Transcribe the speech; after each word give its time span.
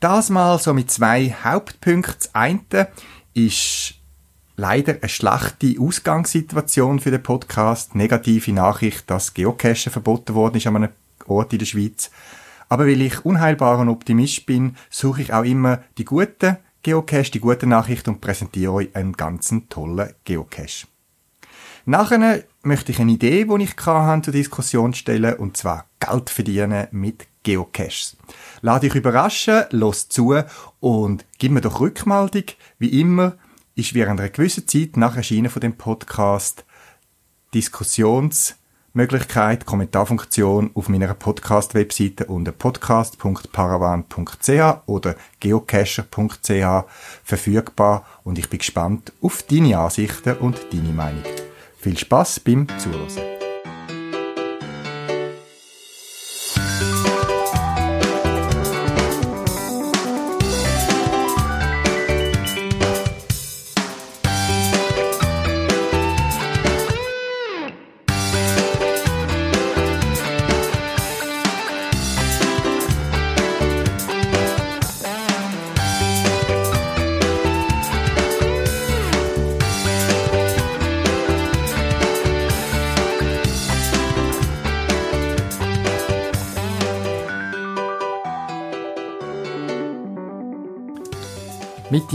Das 0.00 0.28
mal 0.28 0.58
so 0.58 0.74
mit 0.74 0.90
zwei 0.90 1.34
Hauptpunkten. 1.42 2.66
Das 2.68 2.88
ist 3.36 3.94
leider 4.56 4.94
eine 4.94 5.08
schlechte 5.10 5.76
Ausgangssituation 5.78 7.00
für 7.00 7.10
den 7.10 7.22
Podcast. 7.22 7.94
Negative 7.94 8.50
Nachricht, 8.52 9.10
dass 9.10 9.34
Geocachen 9.34 9.92
verboten 9.92 10.34
worden 10.34 10.56
ist 10.56 10.66
an 10.66 10.76
einem 10.76 10.88
Ort 11.26 11.52
in 11.52 11.58
der 11.58 11.66
Schweiz. 11.66 12.10
Aber 12.70 12.86
weil 12.86 13.02
ich 13.02 13.24
unheilbarer 13.24 13.86
Optimist 13.88 14.46
bin, 14.46 14.76
suche 14.88 15.22
ich 15.22 15.32
auch 15.32 15.44
immer 15.44 15.80
die 15.98 16.06
guten 16.06 16.56
Geocache, 16.82 17.30
die 17.30 17.40
guten 17.40 17.68
Nachrichten 17.68 18.10
und 18.10 18.20
präsentiere 18.20 18.72
euch 18.72 18.96
einen 18.96 19.12
ganz 19.12 19.52
tollen 19.68 20.14
Geocache. 20.24 20.86
Nachher 21.84 22.42
möchte 22.62 22.92
ich 22.92 23.00
eine 23.00 23.12
Idee, 23.12 23.44
die 23.44 23.62
ich 23.62 23.76
hatte, 23.84 24.22
zur 24.22 24.32
Diskussion 24.32 24.94
stellen, 24.94 25.34
und 25.34 25.56
zwar 25.56 25.85
Geld 26.00 26.30
verdienen 26.30 26.88
mit 26.90 27.26
Geocaches. 27.42 28.16
Lade 28.60 28.88
dich 28.88 28.96
überraschen, 28.96 29.64
los 29.70 30.08
zu 30.08 30.34
und 30.80 31.24
gib 31.38 31.52
mir 31.52 31.60
doch 31.60 31.80
Rückmeldung. 31.80 32.44
Wie 32.78 33.00
immer 33.00 33.36
ist 33.76 33.94
während 33.94 34.18
einer 34.20 34.30
gewissen 34.30 34.66
Zeit 34.66 34.96
nach 34.96 35.16
Erscheinen 35.16 35.50
von 35.50 35.60
dem 35.60 35.76
Podcast 35.76 36.64
Diskussionsmöglichkeit, 37.54 39.66
Kommentarfunktion 39.66 40.72
auf 40.74 40.88
meiner 40.88 41.14
Podcast-Webseite 41.14 42.26
unter 42.26 42.50
podcast.paravan.ch 42.52 44.82
oder 44.86 45.14
geocacher.ch 45.40 46.84
verfügbar 47.22 48.06
und 48.24 48.38
ich 48.38 48.50
bin 48.50 48.58
gespannt 48.58 49.12
auf 49.22 49.42
deine 49.44 49.78
Ansichten 49.78 50.36
und 50.38 50.58
deine 50.72 50.92
Meinung. 50.92 51.22
Viel 51.78 51.96
Spaß 51.96 52.40
beim 52.40 52.66
Zuhören. 52.78 53.35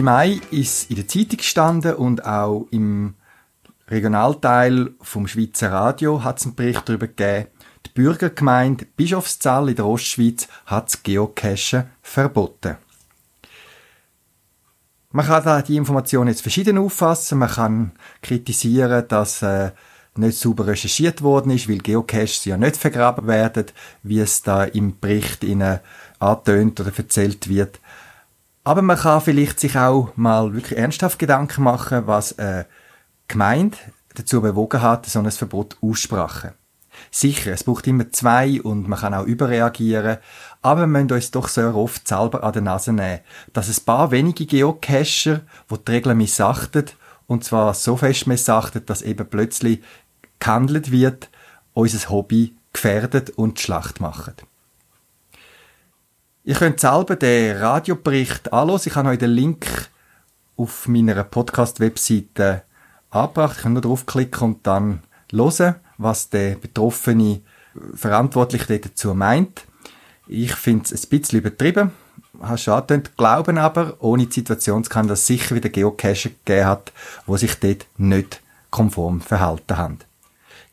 Mitte 0.02 0.04
Mai 0.04 0.42
ist 0.50 0.90
in 0.90 0.96
der 0.96 1.08
Zeitung 1.08 1.38
gestanden 1.38 1.94
und 1.94 2.26
auch 2.26 2.66
im 2.72 3.14
Regionalteil 3.88 4.96
vom 5.00 5.28
Schweizer 5.28 5.72
Radio 5.72 6.24
hat 6.24 6.40
es 6.40 6.46
einen 6.46 6.56
Bericht 6.56 6.90
darüber 6.90 7.06
gegeben. 7.06 7.48
Die 7.86 7.92
Bürgergemeinde 7.92 8.86
Bischofszell 8.86 9.70
in 9.70 9.76
der 9.76 9.86
Ostschweiz 9.86 10.48
hat 10.66 10.86
das 10.86 11.04
Geocachen 11.04 11.84
verboten. 12.02 12.78
Man 15.11 15.28
kann 15.28 15.44
da 15.44 15.61
die 15.61 15.76
Information 15.76 16.28
jetzt 16.28 16.42
verschieden 16.42 16.80
auffassen. 16.80 17.38
Man 17.38 17.50
kann 17.50 17.92
kritisieren, 18.23 19.08
dass 19.08 19.44
äh, 19.44 19.70
nicht 20.16 20.40
sauber 20.40 20.66
recherchiert 20.66 21.22
worden 21.22 21.52
ist, 21.52 21.70
weil 21.70 21.78
Geocaches 21.78 22.45
ja 22.45 22.58
nicht 22.58 22.78
vergraben 22.78 23.28
werden, 23.28 23.67
wie 24.02 24.20
es 24.20 24.42
da 24.42 24.64
im 24.64 25.00
Bericht 25.00 25.44
ihnen 25.44 25.80
oder 26.20 26.98
erzählt 26.98 27.50
wird. 27.50 27.80
Aber 28.64 28.82
man 28.82 28.98
kann 28.98 29.22
vielleicht 29.22 29.60
sich 29.60 29.76
auch 29.76 30.11
mal 30.16 30.54
wirklich 30.54 30.77
ernsthaft 30.77 31.17
Gedanken 31.17 31.64
machen, 31.64 32.05
was 32.05 32.38
eine 32.38 32.67
Gemeinde 33.27 33.77
dazu 34.14 34.42
bewogen 34.42 34.82
hat, 34.82 35.05
so 35.05 35.20
ein 35.20 35.32
Verbot 35.32 35.77
aussprachen. 35.82 36.52
Sicher, 37.10 37.54
es 37.54 37.64
braucht 37.64 37.88
immer 37.88 38.11
zwei 38.11 38.61
und 38.61 38.88
man 38.88 38.99
kann 38.99 39.14
auch 39.14 39.26
überreagieren, 39.26 40.17
aber 40.61 40.82
wir 40.82 40.88
müssen 40.88 41.11
uns 41.11 41.32
doch 41.32 41.48
sehr 41.48 41.73
oft 41.76 42.08
selber 42.08 42.44
an 42.44 42.54
der 42.54 42.61
Nase 42.61 42.94
nehmen, 42.94 43.22
dass 43.54 43.70
ein 43.70 43.86
paar 43.86 44.11
wenige 44.11 44.45
Geocacher, 44.45 45.42
die 45.70 45.86
die 45.88 45.92
Regeln 45.92 46.17
missachten, 46.17 46.86
und 47.28 47.43
zwar 47.45 47.73
so 47.73 47.95
fest 47.95 48.28
missachtet, 48.28 48.89
dass 48.89 49.02
eben 49.02 49.26
plötzlich 49.28 49.82
gehandelt 50.39 50.92
wird, 50.92 51.30
unser 51.73 52.10
Hobby 52.10 52.55
gefährdet 52.73 53.32
und 53.32 53.60
Schlacht 53.60 54.02
machen. 54.02 54.33
Ihr 56.44 56.56
könnt 56.56 56.80
selber 56.80 57.16
den 57.16 57.58
Radiobericht 57.58 58.52
anschauen. 58.52 58.82
Ich 58.84 58.96
habe 58.96 59.10
euch 59.10 59.20
den 59.20 59.30
Link 59.30 59.90
auf 60.58 60.88
meiner 60.88 61.24
Podcast-Webseite 61.24 62.64
angebracht. 63.12 63.58
Ich 63.58 63.64
kann 63.64 63.74
nur 63.74 63.84
draufklicken 63.84 64.48
und 64.48 64.66
dann 64.66 65.04
hören, 65.32 65.76
was 66.00 66.30
der 66.30 66.56
betroffene 66.56 67.42
Verantwortliche 67.94 68.80
dazu 68.80 69.14
meint. 69.14 69.68
Ich 70.28 70.56
finde 70.56 70.86
es 70.86 71.04
ein 71.06 71.10
bisschen 71.10 71.40
übertrieben. 71.40 71.92
Hast 72.42 72.66
du 72.66 72.72
angetönt, 72.72 73.16
glauben 73.18 73.60
aber, 73.60 73.98
ohne 74.00 74.26
die 74.26 74.34
Situation 74.34 74.82
kann 74.82 75.08
das 75.08 75.28
sicher 75.28 75.54
wieder 75.54 75.70
Geocacher 75.70 76.30
gegeben 76.30 76.66
hat, 76.66 76.92
wo 77.28 77.38
sich 77.38 77.54
dort 77.60 77.86
nicht 77.98 78.42
konform 78.72 79.22
verhalten 79.22 79.78
haben. 79.78 80.00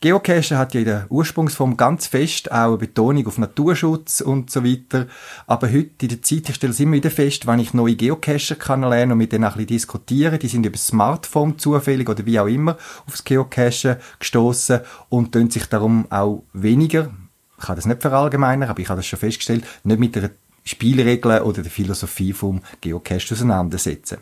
Geocachen 0.00 0.56
hat 0.56 0.75
ja 0.75 0.81
in 0.81 0.86
der 0.86 1.06
Ursprungsform 1.09 1.76
ganz 1.76 2.06
fest 2.06 2.53
auch 2.53 2.69
eine 2.69 2.76
Betonung 2.76 3.26
auf 3.26 3.36
Naturschutz 3.36 4.20
und 4.20 4.48
so 4.48 4.64
weiter. 4.64 5.09
Aber 5.48 5.66
heute 5.66 5.91
in 6.03 6.09
der 6.09 6.22
Zeit, 6.22 6.48
ich 6.48 6.54
stelle 6.54 6.72
es 6.72 6.78
immer 6.78 6.92
wieder 6.92 7.10
fest, 7.10 7.48
wenn 7.48 7.59
ich 7.59 7.75
neue 7.75 7.97
Geocacher 7.97 8.54
kennenlerne 8.54 9.14
und 9.14 9.19
mit 9.19 9.32
denen 9.32 9.42
ein 9.42 9.50
bisschen 9.50 9.66
diskutiere, 9.66 10.38
die 10.38 10.47
sind 10.47 10.64
über 10.64 10.76
das 10.76 10.87
Smartphone 10.87 11.58
zufällig 11.58 12.08
oder 12.08 12.25
wie 12.26 12.38
auch 12.38 12.47
immer 12.47 12.76
aufs 13.08 13.25
Geocachen 13.25 13.97
gestoßen 14.20 14.82
und 15.08 15.32
tun 15.32 15.50
sich 15.50 15.66
darum 15.66 16.06
auch 16.10 16.44
weniger, 16.53 17.10
ich 17.58 17.66
kann 17.66 17.75
das 17.75 17.87
nicht 17.87 18.00
verallgemeinern, 18.00 18.70
aber 18.70 18.78
ich 18.78 18.88
habe 18.88 19.00
das 19.00 19.06
schon 19.06 19.19
festgestellt, 19.19 19.66
nicht 19.82 19.98
mit 19.98 20.14
der 20.14 20.31
Spielregeln 20.62 21.42
oder 21.42 21.62
der 21.62 21.72
Philosophie 21.72 22.32
vom 22.32 22.60
Geocache 22.81 23.34
auseinandersetzen. 23.34 24.19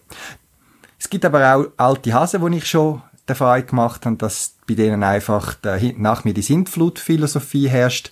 Es 0.98 1.10
gibt 1.10 1.26
aber 1.26 1.54
auch 1.54 1.66
alte 1.76 2.15
Hasen, 2.15 2.50
die 2.50 2.56
ich 2.56 2.66
schon 2.66 3.03
der 3.28 3.37
Verein 3.37 3.66
gemacht 3.66 4.06
haben, 4.06 4.19
dass 4.19 4.54
bei 4.66 4.75
denen 4.75 5.03
einfach 5.03 5.56
nach 5.97 6.25
mir 6.25 6.34
die 6.34 6.42
Sintflut-Philosophie 6.42 7.69
herrscht 7.69 8.10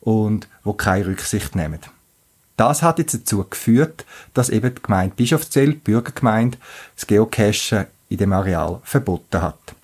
und 0.00 0.48
wo 0.64 0.72
keine 0.72 1.06
Rücksicht 1.06 1.56
nehmen. 1.56 1.80
Das 2.56 2.82
hat 2.82 2.98
jetzt 2.98 3.14
dazu 3.14 3.44
geführt, 3.48 4.04
dass 4.34 4.50
eben 4.50 4.74
die 4.74 4.82
Gemeinde 4.82 5.14
Bischofszell, 5.16 5.72
die 5.72 5.78
Bürgergemeinde, 5.78 6.58
das 6.94 7.06
Geocachen 7.06 7.86
in 8.10 8.18
dem 8.18 8.32
Areal 8.32 8.80
verboten 8.84 9.40
hat. 9.40 9.74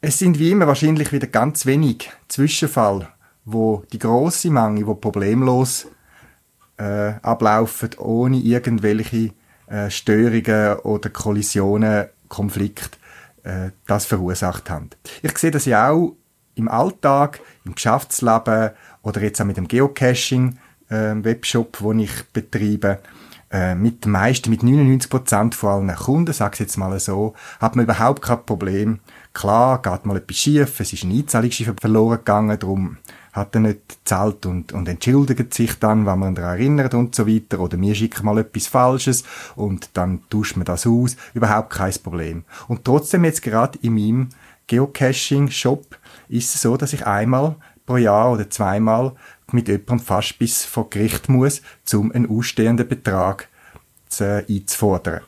Es 0.00 0.18
sind 0.18 0.38
wie 0.38 0.50
immer 0.50 0.66
wahrscheinlich 0.66 1.12
wieder 1.12 1.26
ganz 1.26 1.66
wenig 1.66 2.10
Zwischenfall, 2.28 3.08
wo 3.44 3.84
die 3.92 3.98
große 3.98 4.50
Menge, 4.50 4.86
wo 4.86 4.94
problemlos 4.94 5.86
äh, 6.76 7.14
ablaufen, 7.22 7.90
ohne 7.98 8.38
irgendwelche 8.38 9.32
äh, 9.66 9.90
Störungen 9.90 10.76
oder 10.80 11.10
Kollisionen 11.10 12.06
Konflikt 12.28 12.98
äh, 13.42 13.70
das 13.86 14.06
verursacht 14.06 14.70
haben. 14.70 14.90
Ich 15.22 15.36
sehe 15.38 15.50
das 15.50 15.64
ja 15.64 15.90
auch 15.90 16.16
im 16.54 16.68
Alltag, 16.68 17.40
im 17.64 17.74
Geschäftsleben 17.74 18.70
oder 19.02 19.22
jetzt 19.22 19.40
auch 19.40 19.46
mit 19.46 19.56
dem 19.56 19.68
Geocaching 19.68 20.58
äh, 20.88 21.14
Webshop, 21.16 21.80
wo 21.80 21.92
ich 21.92 22.24
betreibe. 22.32 22.98
Äh, 23.50 23.74
mit 23.74 24.04
den 24.04 24.12
meisten, 24.12 24.50
mit 24.50 24.60
99% 24.60 25.54
von 25.54 25.70
allen 25.70 25.96
Kunden, 25.96 26.34
sag 26.34 26.54
ich 26.54 26.60
jetzt 26.60 26.76
mal 26.76 26.98
so, 27.00 27.34
hat 27.60 27.76
man 27.76 27.86
überhaupt 27.86 28.20
kein 28.20 28.44
Problem. 28.44 29.00
Klar, 29.32 29.80
geht 29.80 30.04
mal 30.04 30.18
etwas 30.18 30.36
schief, 30.36 30.80
es 30.80 30.92
ist 30.92 31.04
ein 31.04 31.12
Einzahlungsschiff 31.12 31.72
verloren 31.80 32.18
gegangen, 32.18 32.58
darum 32.58 32.98
hat 33.38 33.54
er 33.54 33.60
nicht 33.60 33.88
gezahlt 33.88 34.46
und, 34.46 34.72
und 34.72 34.88
entschuldigt 34.88 35.54
sich 35.54 35.78
dann, 35.78 36.06
wenn 36.06 36.18
man 36.18 36.34
daran 36.34 36.58
erinnert 36.58 36.94
und 36.94 37.14
so 37.14 37.26
weiter. 37.26 37.60
Oder 37.60 37.76
mir 37.76 37.94
schickt 37.94 38.22
mal 38.22 38.38
etwas 38.38 38.66
Falsches 38.66 39.24
und 39.56 39.90
dann 39.94 40.20
tauscht 40.30 40.56
man 40.56 40.64
das 40.64 40.86
aus. 40.86 41.16
Überhaupt 41.34 41.70
kein 41.70 41.94
Problem. 42.02 42.44
Und 42.68 42.84
trotzdem 42.84 43.24
jetzt 43.24 43.42
gerade 43.42 43.78
in 43.82 43.94
meinem 43.94 44.28
Geocaching-Shop 44.66 45.96
ist 46.28 46.54
es 46.54 46.62
so, 46.62 46.76
dass 46.76 46.92
ich 46.92 47.06
einmal 47.06 47.56
pro 47.86 47.96
Jahr 47.96 48.32
oder 48.32 48.50
zweimal 48.50 49.12
mit 49.50 49.68
jemandem 49.68 50.00
fast 50.00 50.38
bis 50.38 50.64
vor 50.64 50.90
Gericht 50.90 51.28
muss, 51.28 51.62
um 51.92 52.12
einen 52.12 52.28
ausstehenden 52.28 52.86
Betrag 52.86 53.48
zu, 54.08 54.44
einzufordern. 54.46 55.22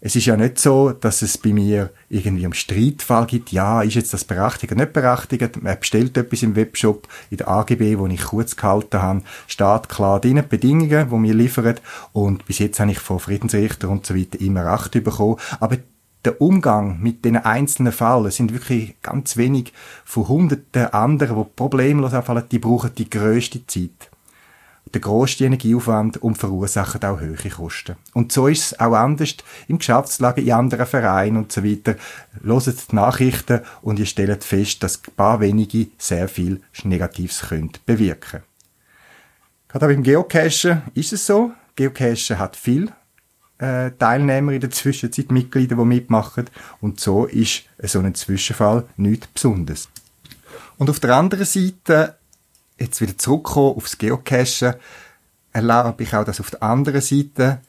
Es 0.00 0.14
ist 0.14 0.26
ja 0.26 0.36
nicht 0.36 0.58
so, 0.58 0.90
dass 0.90 1.22
es 1.22 1.38
bei 1.38 1.52
mir 1.52 1.90
irgendwie 2.08 2.44
einen 2.44 2.54
Streitfall 2.54 3.26
gibt. 3.26 3.50
Ja, 3.50 3.82
ist 3.82 3.94
jetzt 3.94 4.14
das 4.14 4.24
berechtigt 4.24 4.72
oder 4.72 4.82
nicht 4.82 4.92
berechtigt? 4.92 5.60
Man 5.60 5.78
bestellt 5.78 6.16
etwas 6.16 6.42
im 6.44 6.54
Webshop, 6.54 7.08
in 7.30 7.38
der 7.38 7.48
AGB, 7.48 7.98
wo 7.98 8.06
ich 8.06 8.22
kurz 8.22 8.54
gehalten 8.54 9.02
habe, 9.02 9.22
steht 9.48 9.88
klar 9.88 10.20
drin, 10.20 10.42
Bedingungen, 10.48 11.10
die 11.10 11.16
mir 11.16 11.34
liefern. 11.34 11.80
Und 12.12 12.46
bis 12.46 12.60
jetzt 12.60 12.78
habe 12.78 12.92
ich 12.92 13.00
von 13.00 13.18
Friedensrichter 13.18 13.88
und 13.88 14.06
so 14.06 14.14
weiter 14.14 14.40
immer 14.40 14.72
Recht 14.72 14.92
bekommen. 14.92 15.36
Aber 15.58 15.78
der 16.24 16.40
Umgang 16.40 17.00
mit 17.00 17.24
den 17.24 17.36
einzelnen 17.36 17.92
Fällen 17.92 18.30
sind 18.30 18.52
wirklich 18.52 18.94
ganz 19.02 19.36
wenig 19.36 19.72
von 20.04 20.28
hunderten 20.28 20.86
anderen, 20.86 21.38
die 21.38 21.50
problemlos 21.56 22.14
anfallen, 22.14 22.44
die 22.50 22.58
brauchen 22.58 22.94
die 22.96 23.10
grösste 23.10 23.66
Zeit 23.66 24.10
der 24.94 25.00
grosste 25.00 25.44
Energieaufwand 25.44 26.18
und 26.18 26.38
verursachen 26.38 27.02
auch 27.02 27.20
hohe 27.20 27.50
Kosten. 27.50 27.96
Und 28.14 28.32
so 28.32 28.48
ist 28.48 28.72
es 28.72 28.80
auch 28.80 28.94
anders 28.94 29.36
im 29.68 29.78
Geschäftslage, 29.78 30.40
in 30.40 30.52
anderen 30.52 30.86
Vereinen 30.86 31.36
und 31.36 31.52
so 31.52 31.64
weiter. 31.64 31.96
Loset 32.42 32.90
die 32.90 32.96
Nachrichten 32.96 33.60
und 33.82 33.98
ihr 33.98 34.06
stellt 34.06 34.44
fest, 34.44 34.82
dass 34.82 35.00
ein 35.06 35.14
paar 35.14 35.40
wenige 35.40 35.88
sehr 35.98 36.28
viel 36.28 36.60
Negatives 36.84 37.40
können 37.48 37.72
bewirken 37.84 38.42
Gerade 39.68 39.84
auch 39.84 39.90
beim 39.90 40.02
Geocachen 40.02 40.82
ist 40.94 41.12
es 41.12 41.26
so. 41.26 41.52
Geocachen 41.76 42.38
hat 42.38 42.56
viel 42.56 42.90
äh, 43.58 43.90
Teilnehmer 43.98 44.52
in 44.52 44.60
der 44.60 44.70
Zwischenzeit, 44.70 45.30
Mitglieder, 45.30 45.76
die 45.76 45.84
mitmachen. 45.84 46.46
Und 46.80 47.00
so 47.00 47.26
ist 47.26 47.64
so 47.82 48.00
ein 48.00 48.14
Zwischenfall 48.14 48.84
nichts 48.96 49.26
Besonderes. 49.26 49.88
Und 50.78 50.88
auf 50.88 51.00
der 51.00 51.16
anderen 51.16 51.44
Seite 51.44 52.16
jetzt 52.78 53.00
wieder 53.00 53.16
zurückkommen 53.18 53.76
aufs 53.76 53.98
Geocachen, 53.98 54.74
erlaube 55.52 56.02
ich 56.02 56.14
auch, 56.14 56.24
dass 56.24 56.40
auf 56.40 56.50
der 56.50 56.62
anderen 56.62 57.00
Seite, 57.00 57.60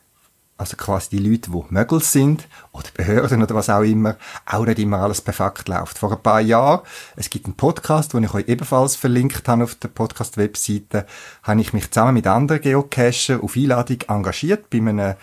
also 0.57 0.75
quasi 0.75 1.09
die 1.11 1.19
Leute, 1.19 1.51
die 1.51 1.73
Mögel 1.73 2.01
sind, 2.01 2.47
oder 2.71 2.87
Behörden 2.93 3.41
oder 3.41 3.55
was 3.55 3.69
auch 3.69 3.81
immer, 3.81 4.17
auch 4.45 4.65
nicht 4.65 4.79
immer 4.79 4.99
alles 4.99 5.21
perfekt 5.21 5.67
läuft. 5.69 5.97
Vor 5.97 6.11
ein 6.11 6.21
paar 6.21 6.41
Jahren, 6.41 6.81
es 7.15 7.29
gibt 7.29 7.45
einen 7.45 7.55
Podcast, 7.55 8.13
den 8.13 8.23
ich 8.23 8.33
euch 8.33 8.47
ebenfalls 8.47 8.95
verlinkt 8.95 9.47
habe 9.47 9.63
auf 9.63 9.75
der 9.75 9.87
Podcast-Webseite, 9.87 11.05
habe 11.43 11.61
ich 11.61 11.73
mich 11.73 11.89
zusammen 11.89 12.15
mit 12.15 12.27
anderen 12.27 12.61
Geocachern 12.61 13.41
auf 13.41 13.55
Einladung 13.55 13.99
engagiert 14.07 14.69
bei 14.69 14.79
einem 14.79 15.15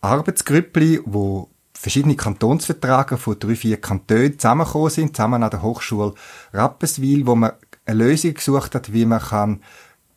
Arbeitsgrüppli, 0.00 1.00
wo 1.04 1.48
verschiedene 1.72 2.16
Kantonsverträge 2.16 3.16
von 3.16 3.38
drei, 3.38 3.54
vier 3.54 3.80
Kantonen 3.80 4.38
zusammengekommen 4.38 4.90
sind, 4.90 5.16
zusammen 5.16 5.42
an 5.42 5.50
der 5.50 5.62
Hochschule 5.62 6.14
Rapperswil, 6.52 7.26
wo 7.26 7.34
man 7.36 7.52
eine 7.88 8.04
Lösung 8.04 8.34
gesucht 8.34 8.74
hat, 8.74 8.92
wie 8.92 9.06
man 9.06 9.20
kann 9.20 9.62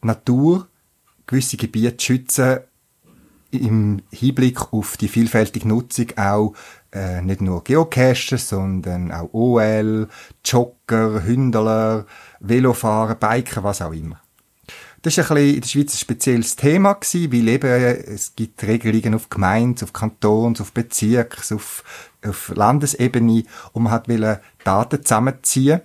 Natur, 0.01 0.67
gewisse 1.25 1.57
Gebiete 1.57 2.03
schützen 2.03 2.59
im 3.51 4.01
Hinblick 4.11 4.71
auf 4.73 4.97
die 4.97 5.09
vielfältige 5.09 5.67
Nutzung 5.67 6.07
auch 6.17 6.53
äh, 6.93 7.21
nicht 7.21 7.41
nur 7.41 7.63
Geocaches, 7.63 8.49
sondern 8.49 9.11
auch 9.11 9.33
OL, 9.33 10.07
Jogger, 10.45 11.23
Hündler, 11.25 12.05
Velofahren, 12.39 13.17
Biker, 13.19 13.63
was 13.63 13.81
auch 13.81 13.91
immer. 13.91 14.21
Das 15.01 15.17
ist 15.17 15.31
ein 15.31 15.35
bisschen 15.35 15.55
in 15.55 15.61
der 15.61 15.67
Schweiz 15.67 15.93
ein 15.93 15.97
spezielles 15.97 16.55
Thema 16.55 16.93
gewesen, 16.93 17.33
weil 17.33 17.47
eben 17.47 17.67
es 17.67 18.35
gibt 18.35 18.63
Regelungen 18.63 19.15
auf 19.15 19.29
Gemeindes-, 19.29 19.83
auf 19.83 19.93
Kantons-, 19.93 20.61
auf 20.61 20.73
Bezirks-, 20.73 21.51
auf, 21.51 21.83
auf 22.25 22.53
Landesebene 22.55 23.43
und 23.73 23.83
man 23.83 23.93
hat 23.93 24.07
Daten 24.63 25.03
zusammenziehen 25.03 25.81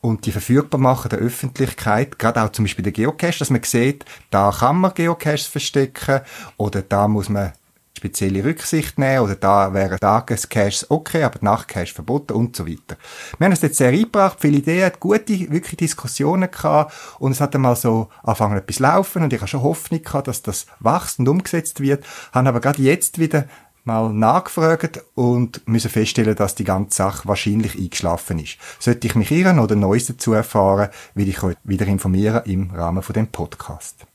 und 0.00 0.26
die 0.26 0.32
verfügbar 0.32 0.80
machen 0.80 1.08
der 1.08 1.18
Öffentlichkeit, 1.18 2.18
gerade 2.18 2.42
auch 2.42 2.52
zum 2.52 2.64
Beispiel 2.64 2.84
der 2.84 2.92
Geocache, 2.92 3.38
dass 3.38 3.50
man 3.50 3.62
sieht, 3.62 4.04
da 4.30 4.52
kann 4.56 4.76
man 4.76 4.94
Geocaches 4.94 5.46
verstecken 5.46 6.20
oder 6.56 6.82
da 6.82 7.08
muss 7.08 7.28
man 7.28 7.52
spezielle 7.96 8.44
Rücksicht 8.44 8.98
nehmen 8.98 9.20
oder 9.20 9.34
da 9.34 9.72
wären 9.72 9.98
Tagescaches 9.98 10.90
okay, 10.90 11.22
aber 11.22 11.38
Nachtcache 11.40 11.94
verboten 11.94 12.34
und 12.34 12.54
so 12.54 12.66
weiter. 12.66 12.96
Wir 13.38 13.46
haben 13.46 13.52
es 13.52 13.62
jetzt 13.62 13.78
sehr 13.78 13.88
eingebracht, 13.88 14.38
viele 14.40 14.58
Ideen, 14.58 14.92
gute, 15.00 15.50
wirklich 15.50 15.76
Diskussionen 15.78 16.50
gehabt 16.50 16.92
und 17.18 17.32
es 17.32 17.40
hat 17.40 17.54
einmal 17.54 17.76
so 17.76 18.08
angefangen 18.22 18.58
etwas 18.58 18.78
laufen 18.78 19.22
und 19.22 19.32
ich 19.32 19.40
habe 19.40 19.48
schon 19.48 19.62
Hoffnung 19.62 20.02
gehabt, 20.02 20.28
dass 20.28 20.42
das 20.42 20.66
wächst 20.80 21.18
und 21.18 21.28
umgesetzt 21.28 21.80
wird, 21.80 22.04
haben 22.32 22.46
aber 22.46 22.60
gerade 22.60 22.82
jetzt 22.82 23.18
wieder 23.18 23.46
mal 23.86 24.12
nachgefragt 24.12 25.02
und 25.14 25.66
müssen 25.66 25.90
feststellen, 25.90 26.34
dass 26.34 26.54
die 26.54 26.64
ganze 26.64 26.96
Sache 26.96 27.28
wahrscheinlich 27.28 27.76
eingeschlafen 27.76 28.38
ist. 28.38 28.58
Sollte 28.78 29.06
ich 29.06 29.14
mich 29.14 29.30
irren 29.30 29.58
oder 29.58 29.76
Neues 29.76 30.06
dazu 30.06 30.32
erfahren, 30.32 30.90
will 31.14 31.28
ich 31.28 31.42
euch 31.42 31.56
wieder 31.64 31.86
informieren 31.86 32.42
im 32.44 32.70
Rahmen 32.70 33.02
von 33.02 33.14
dem 33.14 33.28
Podcast. 33.28 34.06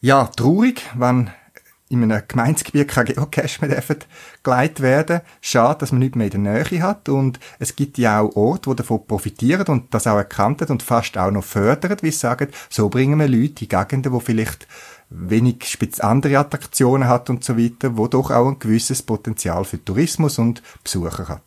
Ja, 0.00 0.26
traurig, 0.26 0.82
wenn 0.94 1.30
in 1.88 2.02
einem 2.02 2.22
Gemeindegebiet 2.26 2.88
kein 2.88 3.06
Geocache 3.06 3.64
mehr 3.64 3.82
geleitet 4.42 4.80
werden 4.80 5.20
Schade, 5.40 5.78
dass 5.78 5.92
man 5.92 6.00
nicht 6.00 6.16
mehr 6.16 6.26
in 6.32 6.44
der 6.44 6.64
Nähe 6.64 6.82
hat. 6.82 7.08
Und 7.08 7.38
es 7.58 7.76
gibt 7.76 7.96
ja 7.98 8.20
auch 8.20 8.34
Orte, 8.34 8.70
die 8.70 8.76
davon 8.76 9.06
profitieren 9.06 9.66
und 9.68 9.94
das 9.94 10.06
auch 10.06 10.16
erkannt 10.16 10.68
und 10.68 10.82
fast 10.82 11.16
auch 11.16 11.30
noch 11.30 11.44
fördern, 11.44 11.96
wie 12.02 12.10
sie 12.10 12.18
sagen, 12.18 12.48
so 12.68 12.88
bringen 12.88 13.18
wir 13.20 13.28
Leute 13.28 13.64
in 13.64 13.68
Gegenden, 13.68 14.12
wo 14.12 14.20
vielleicht 14.20 14.66
wenig 15.10 15.78
andere 16.00 16.38
Attraktionen 16.38 17.08
hat 17.08 17.30
und 17.30 17.44
so 17.44 17.56
weiter, 17.56 17.96
wo 17.96 18.08
doch 18.08 18.30
auch 18.30 18.48
ein 18.48 18.58
gewisses 18.58 19.02
Potenzial 19.02 19.64
für 19.64 19.84
Tourismus 19.84 20.38
und 20.38 20.62
Besucher 20.82 21.28
hat. 21.28 21.42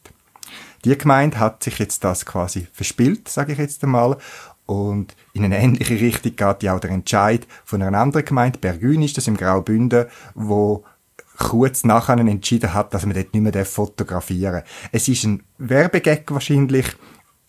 Die 0.86 0.98
Gemeinde 0.98 1.40
hat 1.40 1.64
sich 1.64 1.78
jetzt 1.80 2.04
das 2.04 2.26
quasi 2.26 2.68
verspielt, 2.72 3.28
sage 3.28 3.54
ich 3.54 3.60
jetzt 3.60 3.84
einmal, 3.84 4.18
und 4.66 5.16
in 5.34 5.44
eine 5.44 5.58
ähnliche 5.58 6.00
Richtung 6.00 6.36
geht 6.36 6.64
ja 6.64 6.76
auch 6.76 6.80
der 6.80 6.92
Entscheid 6.92 7.48
von 7.66 7.82
einer 7.82 7.98
anderen 7.98 8.26
Gemeinde, 8.26 8.60
Bergün 8.60 9.02
ist 9.02 9.18
das 9.18 9.28
im 9.28 9.36
Graubünden, 9.36 10.06
wo 10.36 10.86
kurz 11.40 11.84
nachher 11.84 12.18
entschieden 12.20 12.74
hat, 12.74 12.94
dass 12.94 13.06
man 13.06 13.16
dort 13.16 13.34
nicht 13.34 13.42
mehr 13.42 13.66
fotografieren 13.66 14.62
darf. 14.62 14.90
Es 14.92 15.08
ist 15.08 15.24
ein 15.24 15.42
Werbegag 15.58 16.30
wahrscheinlich 16.32 16.86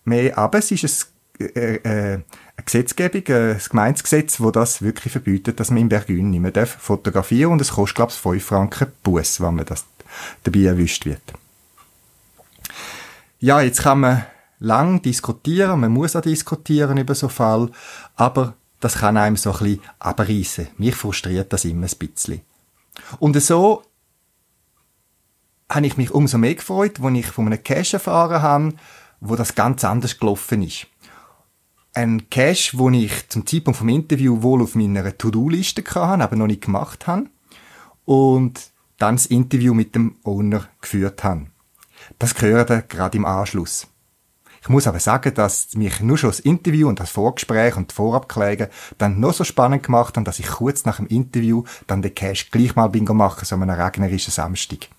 mehr, 0.03 0.35
aber 0.37 0.57
es 0.57 0.71
ist 0.71 1.13
ein, 1.39 1.45
äh, 1.55 1.75
äh, 2.13 2.19
eine 2.61 2.65
Gesetzgebung, 2.65 3.23
ein 3.27 3.61
Gemeinsgesetz, 3.69 4.39
wo 4.39 4.51
das 4.51 4.81
wirklich 4.81 5.11
verbietet, 5.11 5.59
dass 5.59 5.71
man 5.71 5.79
in 5.79 5.89
Bergün 5.89 6.29
nicht 6.29 6.41
mehr 6.41 6.67
fotografieren 6.67 7.49
darf 7.49 7.53
und 7.53 7.61
es 7.61 7.71
kostet, 7.71 7.95
glaube 7.95 8.11
ich, 8.11 8.17
5 8.17 8.43
Franken 8.43 8.91
Bus, 9.03 9.41
wenn 9.41 9.55
man 9.55 9.65
das 9.65 9.85
dabei 10.43 10.63
erwischt 10.63 11.05
wird. 11.05 11.21
Ja, 13.39 13.61
jetzt 13.61 13.81
kann 13.81 14.01
man 14.01 14.25
lang 14.59 15.01
diskutieren, 15.01 15.79
man 15.79 15.91
muss 15.91 16.15
auch 16.15 16.21
diskutieren 16.21 16.97
über 16.97 17.15
so 17.15 17.27
Fall, 17.27 17.71
aber 18.15 18.53
das 18.79 18.95
kann 18.95 19.17
einem 19.17 19.37
so 19.37 19.51
ein 19.51 19.59
bisschen 19.59 19.81
abreißen. 19.99 20.67
Mich 20.77 20.95
frustriert 20.95 21.51
das 21.51 21.65
immer 21.65 21.87
ein 21.87 21.97
bisschen. 21.97 22.41
Und 23.19 23.41
so 23.41 23.83
habe 25.69 25.87
ich 25.87 25.97
mich 25.97 26.11
umso 26.11 26.37
mehr 26.37 26.55
gefreut, 26.55 26.99
als 27.01 27.17
ich 27.17 27.27
von 27.27 27.47
einem 27.47 27.63
Cache 27.63 27.93
erfahren 27.93 28.41
habe, 28.41 28.73
wo 29.19 29.35
das 29.35 29.55
ganz 29.55 29.83
anders 29.83 30.19
gelaufen 30.19 30.63
ist 30.63 30.87
ein 31.93 32.29
Cache, 32.29 32.77
wo 32.77 32.89
ich 32.89 33.29
zum 33.29 33.45
Zeitpunkt 33.45 33.77
vom 33.77 33.89
Interview 33.89 34.41
wohl 34.41 34.61
auf 34.61 34.75
meiner 34.75 35.17
To-Do-Liste 35.17 35.83
hatte, 35.83 36.23
aber 36.23 36.35
noch 36.35 36.47
nicht 36.47 36.61
gemacht 36.61 37.07
habe. 37.07 37.25
Und 38.05 38.71
dann 38.97 39.15
das 39.15 39.25
Interview 39.25 39.73
mit 39.73 39.95
dem 39.95 40.15
Owner 40.23 40.67
geführt 40.79 41.23
habe. 41.23 41.47
Das 42.19 42.35
gehört 42.35 42.89
gerade 42.89 43.17
im 43.17 43.25
Anschluss. 43.25 43.87
Ich 44.61 44.69
muss 44.69 44.85
aber 44.85 44.99
sagen, 44.99 45.33
dass 45.33 45.73
mich 45.73 46.01
nur 46.01 46.19
schon 46.19 46.29
das 46.29 46.39
Interview 46.39 46.87
und 46.87 46.99
das 46.99 47.09
Vorgespräch 47.09 47.75
und 47.77 47.89
die 47.89 47.95
Vorabklärungen 47.95 48.67
dann 48.99 49.19
noch 49.19 49.33
so 49.33 49.43
spannend 49.43 49.81
gemacht 49.81 50.15
haben, 50.15 50.23
dass 50.23 50.37
ich 50.37 50.47
kurz 50.47 50.85
nach 50.85 50.97
dem 50.97 51.07
Interview 51.07 51.63
dann 51.87 52.03
den 52.03 52.13
Cache 52.13 52.45
gleich 52.51 52.75
mal 52.75 52.87
bingo 52.87 53.15
machen, 53.15 53.43
so 53.43 53.55
einem 53.55 53.71
regnerischen 53.71 54.31
Samstag. 54.31 54.89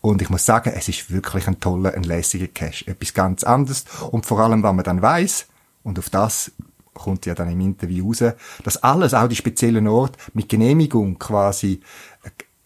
Und 0.00 0.22
ich 0.22 0.30
muss 0.30 0.46
sagen, 0.46 0.72
es 0.74 0.88
ist 0.88 1.10
wirklich 1.10 1.46
ein 1.46 1.60
toller, 1.60 1.94
ein 1.94 2.02
lässiger 2.02 2.46
Cache. 2.46 2.86
Etwas 2.86 3.12
ganz 3.12 3.44
anderes. 3.44 3.84
Und 4.10 4.24
vor 4.24 4.40
allem, 4.40 4.62
wenn 4.62 4.76
man 4.76 4.84
dann 4.84 5.02
weiß, 5.02 5.46
und 5.84 5.98
auf 5.98 6.10
das 6.10 6.50
kommt 6.94 7.26
ja 7.26 7.34
dann 7.34 7.50
im 7.50 7.60
Interview 7.60 8.08
raus, 8.08 8.24
dass 8.62 8.82
alles, 8.82 9.14
auch 9.14 9.28
die 9.28 9.36
speziellen 9.36 9.86
Orte, 9.88 10.18
mit 10.32 10.48
Genehmigung 10.48 11.18
quasi 11.18 11.80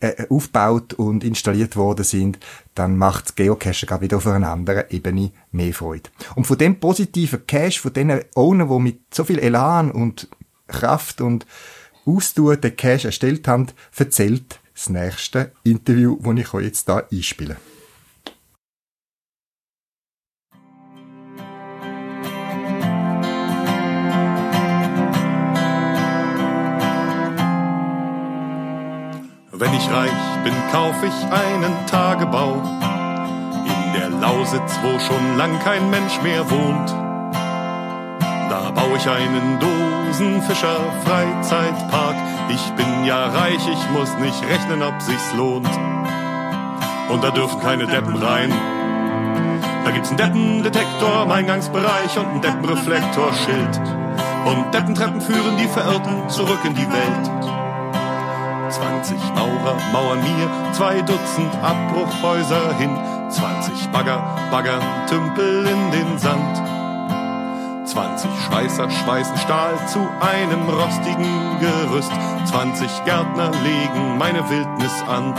äh, 0.00 0.08
äh 0.08 0.26
aufgebaut 0.28 0.94
und 0.94 1.24
installiert 1.24 1.76
worden 1.76 2.04
sind, 2.04 2.38
dann 2.74 2.96
macht 2.96 3.26
das 3.26 3.34
Geocachen 3.34 3.88
gerade 3.88 4.02
wieder 4.02 4.18
auf 4.18 4.26
einer 4.26 4.50
anderen 4.50 4.84
Ebene 4.90 5.32
mehr 5.50 5.74
Freude. 5.74 6.10
Und 6.36 6.46
von 6.46 6.58
dem 6.58 6.78
positiven 6.78 7.46
Cache, 7.46 7.80
von 7.80 7.92
den 7.92 8.20
Owner, 8.34 8.66
die 8.66 8.78
mit 8.78 9.00
so 9.12 9.24
viel 9.24 9.38
Elan 9.38 9.90
und 9.90 10.28
Kraft 10.68 11.20
und 11.20 11.46
Ausdauer 12.04 12.56
den 12.56 12.76
Cache 12.76 13.08
erstellt 13.08 13.48
haben, 13.48 13.66
erzählt 13.96 14.60
das 14.74 14.88
nächste 14.88 15.52
Interview, 15.64 16.18
das 16.22 16.38
ich 16.38 16.54
euch 16.54 16.64
jetzt 16.64 16.88
da 16.88 17.02
einspiele. 17.10 17.56
Wenn 29.58 29.74
ich 29.74 29.90
reich 29.90 30.12
bin, 30.44 30.54
kauf 30.70 30.94
ich 31.02 31.32
einen 31.32 31.74
Tagebau 31.88 32.62
in 33.64 33.92
der 33.92 34.08
Lausitz, 34.08 34.78
wo 34.84 34.98
schon 35.00 35.36
lang 35.36 35.58
kein 35.64 35.90
Mensch 35.90 36.22
mehr 36.22 36.48
wohnt. 36.48 36.90
Da 38.48 38.70
baue 38.70 38.96
ich 38.96 39.08
einen 39.08 39.58
Dosenfischer 39.58 40.78
Freizeitpark 41.04 42.14
Ich 42.50 42.70
bin 42.74 43.04
ja 43.04 43.26
reich, 43.26 43.66
ich 43.66 43.90
muss 43.90 44.16
nicht 44.18 44.40
rechnen, 44.48 44.80
ob 44.80 45.02
sich's 45.02 45.34
lohnt. 45.34 45.68
Und 47.08 47.24
da 47.24 47.30
dürfen 47.32 47.58
keine 47.60 47.88
Deppen 47.88 48.14
rein. 48.16 48.52
Da 49.84 49.90
gibt's 49.90 50.10
einen 50.10 50.18
Deppendetektor 50.18 51.24
im 51.24 51.32
Eingangsbereich 51.32 52.16
und 52.16 52.26
einen 52.26 52.42
Deppenreflektorschild. 52.42 53.80
Und 54.44 54.72
Deppentreppen 54.72 55.20
führen 55.20 55.56
die 55.60 55.66
Verirrten 55.66 56.28
zurück 56.28 56.60
in 56.64 56.76
die 56.76 56.86
Welt. 56.86 57.37
20 58.70 59.16
Maurer 59.34 59.76
mauern 59.92 60.20
mir 60.20 60.72
zwei 60.72 61.00
Dutzend 61.00 61.54
Abbruchhäuser 61.62 62.74
hin. 62.76 62.90
20 63.30 63.88
Bagger 63.88 64.22
baggern 64.50 64.82
Tümpel 65.08 65.66
in 65.66 65.90
den 65.90 66.18
Sand. 66.18 66.56
20 67.86 68.30
Schweißer 68.46 68.90
schweißen 68.90 69.36
Stahl 69.38 69.74
zu 69.86 70.00
einem 70.20 70.68
rostigen 70.68 71.58
Gerüst. 71.60 72.12
20 72.44 73.04
Gärtner 73.04 73.50
legen 73.62 74.18
meine 74.18 74.48
Wildnis 74.50 74.92
an. 75.08 75.34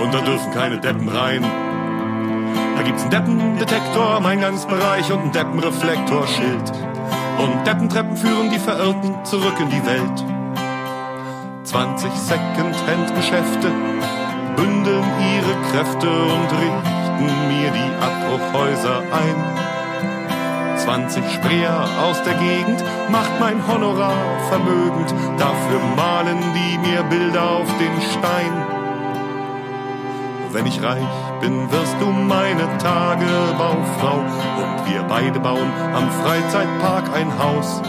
Und 0.00 0.12
da 0.12 0.20
dürfen 0.20 0.52
keine 0.52 0.78
Deppen 0.78 1.08
rein. 1.08 1.44
Da 2.76 2.82
gibt's 2.82 3.02
einen 3.02 3.10
Deppendetektor 3.10 4.18
im 4.18 4.26
Eingangsbereich 4.26 5.10
und 5.12 5.20
einen 5.20 5.32
Deppenreflektorschild. 5.32 6.72
Und 7.38 7.66
Deppentreppen 7.66 8.16
führen 8.16 8.50
die 8.50 8.58
Verirrten 8.58 9.24
zurück 9.24 9.58
in 9.58 9.70
die 9.70 9.86
Welt. 9.86 10.37
20 11.68 12.10
Second-Hand-Geschäfte 12.14 13.70
bündeln 14.56 15.04
ihre 15.20 15.54
Kräfte 15.70 16.08
und 16.08 16.50
richten 16.50 17.48
mir 17.48 17.70
die 17.70 17.92
Abbruchhäuser 18.00 19.02
ein. 19.12 20.78
20 20.78 21.22
Spreer 21.30 21.86
aus 22.08 22.22
der 22.22 22.32
Gegend 22.36 22.82
macht 23.10 23.38
mein 23.38 23.60
Honorar 23.68 24.16
vermögend, 24.48 25.12
dafür 25.36 25.80
malen 25.94 26.38
die 26.54 26.78
mir 26.78 27.02
Bilder 27.02 27.50
auf 27.50 27.68
den 27.76 28.00
Stein. 28.12 28.66
Wenn 30.50 30.64
ich 30.64 30.82
reich 30.82 31.04
bin, 31.42 31.70
wirst 31.70 31.96
du 32.00 32.06
meine 32.06 32.66
Tagebaufrau 32.78 34.20
und 34.20 34.90
wir 34.90 35.02
beide 35.02 35.38
bauen 35.38 35.70
am 35.94 36.10
Freizeitpark 36.22 37.14
ein 37.14 37.30
Haus. 37.38 37.82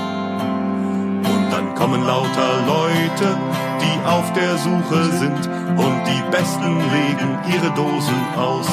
Kommen 1.89 2.05
lauter 2.05 2.67
Leute, 2.67 3.35
die 3.81 4.07
auf 4.07 4.31
der 4.33 4.59
Suche 4.59 5.05
sind 5.05 5.47
und 5.75 6.03
die 6.05 6.21
Besten 6.29 6.77
legen 6.91 7.39
ihre 7.51 7.71
Dosen 7.71 8.13
aus. 8.37 8.67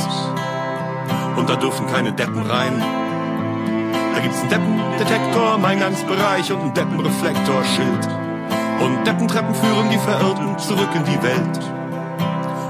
Und 1.35 1.49
da 1.49 1.57
dürfen 1.57 1.87
keine 1.87 2.13
Deppen 2.13 2.43
rein. 2.43 2.83
Da 4.15 4.21
gibt's 4.21 4.41
einen 4.41 4.51
Deppendetektor 4.51 5.55
im 5.55 5.65
Eingangsbereich 5.65 6.53
und 6.53 6.61
einen 6.61 6.75
Deppenreflektorschild. 6.75 8.07
Und 8.85 9.07
Deppentreppen 9.07 9.55
führen 9.55 9.89
die 9.89 9.99
Verirrten 9.99 10.59
zurück 10.59 10.91
in 10.95 11.05
die 11.07 11.23
Welt 11.23 11.61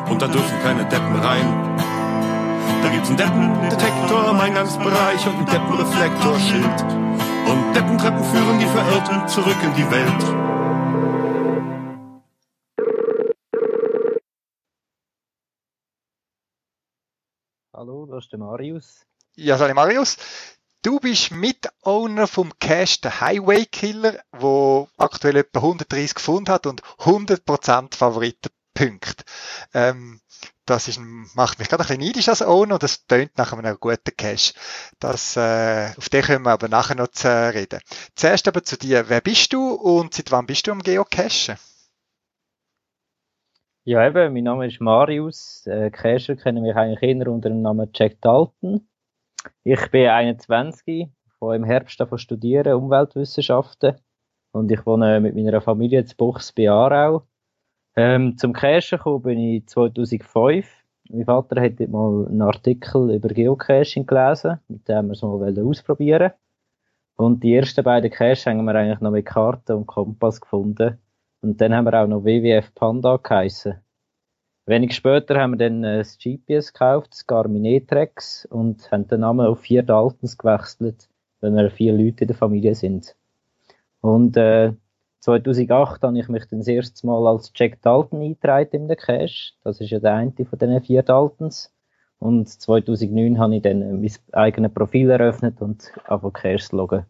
und 0.08 0.22
da 0.22 0.28
dürfen 0.28 0.62
keine 0.62 0.84
Deppen 0.84 1.16
rein. 1.16 1.76
Da 2.84 2.88
gibt's 2.90 3.08
einen 3.08 3.18
Deppendetektor 3.18 4.30
im 4.30 4.38
Eingangsbereich 4.38 5.26
und 5.26 5.38
einen 5.38 5.46
Deppenreflektorschild. 5.46 7.05
Und 7.48 7.74
Deppentreppen 7.74 8.24
führen 8.24 8.58
die 8.58 8.66
Verirrten 8.66 9.28
zurück 9.28 9.56
in 9.62 9.74
die 9.74 9.88
Welt. 9.90 10.46
Hallo, 17.72 18.06
das 18.06 18.24
ist 18.24 18.32
der 18.32 18.40
Marius. 18.40 19.06
Ja, 19.36 19.58
sorry 19.58 19.74
Marius. 19.74 20.16
Du 20.82 20.98
bist 20.98 21.30
Mitowner 21.30 22.26
vom 22.26 22.52
Cache 22.58 22.98
The 23.02 23.10
Highway 23.20 23.66
Killer, 23.66 24.22
wo 24.32 24.88
aktuell 24.96 25.36
etwa 25.36 25.60
130 25.60 26.14
gefunden 26.14 26.50
hat 26.50 26.66
und 26.66 26.82
100% 26.82 27.94
Favoritenpunkte. 27.94 29.24
Ähm, 29.72 30.20
das 30.66 30.88
ist, 30.88 31.00
macht 31.35 31.58
mich 31.58 31.68
gerade 31.68 31.85
ein 31.85 31.87
bisschen 31.87 32.02
neidisch 32.02 32.28
als 32.28 32.42
Owner 32.42 32.75
und 32.75 32.82
das 32.82 33.06
tönt 33.06 33.38
nach 33.38 33.52
einem 33.52 33.76
guten 33.78 34.16
Cache. 34.16 34.52
Das, 34.99 35.37
äh, 35.37 35.90
auf 35.96 36.08
den 36.08 36.23
können 36.23 36.44
wir 36.44 36.50
aber 36.50 36.68
nachher 36.68 36.96
noch 36.96 37.08
reden. 37.25 37.80
Zuerst 38.14 38.49
aber 38.49 38.62
zu 38.62 38.76
dir. 38.76 39.08
Wer 39.08 39.20
bist 39.20 39.52
du 39.52 39.73
und 39.73 40.14
seit 40.14 40.30
wann 40.32 40.46
bist 40.46 40.66
du 40.66 40.73
am 40.73 40.80
Geocachen? 40.80 41.56
Ja, 43.85 44.04
eben, 44.04 44.32
mein 44.32 44.42
Name 44.42 44.66
ist 44.66 44.80
Marius. 44.80 45.64
Äh, 45.66 45.90
Cacher 45.90 46.35
kennen 46.35 46.64
mich 46.64 46.75
eigentlich 46.75 47.02
eher 47.02 47.28
unter 47.28 47.49
dem 47.49 47.62
Namen 47.62 47.88
Jack 47.94 48.20
Dalton. 48.20 48.88
Ich 49.62 49.90
bin 49.92 50.08
21, 50.08 51.08
von 51.38 51.54
im 51.54 51.62
Herbst 51.62 52.00
davon 52.00 52.18
studieren, 52.18 52.75
Umweltwissenschaften. 52.75 53.94
Und 54.50 54.73
ich 54.73 54.85
wohne 54.87 55.20
mit 55.20 55.37
meiner 55.37 55.61
Familie 55.61 56.00
in 56.00 56.16
Buchs 56.16 56.50
bei 56.50 56.68
Aarau. 56.68 57.28
Ähm, 57.98 58.36
zum 58.36 58.52
Cachen 58.52 58.98
gekommen 58.98 59.22
bin 59.22 59.38
ich 59.38 59.66
2005. 59.66 60.66
Mein 61.08 61.24
Vater 61.24 61.62
hat 61.62 61.80
mal 61.88 62.26
einen 62.26 62.42
Artikel 62.42 63.14
über 63.14 63.28
Geocaching 63.28 64.04
gelesen, 64.04 64.60
mit 64.68 64.86
dem 64.86 65.06
wir 65.06 65.12
es 65.12 65.22
mal 65.22 65.58
ausprobieren 65.60 66.32
Und 67.16 67.42
die 67.42 67.54
ersten 67.54 67.82
beiden 67.82 68.10
Caches 68.10 68.44
haben 68.44 68.64
wir 68.64 68.74
eigentlich 68.74 69.00
noch 69.00 69.12
mit 69.12 69.24
Karten 69.24 69.72
und 69.72 69.86
Kompass 69.86 70.42
gefunden. 70.42 70.98
Und 71.40 71.60
dann 71.60 71.74
haben 71.74 71.86
wir 71.86 72.02
auch 72.02 72.06
noch 72.06 72.24
WWF 72.24 72.74
Panda 72.74 73.16
geheissen. 73.16 73.80
Wenig 74.66 74.94
später 74.94 75.40
haben 75.40 75.52
wir 75.52 75.68
dann 75.68 75.84
ein 75.84 76.02
GPS 76.02 76.72
gekauft, 76.72 77.12
das 77.12 77.26
Garmin 77.26 77.64
E-Trex, 77.64 78.46
und 78.46 78.90
haben 78.90 79.06
den 79.06 79.20
Namen 79.20 79.46
auf 79.46 79.60
vier 79.60 79.82
Daltons 79.82 80.36
gewechselt, 80.36 81.08
wenn 81.40 81.54
wir 81.54 81.70
vier 81.70 81.92
Leute 81.92 82.24
in 82.24 82.28
der 82.28 82.36
Familie 82.36 82.74
sind. 82.74 83.14
Und 84.00 84.36
äh, 84.36 84.72
2008 85.20 86.02
habe 86.02 86.18
ich 86.18 86.28
mich 86.28 86.44
das 86.46 86.68
erste 86.68 87.06
Mal 87.06 87.26
als 87.26 87.52
Jack 87.54 87.82
Dalton 87.82 88.23
eingetragen 88.23 88.70
in 88.73 88.88
den 88.88 88.96
Cache. 88.96 89.52
Das 89.64 89.80
ist 89.80 89.90
ja 89.90 89.99
der 89.99 90.14
eine 90.14 90.32
von 90.32 90.58
diesen 90.58 90.82
vier 90.82 91.02
Daltons. 91.02 91.73
Und 92.18 92.49
2009 92.49 93.38
habe 93.38 93.56
ich 93.56 93.62
dann 93.62 94.00
mein 94.00 94.12
eigenes 94.32 94.73
Profil 94.73 95.11
eröffnet 95.11 95.61
und 95.61 95.92
auf 96.06 96.23
Caches 96.32 96.73
loggen. 96.73 97.04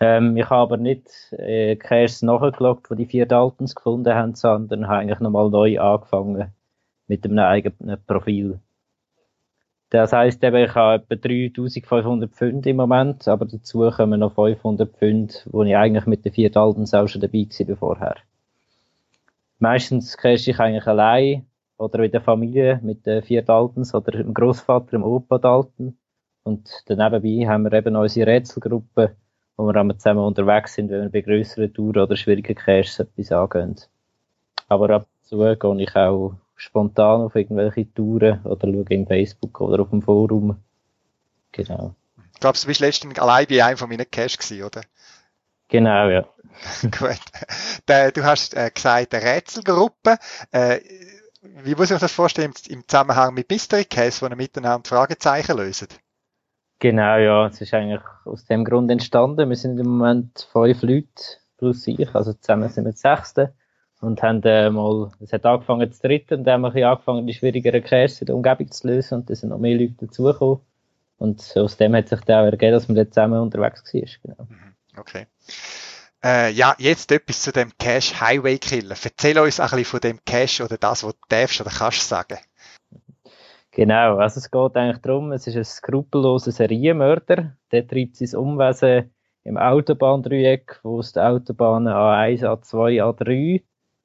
Ähm, 0.00 0.36
ich 0.36 0.50
habe 0.50 0.62
aber 0.62 0.76
nicht 0.76 1.32
äh, 1.32 1.76
Caches 1.76 2.22
nachgeloggt, 2.22 2.90
wo 2.90 2.94
die 2.94 3.06
vier 3.06 3.26
Daltons 3.26 3.74
gefunden 3.74 4.14
haben, 4.14 4.34
sondern 4.34 4.88
habe 4.88 5.00
eigentlich 5.00 5.20
nochmal 5.20 5.48
neu 5.48 5.78
angefangen 5.78 6.52
mit 7.06 7.24
einem 7.24 7.38
eigenen 7.38 8.04
Profil. 8.06 8.60
Das 9.92 10.10
heisst 10.10 10.42
eben, 10.42 10.56
ich 10.56 10.74
habe 10.74 11.04
etwa 11.04 11.28
3500 11.28 12.30
Pfund 12.30 12.66
im 12.66 12.76
Moment, 12.76 13.28
aber 13.28 13.44
dazu 13.44 13.90
kommen 13.90 14.20
noch 14.20 14.34
500 14.34 14.90
Pfund, 14.90 15.46
wo 15.52 15.64
ich 15.64 15.76
eigentlich 15.76 16.06
mit 16.06 16.24
den 16.24 16.32
vier 16.32 16.50
Daltons 16.50 16.94
auch 16.94 17.06
schon 17.06 17.20
dabei 17.20 17.46
war 17.46 17.76
vorher. 17.76 18.16
Meistens 19.58 20.16
cache 20.16 20.50
ich 20.50 20.58
eigentlich 20.58 20.86
allein 20.86 21.44
oder 21.76 21.98
mit 21.98 22.14
der 22.14 22.22
Familie, 22.22 22.80
mit 22.82 23.04
den 23.04 23.22
vier 23.22 23.42
Daltons 23.42 23.94
oder 23.94 24.12
dem 24.12 24.32
Großvater, 24.32 24.92
dem 24.92 25.04
Opa 25.04 25.36
Dalton. 25.36 25.94
Und 26.42 26.70
nebenbei 26.88 27.46
haben 27.46 27.64
wir 27.64 27.74
eben 27.74 27.94
unsere 27.94 28.30
Rätselgruppe, 28.30 29.14
wo 29.58 29.66
wir 29.66 29.76
einmal 29.76 29.98
zusammen 29.98 30.24
unterwegs 30.24 30.72
sind, 30.72 30.88
wenn 30.88 31.02
wir 31.02 31.10
bei 31.10 31.20
grösseren 31.20 31.70
Touren 31.70 32.04
oder 32.04 32.16
schwierigen 32.16 32.54
Caches 32.54 32.98
etwas 32.98 33.30
angehen. 33.30 33.76
Aber 34.68 34.88
ab 34.88 35.02
und 35.02 35.26
zu 35.26 35.36
gehe 35.36 35.82
ich 35.82 35.94
auch 35.96 36.32
spontan 36.62 37.22
auf 37.22 37.34
irgendwelche 37.34 37.92
Touren 37.92 38.40
oder 38.44 38.68
schaue 38.68 38.84
in 38.90 39.06
Facebook 39.06 39.60
oder 39.60 39.82
auf 39.82 39.90
dem 39.90 40.00
Forum. 40.00 40.56
Genau. 41.50 41.94
Ich 42.32 42.40
glaube, 42.40 42.56
du 42.58 42.66
bist 42.66 42.80
letztens 42.80 43.18
allein 43.18 43.46
bei 43.48 43.64
einem 43.64 43.76
von 43.76 43.88
meinen 43.88 44.08
Cash 44.08 44.38
gewesen, 44.38 44.62
oder? 44.64 44.82
Genau, 45.68 46.08
ja. 46.08 46.24
Gut. 46.82 48.14
Du 48.14 48.24
hast 48.24 48.54
äh, 48.54 48.70
gesagt, 48.72 49.14
eine 49.14 49.24
Rätselgruppe. 49.24 50.18
Äh, 50.52 50.80
wie 51.64 51.74
muss 51.74 51.90
ich 51.90 51.94
mir 51.94 51.98
das 51.98 52.12
vorstellen 52.12 52.52
im 52.68 52.86
Zusammenhang 52.86 53.34
mit 53.34 53.50
Mystery 53.50 53.84
Case, 53.84 54.22
wo 54.22 54.30
ihr 54.30 54.36
miteinander 54.36 54.88
Fragezeichen 54.88 55.56
löst? 55.56 55.98
Genau, 56.78 57.16
ja. 57.16 57.46
Es 57.46 57.60
ist 57.60 57.74
eigentlich 57.74 58.02
aus 58.24 58.44
dem 58.44 58.64
Grund 58.64 58.90
entstanden. 58.90 59.48
Wir 59.48 59.56
sind 59.56 59.78
im 59.80 59.88
Moment 59.88 60.48
fünf 60.52 60.82
Leute 60.82 61.08
plus 61.58 61.86
ich, 61.88 62.14
also 62.14 62.32
zusammen 62.34 62.68
sind 62.68 62.84
wir 62.84 62.92
Sechste 62.92 63.54
und 64.02 64.20
haben 64.20 64.42
äh, 64.42 64.68
mal, 64.68 65.12
es 65.20 65.32
hat 65.32 65.46
angefangen 65.46 65.90
zu 65.92 66.02
dritten 66.02 66.40
und 66.40 66.44
dann 66.44 66.64
haben 66.64 66.74
wir 66.74 66.88
angefangen, 66.88 67.26
die 67.26 67.34
schwierigeren 67.34 67.84
Caches 67.84 68.20
in 68.20 68.26
der 68.26 68.34
Umgebung 68.34 68.70
zu 68.70 68.88
lösen 68.88 69.20
und 69.20 69.30
da 69.30 69.34
sind 69.34 69.50
noch 69.50 69.58
mehr 69.58 69.78
Leute 69.78 69.94
dazugekommen. 70.06 70.60
Und 71.18 71.56
aus 71.56 71.76
dem 71.76 71.94
hat 71.94 72.08
sich 72.08 72.20
dann 72.22 72.40
auch 72.40 72.50
ergeben, 72.50 72.72
dass 72.72 72.88
man 72.88 72.96
dort 72.96 73.14
zusammen 73.14 73.40
unterwegs 73.40 73.84
war. 73.94 74.02
Genau. 74.24 74.48
Mhm. 74.48 74.74
Okay. 74.98 75.26
Äh, 76.24 76.50
ja, 76.50 76.74
jetzt 76.78 77.12
etwas 77.12 77.42
zu 77.42 77.52
dem 77.52 77.70
Cache 77.78 78.20
Highway 78.20 78.58
Killer. 78.58 78.96
Erzähl 79.02 79.38
uns 79.38 79.60
ein 79.60 79.66
bisschen 79.66 79.84
von 79.84 80.00
dem 80.00 80.18
Cache 80.24 80.64
oder 80.64 80.78
das, 80.78 81.04
was 81.04 81.12
du 81.12 81.20
darfst 81.28 81.60
oder 81.60 81.70
kannst 81.70 82.08
sagen. 82.08 82.38
Genau, 83.70 84.18
also 84.18 84.38
es 84.38 84.50
geht 84.50 84.76
eigentlich 84.76 85.00
darum, 85.00 85.30
es 85.30 85.46
ist 85.46 85.56
ein 85.56 85.64
skrupelloser 85.64 86.50
Serienmörder, 86.50 87.56
der 87.70 87.86
treibt 87.86 88.16
sein 88.16 88.38
Umwesen 88.38 89.14
im 89.44 89.56
Autobahndreieck, 89.56 90.80
wo 90.82 91.00
es 91.00 91.12
die 91.12 91.20
Autobahnen 91.20 91.92
A1, 91.92 92.42
A2, 92.42 93.02
A3 93.02 93.62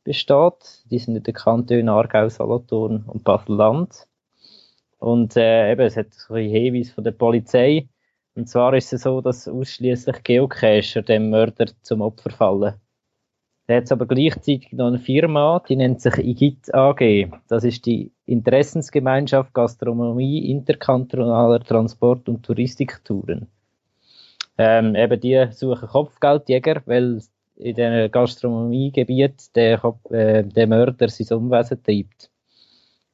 besteht. 0.08 0.86
Die 0.90 0.98
sind 0.98 1.18
in 1.18 1.24
den 1.24 1.34
Kantonen 1.34 1.90
Aargau, 1.90 2.30
Solothurn 2.30 3.04
und 3.06 3.24
Basel-Land. 3.24 4.08
Und 5.00 5.36
äh, 5.36 5.72
eben, 5.72 5.82
es 5.82 5.98
hat 5.98 6.14
so 6.14 6.34
ein 6.34 6.50
Hinweis 6.50 6.90
von 6.90 7.04
der 7.04 7.12
Polizei. 7.12 7.90
Und 8.34 8.48
zwar 8.48 8.74
ist 8.74 8.94
es 8.94 9.04
so, 9.04 9.22
dass 9.22 9.48
ausschließlich 9.48 10.24
Geocacher 10.24 11.02
dem 11.02 11.30
Mörder 11.30 11.68
zum 11.82 12.02
Opfer 12.02 12.32
fallen. 12.32 12.76
Da 13.68 13.76
hat 13.76 13.92
aber 13.92 14.06
gleichzeitig 14.06 14.72
noch 14.72 14.88
eine 14.88 15.00
Firma, 15.00 15.62
die 15.68 15.76
nennt 15.76 16.02
sich 16.02 16.18
IGIT 16.18 16.74
AG. 16.74 17.30
Das 17.50 17.66
ist 17.66 17.86
die 17.86 18.14
Interessensgemeinschaft 18.26 19.54
Gastronomie 19.54 20.50
interkantonaler 20.50 21.60
Transport- 21.60 22.30
und 22.30 22.44
Touristiktouren. 22.44 23.48
Ähm, 24.58 24.96
eben 24.96 25.20
die 25.20 25.48
suchen 25.52 25.90
Kopfgeldjäger, 25.90 26.82
weil 26.86 27.22
in 27.58 27.76
diesem 27.76 28.12
Gastronomiegebiet 28.12 29.56
der, 29.56 29.84
äh, 30.10 30.44
der 30.44 30.68
Mörder 30.68 31.10
sein 31.10 31.38
Umwesen 31.38 31.84
treibt. 31.84 32.30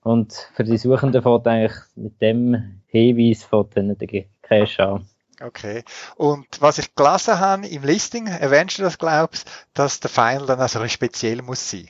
Und 0.02 0.34
für 0.54 0.64
die 0.64 0.78
Suchenden 0.78 1.22
fängt 1.22 1.48
eigentlich 1.48 1.80
mit 1.96 2.22
dem 2.22 2.82
Hinweis 2.88 3.44
von 3.44 3.70
den 3.74 3.98
Cash 4.42 4.80
an. 4.80 5.08
Okay. 5.42 5.84
Und 6.16 6.46
was 6.60 6.78
ich 6.78 6.94
gelesen 6.96 7.40
habe 7.40 7.68
im 7.68 7.84
Listing, 7.84 8.28
erwähnst 8.28 8.78
du 8.78 8.84
das, 8.84 8.98
glaubst 8.98 9.50
dass 9.74 10.00
der 10.00 10.10
Final 10.10 10.46
dann 10.46 10.60
also 10.60 10.86
speziell 10.88 11.42
muss 11.42 11.70
sein? 11.70 11.90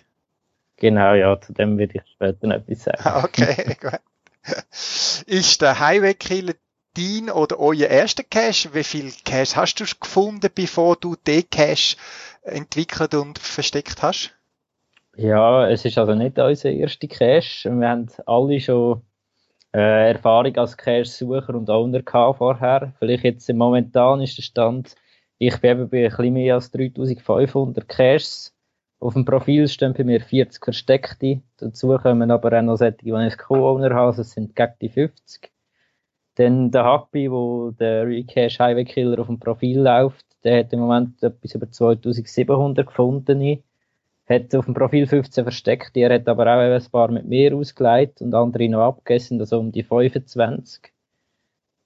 Genau, 0.77 1.13
ja, 1.13 1.39
zu 1.39 1.53
dem 1.53 1.77
würde 1.77 1.97
ich 1.97 2.11
später 2.13 2.47
noch 2.47 2.55
etwas 2.55 2.83
sagen. 2.83 3.23
Okay, 3.25 3.77
gut. 3.79 3.99
Ist 5.25 5.61
der 5.61 5.79
Highway 5.79 6.13
Killer 6.13 6.53
dein 6.95 7.29
oder 7.29 7.59
euer 7.59 7.87
erster 7.87 8.23
Cache? 8.23 8.73
Wie 8.73 8.83
viel 8.83 9.11
Cache 9.25 9.55
hast 9.55 9.79
du 9.79 9.85
gefunden, 9.99 10.49
bevor 10.53 10.95
du 10.95 11.15
den 11.15 11.49
Cache 11.49 11.97
entwickelt 12.43 13.15
und 13.15 13.39
versteckt 13.39 14.01
hast? 14.01 14.31
Ja, 15.15 15.67
es 15.69 15.85
ist 15.85 15.97
also 15.97 16.15
nicht 16.15 16.39
unser 16.39 16.71
erster 16.71 17.07
Cache. 17.07 17.69
Wir 17.69 17.89
haben 17.89 18.07
alle 18.25 18.59
schon 18.59 19.01
äh, 19.73 20.11
Erfahrung 20.11 20.55
als 20.57 20.77
Cache-Sucher 20.77 21.55
und 21.55 21.69
Owner 21.69 22.01
gehabt 22.01 22.37
vorher. 22.37 22.93
Vielleicht 22.99 23.23
jetzt 23.23 23.51
momentan 23.53 24.21
ist 24.21 24.37
der 24.37 24.43
Stand, 24.43 24.95
ich 25.37 25.59
bin 25.59 25.71
eben 25.71 25.89
bei 25.89 26.05
ein 26.05 26.09
bisschen 26.09 26.33
mehr 26.33 26.55
als 26.55 26.71
3500 26.71 27.87
Caches. 27.87 28.55
Auf 28.99 29.13
dem 29.13 29.25
Profil 29.25 29.67
stehen 29.67 29.93
bei 29.93 30.03
mir 30.03 30.21
40 30.21 30.63
versteckte. 30.63 31.41
Dazu 31.57 31.97
kommen 31.97 32.31
aber 32.31 32.57
auch 32.57 32.61
noch 32.61 32.77
solche, 32.77 32.97
die 33.03 33.27
ich 33.27 33.37
Co-Owner 33.37 33.93
habe. 33.93 34.15
Das 34.15 34.31
sind 34.31 34.55
gegen 34.55 34.73
die 34.79 34.89
50. 34.89 35.52
Dann 36.35 36.71
der 36.71 36.91
Happy, 36.91 37.31
wo 37.31 37.71
der 37.71 38.07
Recache 38.07 38.57
Highway 38.59 38.85
Killer 38.85 39.19
auf 39.19 39.27
dem 39.27 39.39
Profil 39.39 39.79
läuft, 39.81 40.25
der 40.43 40.59
hat 40.59 40.73
im 40.73 40.79
Moment 40.79 41.21
etwas 41.21 41.55
über 41.55 41.69
2700 41.69 42.87
gefunden. 42.87 43.63
Hat 44.27 44.55
auf 44.55 44.65
dem 44.65 44.73
Profil 44.73 45.05
15 45.05 45.43
versteckt. 45.43 45.95
Er 45.95 46.13
hat 46.13 46.27
aber 46.27 46.43
auch 46.43 46.59
ein 46.59 46.91
paar 46.91 47.11
mit 47.11 47.25
mir 47.25 47.55
ausgeleitet 47.55 48.21
und 48.21 48.33
andere 48.33 48.69
noch 48.69 48.81
abgegessen, 48.81 49.39
also 49.39 49.59
um 49.59 49.71
die 49.71 49.83
25. 49.83 50.91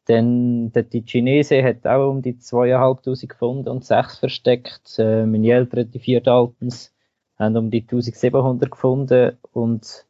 Dann 0.05 0.71
der 0.71 0.83
die 0.83 1.03
Chinese 1.03 1.61
hat 1.61 1.85
auch 1.85 2.09
um 2.09 2.21
die 2.21 2.37
2500 2.37 3.29
gefunden 3.29 3.67
und 3.67 3.83
6 3.83 4.19
versteckt. 4.19 4.97
Äh, 4.97 5.25
meine 5.25 5.51
Eltern, 5.51 5.91
die 5.91 5.99
vier 5.99 6.21
Daltons, 6.21 6.93
haben 7.37 7.57
um 7.57 7.69
die 7.69 7.81
1700 7.81 8.71
gefunden 8.71 9.37
und 9.51 10.06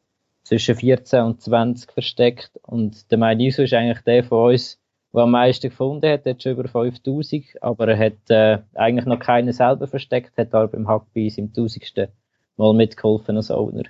zwischen 0.48 0.75
14 0.75 1.24
und 1.24 1.42
20 1.42 1.92
versteckt. 1.92 2.51
Und 2.63 3.12
der 3.12 3.18
mein 3.18 3.39
Iso 3.39 3.63
ist 3.63 3.74
eigentlich 3.74 4.01
der 4.04 4.24
von 4.24 4.54
uns, 4.54 4.80
der 5.13 5.24
am 5.24 5.32
meisten 5.32 5.70
gefunden 5.70 6.10
hat. 6.10 6.25
Er 6.25 6.34
hat 6.34 6.44
schon 6.44 6.54
über 6.54 6.68
5000, 6.68 7.62
aber 7.62 7.89
er 7.89 7.98
hat 7.98 8.30
äh, 8.30 8.60
eigentlich 8.75 9.06
noch 9.06 9.20
keinen 9.20 9.51
selber 9.51 9.88
versteckt, 9.88 10.38
hat 10.38 10.54
aber 10.54 10.70
beim 10.70 10.88
Hackbeis 10.88 11.38
im 11.38 11.48
1000. 11.48 12.10
Mal 12.56 12.74
mitgeholfen 12.74 13.36
als 13.36 13.51
Owner. 13.51 13.84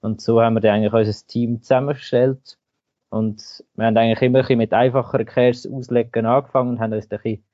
Und 0.00 0.20
so 0.20 0.40
haben 0.40 0.54
wir 0.54 0.60
dann 0.60 0.76
eigentlich 0.76 0.92
unser 0.92 1.26
Team 1.26 1.60
zusammengestellt. 1.60 2.58
Und 3.10 3.64
wir 3.74 3.86
haben 3.86 3.96
eigentlich 3.96 4.22
immer 4.22 4.38
ein 4.38 4.42
bisschen 4.42 4.58
mit 4.58 4.72
einfacheren 4.72 5.26
Caches 5.26 5.70
auslegen 5.70 6.26
angefangen 6.26 6.70
und 6.70 6.80
haben 6.80 6.92
uns 6.94 7.10
ein 7.10 7.18
bisschen 7.18 7.44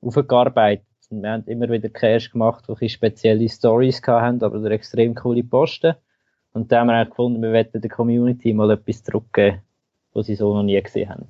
aufgearbeitet. 0.00 0.86
Und 1.10 1.22
wir 1.22 1.30
haben 1.30 1.44
immer 1.44 1.68
wieder 1.68 1.88
Caches 1.90 2.30
gemacht, 2.30 2.64
die 2.80 2.88
spezielle 2.88 3.48
Stories 3.48 4.00
hatten, 4.06 4.42
aber 4.42 4.70
extrem 4.70 5.14
coole 5.14 5.44
Posten. 5.44 5.94
Und 6.58 6.72
da 6.72 6.80
haben 6.80 6.88
wir 6.88 7.00
auch 7.00 7.08
gefunden, 7.08 7.40
wir 7.40 7.52
wollten 7.52 7.80
der 7.80 7.88
Community 7.88 8.52
mal 8.52 8.72
etwas 8.72 9.04
zurückgeben, 9.04 9.62
was 10.12 10.26
sie 10.26 10.34
so 10.34 10.52
noch 10.52 10.64
nie 10.64 10.82
gesehen 10.82 11.08
haben. 11.08 11.28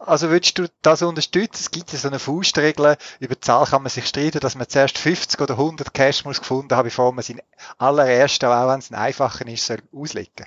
Also 0.00 0.28
würdest 0.28 0.58
du 0.58 0.66
das 0.82 1.02
unterstützen? 1.02 1.60
Es 1.60 1.70
gibt 1.70 1.92
ja 1.92 1.98
so 1.98 2.08
eine 2.08 2.18
Faustregel, 2.18 2.96
über 3.20 3.34
die 3.34 3.40
Zahl 3.40 3.64
kann 3.66 3.82
man 3.82 3.90
sich 3.90 4.06
streiten, 4.06 4.40
dass 4.40 4.56
man 4.56 4.68
zuerst 4.68 4.98
50 4.98 5.40
oder 5.40 5.54
100 5.54 5.94
Cash 5.94 6.24
muss 6.24 6.40
gefunden 6.40 6.74
haben, 6.74 6.86
bevor 6.86 7.12
man 7.12 7.22
seinen 7.22 7.42
allerersten, 7.78 8.46
auch 8.46 8.68
wenn 8.68 8.80
es 8.80 8.90
ein 8.90 8.98
einfacher 8.98 9.46
ist, 9.46 9.66
soll 9.66 9.78
auslegen. 9.92 10.46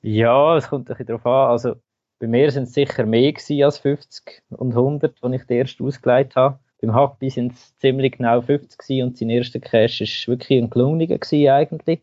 Ja, 0.00 0.56
es 0.56 0.68
kommt 0.68 0.88
ein 0.88 0.96
bisschen 0.96 1.06
darauf 1.06 1.26
an. 1.26 1.50
Also, 1.50 1.74
bei 2.20 2.26
mir 2.26 2.50
sind 2.50 2.64
es 2.64 2.72
sicher 2.72 3.04
mehr 3.04 3.34
gewesen 3.34 3.64
als 3.64 3.76
50 3.78 4.44
und 4.48 4.70
100, 4.70 5.18
die 5.22 5.34
ich 5.34 5.42
erst 5.50 5.80
ausgelegt 5.82 6.36
habe. 6.36 6.58
Beim 6.80 6.94
Hackby 6.94 7.28
sind 7.28 7.52
es 7.52 7.76
ziemlich 7.76 8.16
genau 8.16 8.40
50 8.40 8.78
gewesen 8.78 9.02
und 9.06 9.18
sein 9.18 9.28
erster 9.28 9.60
Cash 9.60 10.00
ist 10.00 10.26
wirklich 10.26 10.62
ein 10.62 10.70
gelungener 10.70 11.18
gewesen 11.18 11.48
eigentlich. 11.50 12.00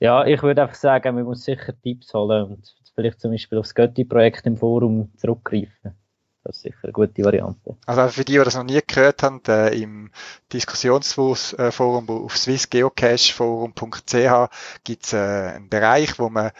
Ja, 0.00 0.24
ich 0.24 0.42
würde 0.42 0.62
einfach 0.62 0.74
sagen, 0.74 1.14
man 1.14 1.24
muss 1.24 1.44
sicher 1.44 1.74
Tipps 1.82 2.14
holen 2.14 2.52
und 2.52 2.74
vielleicht 2.94 3.20
zum 3.20 3.32
Beispiel 3.32 3.58
aufs 3.58 3.74
Götti-Projekt 3.74 4.46
im 4.46 4.56
Forum 4.56 5.10
zurückgreifen. 5.16 5.94
Das 6.42 6.56
ist 6.56 6.62
sicher 6.62 6.84
eine 6.84 6.92
gute 6.92 7.22
Variante. 7.22 7.76
Also 7.84 8.08
für 8.08 8.24
die, 8.24 8.32
die 8.32 8.38
das 8.38 8.56
noch 8.56 8.64
nie 8.64 8.80
gehört 8.86 9.22
haben, 9.22 9.42
äh, 9.46 9.78
im 9.78 10.10
Diskussionsforum 10.54 12.08
auf 12.08 12.34
swissgeocacheforum.ch 12.34 14.48
gibt 14.82 15.04
es 15.04 15.12
äh, 15.12 15.18
einen 15.18 15.68
Bereich, 15.68 16.18
wo 16.18 16.30
man 16.30 16.52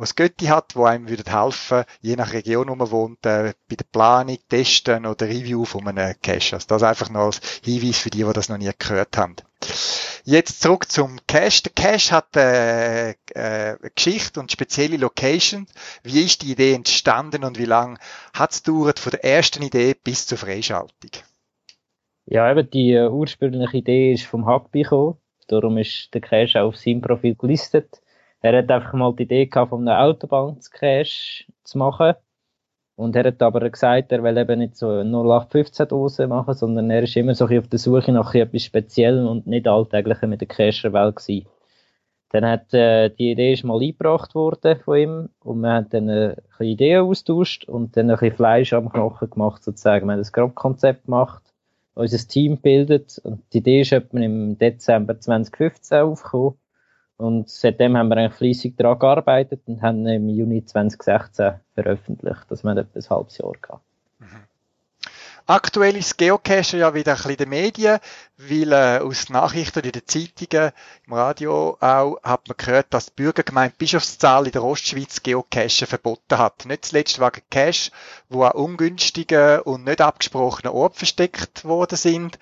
was 0.00 0.16
Götti 0.16 0.46
hat, 0.46 0.74
wo 0.76 0.84
einem 0.84 1.08
würde 1.08 1.30
helfen, 1.30 1.84
je 2.00 2.16
nach 2.16 2.32
Region, 2.32 2.68
wo 2.68 2.74
man 2.74 2.90
wohnt, 2.90 3.26
äh, 3.26 3.52
bei 3.68 3.76
der 3.76 3.84
Planung, 3.92 4.38
Testen 4.48 5.04
oder 5.04 5.28
Review 5.28 5.64
von 5.64 5.86
einem 5.86 6.14
Cache. 6.22 6.54
Also 6.54 6.66
das 6.68 6.82
einfach 6.82 7.10
noch 7.10 7.26
als 7.26 7.40
Hinweis 7.62 7.98
für 7.98 8.10
die, 8.10 8.24
die 8.24 8.32
das 8.32 8.48
noch 8.48 8.56
nie 8.56 8.70
gehört 8.78 9.16
haben. 9.18 9.36
Jetzt 10.24 10.62
zurück 10.62 10.90
zum 10.90 11.18
Cache. 11.26 11.62
Der 11.64 11.72
Cache 11.72 12.12
hat 12.12 12.36
äh, 12.36 13.10
äh, 13.34 13.76
Geschichte 13.94 14.40
und 14.40 14.50
spezielle 14.50 14.96
Location. 14.96 15.66
Wie 16.02 16.24
ist 16.24 16.42
die 16.42 16.52
Idee 16.52 16.74
entstanden 16.74 17.44
und 17.44 17.58
wie 17.58 17.66
lange 17.66 17.98
hat 18.32 18.52
es 18.52 18.62
gedauert 18.62 18.98
von 18.98 19.10
der 19.10 19.24
ersten 19.24 19.62
Idee 19.62 19.94
bis 19.94 20.26
zur 20.26 20.38
Freischaltung? 20.38 21.10
Ja, 22.24 22.50
eben 22.50 22.70
die 22.70 22.92
äh, 22.92 23.08
ursprüngliche 23.08 23.78
Idee 23.78 24.12
ist 24.14 24.24
vom 24.24 24.48
Happy 24.48 24.82
gekommen. 24.82 25.18
Darum 25.48 25.76
ist 25.76 26.14
der 26.14 26.20
Cache 26.20 26.62
auch 26.62 26.68
auf 26.68 26.76
seinem 26.76 27.02
Profil 27.02 27.34
gelistet. 27.34 28.00
Er 28.42 28.58
hat 28.58 28.70
einfach 28.70 28.94
mal 28.94 29.14
die 29.14 29.24
Idee 29.24 29.46
gehabt, 29.46 29.70
von 29.70 29.86
einem 29.86 29.98
Autobahn-Cache 30.00 31.44
zu 31.64 31.78
machen. 31.78 32.14
Und 32.96 33.16
er 33.16 33.24
hat 33.24 33.42
aber 33.42 33.68
gesagt, 33.70 34.12
er 34.12 34.22
will 34.22 34.36
eben 34.36 34.58
nicht 34.58 34.76
so 34.76 34.88
0815 35.02 35.88
Dosen 35.88 36.28
machen, 36.28 36.54
sondern 36.54 36.90
er 36.90 37.02
ist 37.02 37.16
immer 37.16 37.34
so 37.34 37.46
auf 37.46 37.68
der 37.68 37.78
Suche 37.78 38.12
nach 38.12 38.34
etwas 38.34 38.64
Speziellem 38.64 39.26
und 39.26 39.46
nicht 39.46 39.68
alltäglichem 39.68 40.30
mit 40.30 40.40
der 40.40 40.48
Cacher-Welt 40.48 41.16
gewesen. 41.16 41.46
Dann 42.30 42.46
hat 42.46 42.72
äh, 42.74 43.10
die 43.10 43.32
Idee 43.32 43.54
ist 43.54 43.64
mal 43.64 43.80
eingebracht 43.80 44.34
worden 44.34 44.78
von 44.84 44.96
ihm 44.96 45.28
und 45.40 45.60
wir 45.60 45.70
haben 45.72 45.88
dann 45.90 46.08
äh, 46.08 46.28
ein 46.28 46.34
bisschen 46.36 46.66
Ideen 46.66 47.02
austauscht 47.02 47.64
und 47.64 47.96
dann 47.96 48.08
ein 48.10 48.16
bisschen 48.16 48.36
Fleisch 48.36 48.72
am 48.72 48.90
Knochen 48.90 49.30
gemacht 49.30 49.64
sozusagen. 49.64 50.06
Wir 50.06 50.12
haben 50.12 50.20
das 50.20 50.32
Grobkonzept 50.32 51.06
gemacht, 51.06 51.42
unser 51.94 52.28
Team 52.28 52.58
bildet 52.58 53.18
und 53.24 53.42
die 53.52 53.58
Idee 53.58 53.80
ist 53.80 53.92
etwa 53.92 54.18
im 54.18 54.56
Dezember 54.58 55.18
2015 55.18 55.98
aufgekommen 55.98 56.54
und 57.20 57.50
seitdem 57.50 57.96
haben 57.96 58.08
wir 58.08 58.16
eigentlich 58.16 58.34
fleissig 58.34 58.76
daran 58.78 58.98
gearbeitet 58.98 59.60
und 59.66 59.82
haben 59.82 60.06
im 60.06 60.28
Juni 60.30 60.64
2016 60.64 61.52
veröffentlicht. 61.74 62.46
Das 62.48 62.64
haben 62.64 62.76
wir 62.76 62.80
etwa 62.80 62.98
ein 62.98 63.10
halbes 63.10 63.38
Jahr 63.38 63.52
gehabt. 63.60 63.82
Mhm. 64.18 64.26
Aktuell 65.46 65.96
ist 65.96 66.16
Geocacher 66.16 66.78
ja 66.78 66.94
wieder 66.94 67.12
ein 67.12 67.16
bisschen 67.16 67.30
in 67.32 67.36
den 67.36 67.48
Medien, 67.50 67.98
weil 68.38 68.72
äh, 68.72 69.00
aus 69.00 69.28
Nachrichten 69.28 69.80
in 69.80 69.92
den 69.92 70.06
Zeitungen, 70.06 70.72
im 71.06 71.12
Radio 71.12 71.76
auch, 71.80 72.22
hat 72.22 72.48
man 72.48 72.56
gehört, 72.56 72.86
dass 72.90 73.06
die 73.06 73.22
Bürgergemeinde 73.22 73.74
Bischofszahl 73.76 74.46
in 74.46 74.52
der 74.52 74.64
Ostschweiz 74.64 75.22
Geocachen 75.22 75.86
verboten 75.86 76.38
hat. 76.38 76.64
Nicht 76.64 76.86
zuletzt 76.86 77.20
wegen 77.20 77.42
Cache, 77.50 77.90
wo 78.30 78.44
an 78.44 78.52
ungünstigen 78.52 79.60
und 79.60 79.84
nicht 79.84 80.00
abgesprochenen 80.00 80.72
Orten 80.72 80.96
versteckt 80.96 81.66
worden 81.66 81.96
sind. 81.96 82.38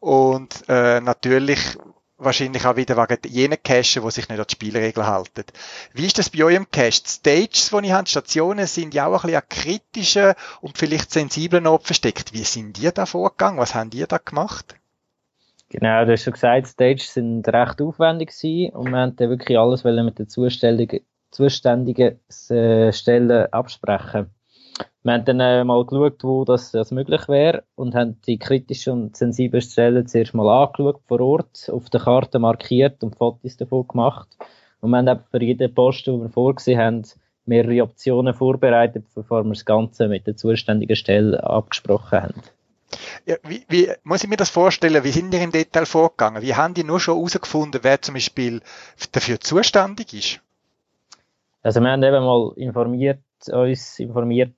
Und 0.00 0.64
äh, 0.68 1.00
natürlich 1.00 1.78
wahrscheinlich 2.18 2.64
auch 2.64 2.76
wieder 2.76 2.96
wegen 2.96 3.32
jenen 3.32 3.62
Cacher, 3.62 4.00
die 4.00 4.10
sich 4.10 4.28
nicht 4.28 4.38
an 4.38 4.46
die 4.48 4.52
Spielregeln 4.52 5.06
halten. 5.06 5.44
Wie 5.92 6.06
ist 6.06 6.18
das 6.18 6.30
bei 6.30 6.44
eurem 6.44 6.70
Cache? 6.70 7.02
Die 7.02 7.08
Stages, 7.08 7.70
die 7.70 7.86
ich 7.86 7.92
habe, 7.92 8.08
Stationen, 8.08 8.66
sind 8.66 8.94
ja 8.94 9.06
auch 9.06 9.24
ein 9.24 9.30
bisschen 9.30 9.36
an 9.36 9.48
kritischen 9.48 10.34
und 10.60 10.78
vielleicht 10.78 11.10
sensiblen 11.10 11.66
Orten 11.66 11.86
versteckt. 11.86 12.32
Wie 12.32 12.44
sind 12.44 12.76
die 12.78 12.90
da 12.92 13.06
vorgegangen? 13.06 13.58
Was 13.58 13.74
haben 13.74 13.90
die 13.90 14.04
da 14.06 14.18
gemacht? 14.18 14.76
Genau, 15.68 16.04
du 16.04 16.12
hast 16.12 16.22
schon 16.22 16.32
gesagt, 16.32 16.68
Stages 16.68 17.12
sind 17.12 17.46
recht 17.48 17.82
aufwendig 17.82 18.30
gewesen 18.30 18.74
und 18.74 18.90
wir 18.90 18.98
haben 18.98 19.16
dann 19.16 19.30
wirklich 19.30 19.58
alles 19.58 19.82
mit 19.82 20.18
den 20.18 20.28
zuständigen, 20.28 21.00
zuständigen 21.30 22.20
äh, 22.50 22.92
Stellen 22.92 23.52
absprechen. 23.52 24.30
Wir 25.02 25.12
haben 25.12 25.24
dann 25.24 25.40
äh, 25.40 25.64
mal 25.64 25.84
geschaut, 25.86 26.24
wo 26.24 26.44
das, 26.44 26.72
das 26.72 26.90
möglich 26.90 27.28
wäre 27.28 27.62
und 27.76 27.94
haben 27.94 28.20
die 28.26 28.38
kritischen 28.38 28.92
und 28.92 29.16
sensiblen 29.16 29.62
Stellen 29.62 30.06
zuerst 30.06 30.34
mal 30.34 30.48
angeschaut, 30.48 31.00
vor 31.06 31.20
Ort, 31.20 31.70
auf 31.72 31.88
der 31.90 32.00
Karte 32.00 32.38
markiert 32.38 33.02
und 33.04 33.16
Fotos 33.16 33.56
davon 33.56 33.86
gemacht. 33.86 34.28
Und 34.80 34.90
wir 34.90 34.98
haben 34.98 35.20
für 35.30 35.42
jeden 35.42 35.72
Post, 35.72 36.06
den 36.06 36.22
wir 36.22 36.28
vorgesehen 36.28 36.80
haben, 36.80 37.02
mehrere 37.44 37.82
Optionen 37.82 38.34
vorbereitet, 38.34 39.06
bevor 39.14 39.44
wir 39.44 39.50
das 39.50 39.64
Ganze 39.64 40.08
mit 40.08 40.26
der 40.26 40.36
zuständigen 40.36 40.96
Stelle 40.96 41.42
abgesprochen 41.42 42.22
haben. 42.22 42.42
Ja, 43.24 43.36
wie, 43.44 43.64
wie 43.68 43.88
muss 44.04 44.22
ich 44.22 44.30
mir 44.30 44.36
das 44.36 44.50
vorstellen? 44.50 45.02
Wie 45.04 45.10
sind 45.10 45.32
ihr 45.34 45.42
im 45.42 45.52
Detail 45.52 45.86
vorgegangen? 45.86 46.42
Wie 46.42 46.54
haben 46.54 46.74
die 46.74 46.84
nur 46.84 47.00
schon 47.00 47.16
herausgefunden, 47.16 47.80
wer 47.82 48.00
zum 48.02 48.14
Beispiel 48.14 48.60
dafür 49.12 49.40
zuständig 49.40 50.12
ist? 50.12 50.40
Also 51.62 51.80
wir 51.80 51.90
haben 51.90 52.02
eben 52.02 52.24
mal 52.24 52.52
informiert, 52.56 53.22
uns 53.50 53.98
informiert, 53.98 54.54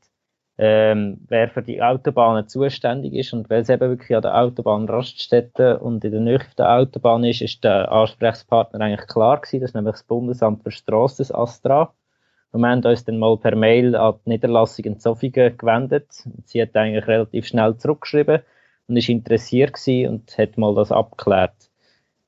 ähm, 0.61 1.18
wer 1.29 1.49
für 1.49 1.62
die 1.62 1.81
Autobahnen 1.81 2.49
zuständig 2.49 3.14
ist 3.14 3.33
und 3.33 3.49
weil 3.49 3.62
es 3.62 3.68
eben 3.68 3.88
wirklich 3.88 4.16
an 4.16 4.23
der 4.23 4.37
Autobahn 4.37 4.88
Raststätte 4.88 5.79
und 5.79 6.05
in 6.05 6.11
der 6.11 6.21
Nähe 6.21 6.40
der 6.59 6.73
Autobahn 6.73 7.23
ist, 7.23 7.40
ist 7.40 7.62
der 7.62 7.92
Ansprechpartner 7.92 8.81
eigentlich 8.81 9.07
klar 9.07 9.40
gewesen, 9.40 9.61
das 9.61 9.71
ist 9.71 9.75
nämlich 9.75 9.94
das 9.94 10.03
Bundesamt 10.03 10.64
für 10.64 10.73
Strassen, 10.73 11.18
das 11.18 11.33
ASTRA. 11.33 11.94
Und 12.51 12.62
wir 12.62 12.68
haben 12.71 12.85
uns 12.85 13.05
dann 13.05 13.18
mal 13.18 13.37
per 13.37 13.55
Mail 13.55 13.94
an 13.94 14.14
die 14.25 14.31
Niederlassung 14.31 14.85
in 14.87 14.99
Zofingen 14.99 15.57
gewendet. 15.57 16.07
Sie 16.44 16.61
hat 16.61 16.75
eigentlich 16.77 17.07
relativ 17.07 17.47
schnell 17.47 17.77
zurückgeschrieben 17.77 18.40
und 18.88 18.97
ist 18.97 19.09
interessiert 19.09 19.75
gewesen 19.75 20.11
und 20.11 20.38
hat 20.38 20.59
mal 20.59 20.75
das 20.75 20.90
abgeklärt. 20.90 21.71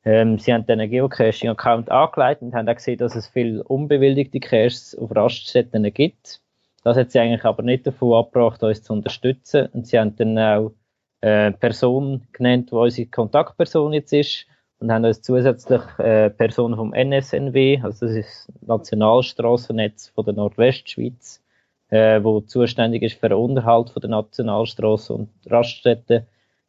Ähm, 0.05 0.39
sie 0.39 0.53
haben 0.53 0.67
dann 0.67 0.79
einen 0.79 0.91
Geocaching-Account 0.91 1.91
angelegt 1.91 2.43
und 2.43 2.55
haben 2.55 2.69
auch 2.69 2.75
gesehen, 2.75 2.99
dass 2.99 3.17
es 3.17 3.27
viele 3.27 3.65
unbewilligte 3.65 4.41
Caches 4.41 4.97
auf 4.97 5.15
Raststätten 5.15 5.93
gibt. 5.93 6.41
Das 6.83 6.97
hat 6.97 7.11
sie 7.11 7.21
eigentlich 7.21 7.45
aber 7.45 7.63
nicht 7.63 7.87
davon 7.87 8.15
abgebracht, 8.15 8.63
uns 8.63 8.83
zu 8.83 8.93
unterstützen. 8.93 9.69
Und 9.73 9.87
sie 9.87 9.99
haben 9.99 10.17
dann 10.17 10.39
auch 10.39 10.73
äh, 11.21 11.53
Person 11.53 12.27
genannt, 12.33 12.71
die 12.71 12.75
unsere 12.75 13.09
Kontaktperson 13.09 13.93
jetzt 13.93 14.13
ist 14.13 14.47
und 14.79 14.91
haben 14.91 15.05
uns 15.05 15.21
zusätzlich 15.21 15.83
äh, 15.99 16.31
Personen 16.31 16.77
vom 16.77 16.95
NSNW, 16.95 17.81
also 17.83 18.07
das 18.07 18.17
ist 18.17 18.53
das 18.63 20.09
von 20.15 20.25
der 20.25 20.35
Nordwestschweiz, 20.35 21.43
äh, 21.91 22.23
wo 22.25 22.41
zuständig 22.41 23.03
ist 23.03 23.21
für 23.21 23.29
den 23.29 23.39
Unterhalt 23.39 23.91
von 23.91 24.01
der 24.01 24.11
Nationalstraße 24.11 25.13
und 25.13 25.29
Raststätten. 25.47 26.27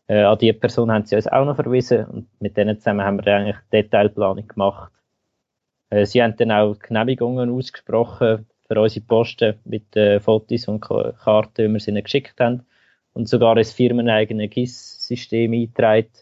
Äh, 0.07 0.23
an 0.23 0.37
diese 0.37 0.53
Person 0.53 0.91
haben 0.91 1.05
sie 1.05 1.15
uns 1.15 1.27
auch 1.27 1.45
noch 1.45 1.55
verwiesen 1.55 2.05
und 2.05 2.41
mit 2.41 2.57
denen 2.57 2.77
zusammen 2.77 3.05
haben 3.05 3.23
wir 3.23 3.33
eigentlich 3.33 3.57
Detailplanung 3.71 4.47
gemacht. 4.47 4.91
Äh, 5.89 6.05
sie 6.05 6.21
haben 6.21 6.35
dann 6.35 6.51
auch 6.51 6.77
Genehmigungen 6.79 7.49
ausgesprochen 7.49 8.45
für 8.71 8.79
unsere 8.79 9.05
Posten 9.05 9.59
mit 9.65 9.95
äh, 9.97 10.21
Fotos 10.21 10.69
und 10.69 10.79
Karten, 10.79 11.73
die 11.73 11.73
wir 11.73 11.87
ihnen 11.89 12.03
geschickt 12.03 12.39
haben. 12.39 12.65
Und 13.13 13.27
sogar 13.27 13.57
ein 13.57 13.65
firmeneigene 13.65 14.47
GIS-System 14.47 15.51
eingetragen, 15.51 16.13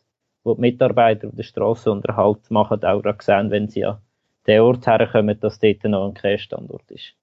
wo 0.44 0.56
die 0.56 0.62
Mitarbeiter 0.62 1.28
auf 1.28 1.36
der 1.36 1.44
Straße 1.44 1.92
Unterhalt 1.92 2.50
machen, 2.50 2.84
auch 2.84 3.04
gerade 3.04 3.24
sehen, 3.24 3.52
wenn 3.52 3.68
sie 3.68 3.86
an 3.86 4.00
den 4.48 4.62
Ort 4.62 4.88
herkommen, 4.88 5.40
dass 5.40 5.60
dort 5.60 5.84
noch 5.84 6.08
ein 6.08 6.16
Cache-Standort 6.16 6.90
ist. 6.90 7.14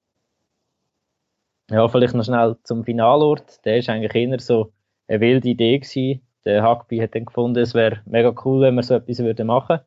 Ja, 1.72 1.88
vielleicht 1.88 2.14
noch 2.14 2.24
schnell 2.24 2.54
zum 2.62 2.84
Finalort. 2.84 3.64
Der 3.64 3.78
ist 3.78 3.88
eigentlich 3.88 4.14
eher 4.14 4.38
so 4.38 4.72
eine 5.08 5.20
wilde 5.20 5.48
Idee 5.48 5.80
gewesen. 5.80 6.22
Der 6.44 6.62
Hackby 6.62 6.98
hat 6.98 7.16
dann 7.16 7.24
gefunden, 7.24 7.58
es 7.58 7.74
wäre 7.74 8.00
mega 8.06 8.32
cool, 8.44 8.60
wenn 8.60 8.76
wir 8.76 8.84
so 8.84 8.94
etwas 8.94 9.18
würden 9.18 9.48
machen. 9.48 9.80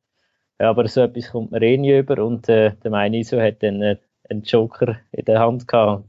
Ja, 0.60 0.69
aber 0.71 0.86
so 0.89 0.99
etwas 0.99 1.32
kommt 1.32 1.52
man 1.52 1.62
eh 1.62 1.78
nie 1.78 1.97
über 1.97 2.21
und 2.25 2.49
äh, 2.49 2.73
der 2.84 2.91
Meiniso 2.91 3.39
hat 3.39 3.63
dann 3.63 3.82
äh, 3.82 3.95
einen 4.29 4.43
Joker 4.43 4.97
in 5.11 5.25
der 5.25 5.39
Hand 5.39 5.67
gehabt. 5.67 6.05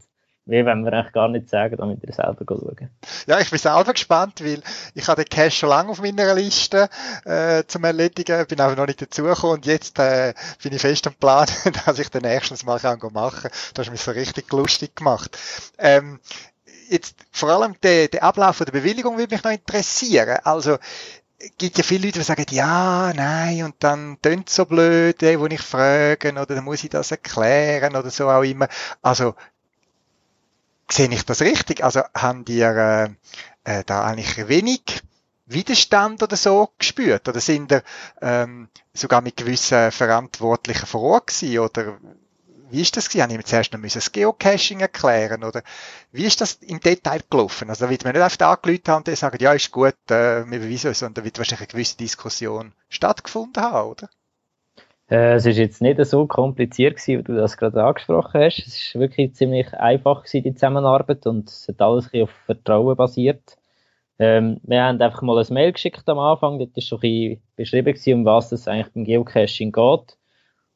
Wie 0.47 0.65
wollen 0.65 0.85
wir 0.85 0.93
eigentlich 0.93 1.13
gar 1.13 1.29
nicht 1.29 1.49
sagen, 1.49 1.77
damit 1.77 2.03
ihr 2.03 2.13
selber 2.13 2.45
schauen. 2.49 2.91
Ja, 3.29 3.39
ich 3.39 3.51
bin 3.51 3.59
selber 3.59 3.93
gespannt, 3.93 4.43
weil 4.43 4.61
ich 4.95 5.07
habe 5.07 5.23
den 5.23 5.29
Cash 5.29 5.59
schon 5.59 5.69
lange 5.69 5.91
auf 5.91 6.03
meiner 6.03 6.35
Liste 6.35 6.89
äh, 7.25 7.63
zum 7.69 7.85
Erledigen, 7.85 8.47
bin 8.47 8.61
aber 8.61 8.75
noch 8.75 8.87
nicht 8.87 9.01
dazugekommen 9.01 9.59
und 9.59 9.67
jetzt 9.67 9.99
äh, 10.01 10.35
bin 10.61 10.73
ich 10.73 10.81
fest 10.81 11.07
am 11.07 11.15
Plan, 11.15 11.47
dass 11.87 11.99
ich 12.01 12.09
den 12.09 12.23
nächsten 12.23 12.67
Mal 12.67 12.81
machen 12.83 13.01
kann. 13.01 13.51
Das 13.75 13.87
hast 13.87 13.91
mich 13.93 14.01
so 14.01 14.11
richtig 14.11 14.51
lustig 14.51 14.97
gemacht. 14.97 15.39
Ähm, 15.79 16.19
jetzt 16.89 17.17
vor 17.31 17.51
allem 17.51 17.77
der, 17.83 18.09
der 18.09 18.25
Ablauf 18.25 18.59
der 18.59 18.73
Bewilligung 18.73 19.19
würde 19.19 19.35
mich 19.35 19.45
noch 19.45 19.53
interessieren. 19.53 20.39
Also 20.43 20.79
gibt 21.59 21.79
ja 21.79 21.85
viele 21.85 22.07
Leute, 22.07 22.19
die 22.19 22.25
sagen, 22.25 22.47
ja, 22.51 23.13
nein, 23.15 23.65
und 23.65 23.75
dann 23.81 24.19
tönt 24.21 24.51
so 24.51 24.67
blöd, 24.67 25.21
die, 25.21 25.39
wo 25.41 25.47
ich 25.47 25.61
frage, 25.61 26.33
oder 26.33 26.47
dann 26.47 26.65
muss 26.65 26.85
ich 26.85 26.91
das 26.91 27.11
erklären, 27.11 27.97
oder 27.97 28.11
so 28.11 28.29
auch 28.29 28.43
immer. 28.43 28.69
Also, 29.03 29.35
sehe 30.91 31.09
ich 31.09 31.25
das 31.25 31.41
richtig? 31.41 31.83
Also, 31.83 32.03
haben 32.15 32.45
die 32.45 32.61
äh, 32.61 33.09
äh, 33.65 33.85
da 33.85 34.05
eigentlich 34.05 34.49
wenig 34.49 35.03
Widerstand 35.47 36.23
oder 36.23 36.37
so 36.37 36.71
gespürt? 36.79 37.29
Oder 37.29 37.41
sind 37.41 37.73
ihr 37.73 37.83
ähm, 38.21 38.69
sogar 38.93 39.21
mit 39.21 39.37
gewissen 39.37 39.91
Verantwortlichen 39.91 40.87
vor 40.87 41.03
Ort 41.03 41.29
gewesen? 41.29 41.59
Oder 41.59 41.99
wie 42.71 42.81
ist 42.81 42.97
das 42.97 43.09
gewesen? 43.09 43.23
Haben 43.25 43.37
wir 43.37 43.45
zuerst 43.45 43.73
noch 43.73 43.81
das 43.81 44.13
Geocaching 44.13 44.81
erklären 44.81 45.45
oder 45.45 45.63
wie 46.13 46.25
ist 46.25 46.41
das 46.41 46.55
im 46.55 46.81
Detail 46.81 47.21
gelaufen? 47.29 47.69
Also 47.69 47.85
da 47.85 47.91
wird 47.91 48.05
man 48.05 48.15
nicht 48.15 48.23
einfach 48.23 48.49
angelüht 48.49 48.89
haben 48.89 49.05
und 49.07 49.17
sagen, 49.17 49.39
ja, 49.41 49.53
ist 49.53 49.71
gut, 49.71 49.95
äh, 50.11 50.45
wir 50.51 50.61
beweisen 50.61 50.91
es, 50.91 51.01
sondern 51.01 51.15
da 51.15 51.25
wird 51.25 51.39
wahrscheinlich 51.39 51.61
eine 51.61 51.73
gewisse 51.73 51.97
Diskussion 51.97 52.73
stattgefunden 52.89 53.63
haben, 53.63 53.91
oder? 53.91 54.09
Äh, 55.11 55.35
es 55.35 55.47
ist 55.47 55.59
jetzt 55.59 55.83
nicht 55.83 56.05
so 56.07 56.27
kompliziert 56.27 56.97
gewesen, 56.97 57.19
wie 57.19 57.23
du 57.25 57.35
das 57.35 57.57
gerade 57.57 57.83
angesprochen 57.83 58.41
hast. 58.41 58.59
Es 58.59 58.79
ist 58.79 58.95
wirklich 58.95 59.35
ziemlich 59.35 59.75
einfach 59.75 60.23
gewesen, 60.25 60.45
die 60.45 60.55
Zusammenarbeit 60.55 61.27
und 61.27 61.49
es 61.49 61.67
hat 61.69 61.81
alles 61.83 62.13
ein 62.13 62.23
auf 62.23 62.31
Vertrauen 62.47 62.97
basiert. 62.97 63.57
Ähm, 64.21 64.61
wir 64.63 64.83
haben 64.83 65.01
einfach 65.01 65.23
mal 65.23 65.39
ein 65.39 65.53
Mail 65.53 65.73
geschickt 65.73 66.09
am 66.09 66.19
Anfang, 66.19 66.59
dort 66.59 66.77
ist 66.77 66.87
schon 66.87 66.99
ein 66.99 67.01
bisschen 67.01 67.43
beschrieben 67.57 67.95
gewesen, 67.95 68.15
um 68.15 68.25
was 68.25 68.53
es 68.53 68.69
eigentlich 68.69 68.93
beim 68.93 69.05
Geocaching 69.05 69.73
geht. 69.73 70.19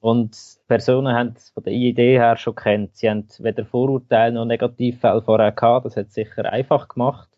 Und 0.04 0.36
Personen 0.68 1.14
haben 1.14 1.32
es 1.34 1.48
von 1.48 1.62
der 1.62 1.72
Idee 1.72 2.18
her 2.18 2.36
schon 2.36 2.54
kennt. 2.54 2.94
Sie 2.94 3.08
haben 3.08 3.26
weder 3.38 3.64
Vorurteile 3.64 4.34
noch 4.34 4.44
Negativfälle 4.44 5.22
vorher 5.22 5.50
gehabt. 5.50 5.86
Das 5.86 5.96
hat 5.96 6.08
es 6.08 6.12
sicher 6.12 6.44
einfach 6.52 6.88
gemacht. 6.88 7.30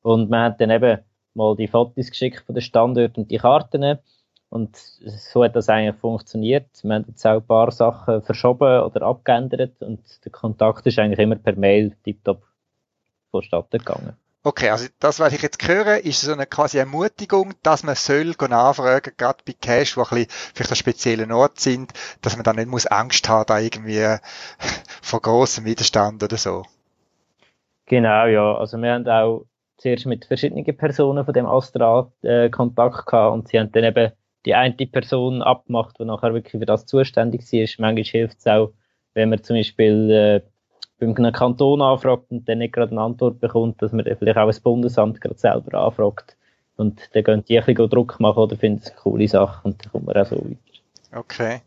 Und 0.00 0.30
man 0.30 0.44
hat 0.44 0.60
dann 0.62 0.70
eben 0.70 1.00
mal 1.34 1.54
die 1.54 1.68
Fotos 1.68 2.08
geschickt 2.08 2.44
von 2.46 2.54
den 2.54 2.62
Standorten 2.62 3.20
und 3.20 3.30
die 3.30 3.36
Karten. 3.36 3.98
Und 4.48 4.74
so 4.74 5.44
hat 5.44 5.54
das 5.54 5.68
eigentlich 5.68 6.00
funktioniert. 6.00 6.82
Wir 6.82 6.94
haben 6.94 7.04
jetzt 7.08 7.26
auch 7.26 7.42
ein 7.42 7.46
paar 7.46 7.70
Sachen 7.70 8.22
verschoben 8.22 8.84
oder 8.84 9.02
abgeändert 9.02 9.82
und 9.82 10.00
der 10.24 10.32
Kontakt 10.32 10.86
ist 10.86 10.98
eigentlich 10.98 11.18
immer 11.18 11.36
per 11.36 11.56
Mail 11.56 11.94
tiptop 12.02 12.42
vonstatten 13.30 13.76
gegangen. 13.76 14.16
Okay, 14.44 14.70
also 14.70 14.88
das, 14.98 15.20
was 15.20 15.32
ich 15.32 15.42
jetzt 15.42 15.66
höre, 15.68 16.04
ist 16.04 16.22
so 16.22 16.32
eine 16.32 16.46
quasi 16.46 16.78
Ermutigung, 16.78 17.54
dass 17.62 17.84
man 17.84 17.94
soll 17.94 18.34
nachfragen, 18.48 19.12
gerade 19.16 19.38
bei 19.46 19.52
Cash, 19.52 19.96
wo 19.96 20.02
ein 20.02 20.08
bisschen 20.08 20.26
vielleicht 20.54 20.70
an 20.70 20.76
speziellen 20.76 21.32
Ort 21.32 21.60
sind, 21.60 21.92
dass 22.22 22.36
man 22.36 22.42
dann 22.42 22.56
nicht 22.56 22.68
muss 22.68 22.86
Angst 22.86 23.28
haben, 23.28 23.46
da 23.46 23.60
irgendwie 23.60 24.04
vor 25.02 25.20
großem 25.20 25.64
Widerstand 25.64 26.24
oder 26.24 26.36
so. 26.36 26.64
Genau, 27.86 28.26
ja. 28.26 28.56
Also 28.56 28.78
wir 28.78 28.92
haben 28.92 29.06
auch 29.06 29.46
zuerst 29.76 30.06
mit 30.06 30.24
verschiedenen 30.24 30.64
Personen 30.76 31.24
von 31.24 31.34
dem 31.34 31.46
Astra 31.46 32.10
äh, 32.22 32.50
Kontakt 32.50 33.06
gehabt 33.06 33.34
und 33.34 33.48
sie 33.48 33.60
haben 33.60 33.70
dann 33.70 33.84
eben 33.84 34.12
die 34.44 34.54
eine 34.56 34.74
Person 34.74 35.40
abgemacht, 35.40 36.00
die 36.00 36.04
nachher 36.04 36.34
wirklich 36.34 36.60
für 36.60 36.66
das 36.66 36.86
zuständig 36.86 37.42
ist. 37.52 37.78
Manchmal 37.78 38.02
hilft 38.02 38.38
es 38.38 38.46
auch, 38.48 38.72
wenn 39.14 39.30
man 39.30 39.42
zum 39.44 39.54
Beispiel 39.56 40.10
äh, 40.10 40.51
beim 41.02 41.16
einem 41.16 41.32
Kanton 41.32 41.82
anfragt 41.82 42.26
und 42.30 42.48
dann 42.48 42.58
nicht 42.58 42.74
gerade 42.74 42.92
eine 42.92 43.00
Antwort 43.00 43.40
bekommt, 43.40 43.82
dass 43.82 43.92
man 43.92 44.04
vielleicht 44.04 44.38
auch 44.38 44.46
das 44.46 44.60
Bundesamt 44.60 45.20
gerade 45.20 45.38
selber 45.38 45.78
anfragt. 45.78 46.36
Und 46.76 47.00
dann 47.12 47.24
gehen 47.24 47.44
die 47.44 47.58
ein 47.58 47.64
bisschen 47.64 47.90
Druck 47.90 48.20
machen 48.20 48.38
oder 48.38 48.56
finden 48.56 48.80
es 48.82 48.90
eine 48.90 49.00
coole 49.00 49.28
Sache 49.28 49.60
und 49.64 49.84
dann 49.84 49.92
kommt 49.92 50.06
man 50.06 50.16
auch 50.16 50.26
so 50.26 50.36
weiter. 50.36 50.56
Okay. 51.14 51.60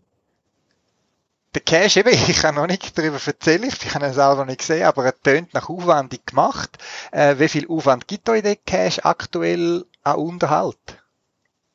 Der 1.54 1.62
Cache, 1.62 2.00
eben, 2.00 2.10
ich 2.30 2.38
kann 2.38 2.56
noch 2.56 2.67
nicht 2.67 2.98
darüber 2.98 3.17
erzählen, 3.24 3.63
ich 3.63 3.93
habe 3.93 4.06
ihn 4.06 4.13
selber 4.13 4.45
nicht 4.45 4.60
gesehen, 4.60 4.86
aber 4.86 5.06
er 5.06 5.21
tönt 5.21 5.54
nach 5.54 5.69
aufwendig 5.69 6.26
gemacht. 6.26 6.78
Äh, 7.12 7.36
wie 7.38 7.50
viel 7.50 7.67
Aufwand 7.67 8.08
gibt 8.08 8.30
euch 8.30 8.41
der 8.41 8.56
Cache 8.56 9.04
aktuell 9.04 9.84
an 10.04 10.15
Unterhalt? 10.15 11.04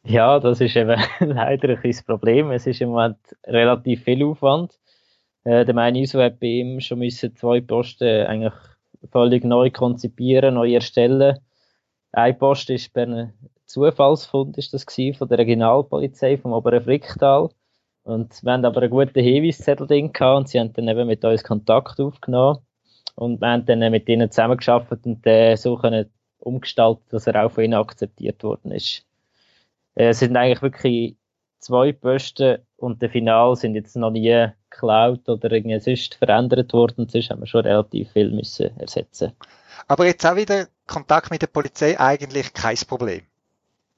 Ja, 0.02 0.40
das 0.40 0.62
ist 0.62 0.76
eben 0.76 0.98
leider 1.20 1.68
ein 1.68 1.76
bisschen 1.76 1.90
das 1.90 2.02
Problem. 2.04 2.50
Es 2.52 2.66
ist 2.66 2.80
im 2.80 2.90
Moment 2.90 3.18
relativ 3.44 4.04
viel 4.04 4.24
Aufwand. 4.24 4.79
Äh, 5.44 5.64
der 5.64 5.74
meine 5.74 6.00
ISO 6.00 6.20
hat 6.20 6.40
bei 6.40 6.46
ihm 6.46 6.80
schon 6.80 6.98
müssen 6.98 7.34
zwei 7.36 7.60
Posten 7.60 8.26
eigentlich 8.26 8.54
völlig 9.10 9.44
neu 9.44 9.70
konzipieren, 9.70 10.54
neu 10.54 10.74
erstellen. 10.74 11.38
Ein 12.12 12.38
Post 12.38 12.70
ist 12.70 12.92
bei 12.92 13.02
einem 13.02 13.32
Zufallsfund 13.66 14.58
ist 14.58 14.74
das 14.74 14.84
gewesen, 14.84 15.16
von 15.16 15.28
der 15.28 15.38
Regionalpolizei 15.38 16.36
vom 16.38 16.52
Oberen 16.52 16.82
Fricktal. 16.82 17.50
Und 18.02 18.42
wir 18.42 18.52
haben 18.52 18.64
aber 18.64 18.82
einen 18.82 18.90
guten 18.90 19.22
Hinweiszettel 19.22 19.86
drin 19.86 20.12
gehabt 20.12 20.38
und 20.38 20.48
sie 20.48 20.58
haben 20.58 20.72
dann 20.72 20.88
eben 20.88 21.06
mit 21.06 21.24
uns 21.24 21.44
Kontakt 21.44 22.00
aufgenommen. 22.00 22.58
Und 23.14 23.40
wir 23.40 23.48
haben 23.48 23.66
dann 23.66 23.90
mit 23.90 24.08
ihnen 24.08 24.30
zusammengearbeitet 24.30 25.06
und 25.06 25.24
den 25.24 25.56
so 25.56 25.76
können 25.76 26.10
umgestalten, 26.38 27.04
dass 27.10 27.26
er 27.26 27.44
auch 27.44 27.52
von 27.52 27.64
ihnen 27.64 27.74
akzeptiert 27.74 28.42
worden 28.42 28.72
ist. 28.72 29.06
Äh, 29.94 30.08
es 30.08 30.18
sind 30.18 30.36
eigentlich 30.36 30.62
wirklich 30.62 31.16
zwei 31.60 31.92
Posten 31.92 32.58
und 32.76 33.02
der 33.02 33.10
Final 33.10 33.54
sind 33.56 33.74
jetzt 33.74 33.96
noch 33.96 34.10
nie 34.10 34.48
geklaut 34.70 35.28
oder 35.28 35.52
irgendwie 35.52 35.78
sonst 35.78 36.14
verändert 36.14 36.72
worden. 36.72 37.08
Sonst 37.08 37.30
haben 37.30 37.40
wir 37.40 37.46
schon 37.46 37.66
relativ 37.66 38.10
viel 38.12 38.30
müssen 38.30 38.76
ersetzen. 38.78 39.32
Aber 39.86 40.06
jetzt 40.06 40.24
auch 40.26 40.36
wieder 40.36 40.68
Kontakt 40.86 41.30
mit 41.30 41.42
der 41.42 41.46
Polizei 41.46 41.98
eigentlich 41.98 42.52
kein 42.52 42.76
Problem. 42.88 43.22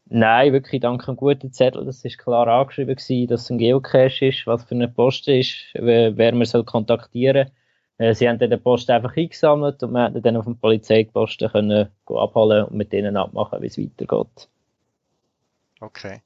Nein, 0.06 0.52
wirklich 0.52 0.80
dank 0.80 1.08
einem 1.08 1.16
guten 1.16 1.52
Zettel. 1.52 1.86
Das 1.86 2.04
ist 2.04 2.18
klar 2.18 2.46
angeschrieben 2.46 2.96
gewesen, 2.96 3.28
dass 3.28 3.42
es 3.42 3.50
ein 3.50 3.58
Geocache 3.58 4.26
ist, 4.26 4.46
was 4.46 4.64
für 4.64 4.74
eine 4.74 4.88
Post 4.88 5.28
ist, 5.28 5.56
wer 5.72 6.34
man 6.34 6.44
soll 6.44 6.64
kontaktieren. 6.64 7.50
Äh, 7.98 8.14
sie 8.14 8.28
haben 8.28 8.38
dann 8.38 8.50
den 8.50 8.62
Post 8.62 8.90
einfach 8.90 9.16
eingesammelt 9.16 9.82
und 9.82 9.92
wir 9.92 10.04
hätten 10.04 10.22
dann 10.22 10.36
auf 10.36 10.44
dem 10.44 10.58
Polizeiposten 10.58 11.50
können 11.50 11.88
abholen 12.08 12.64
und 12.64 12.76
mit 12.76 12.92
denen 12.92 13.16
abmachen, 13.16 13.62
wie 13.62 13.66
es 13.66 13.78
weitergeht. 13.78 14.48
Okay. 15.80 16.20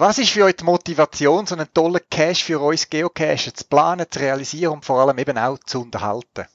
Was 0.00 0.16
ist 0.16 0.30
für 0.30 0.46
euch 0.46 0.56
die 0.56 0.64
Motivation, 0.64 1.44
so 1.44 1.54
einen 1.54 1.66
tollen 1.74 2.00
Cache 2.10 2.42
für 2.42 2.58
uns 2.58 2.88
Geocacher 2.88 3.52
zu 3.52 3.66
planen, 3.68 4.06
zu 4.08 4.18
realisieren 4.18 4.72
und 4.72 4.84
vor 4.86 4.98
allem 4.98 5.18
eben 5.18 5.36
auch 5.36 5.58
zu 5.58 5.82
unterhalten? 5.82 6.46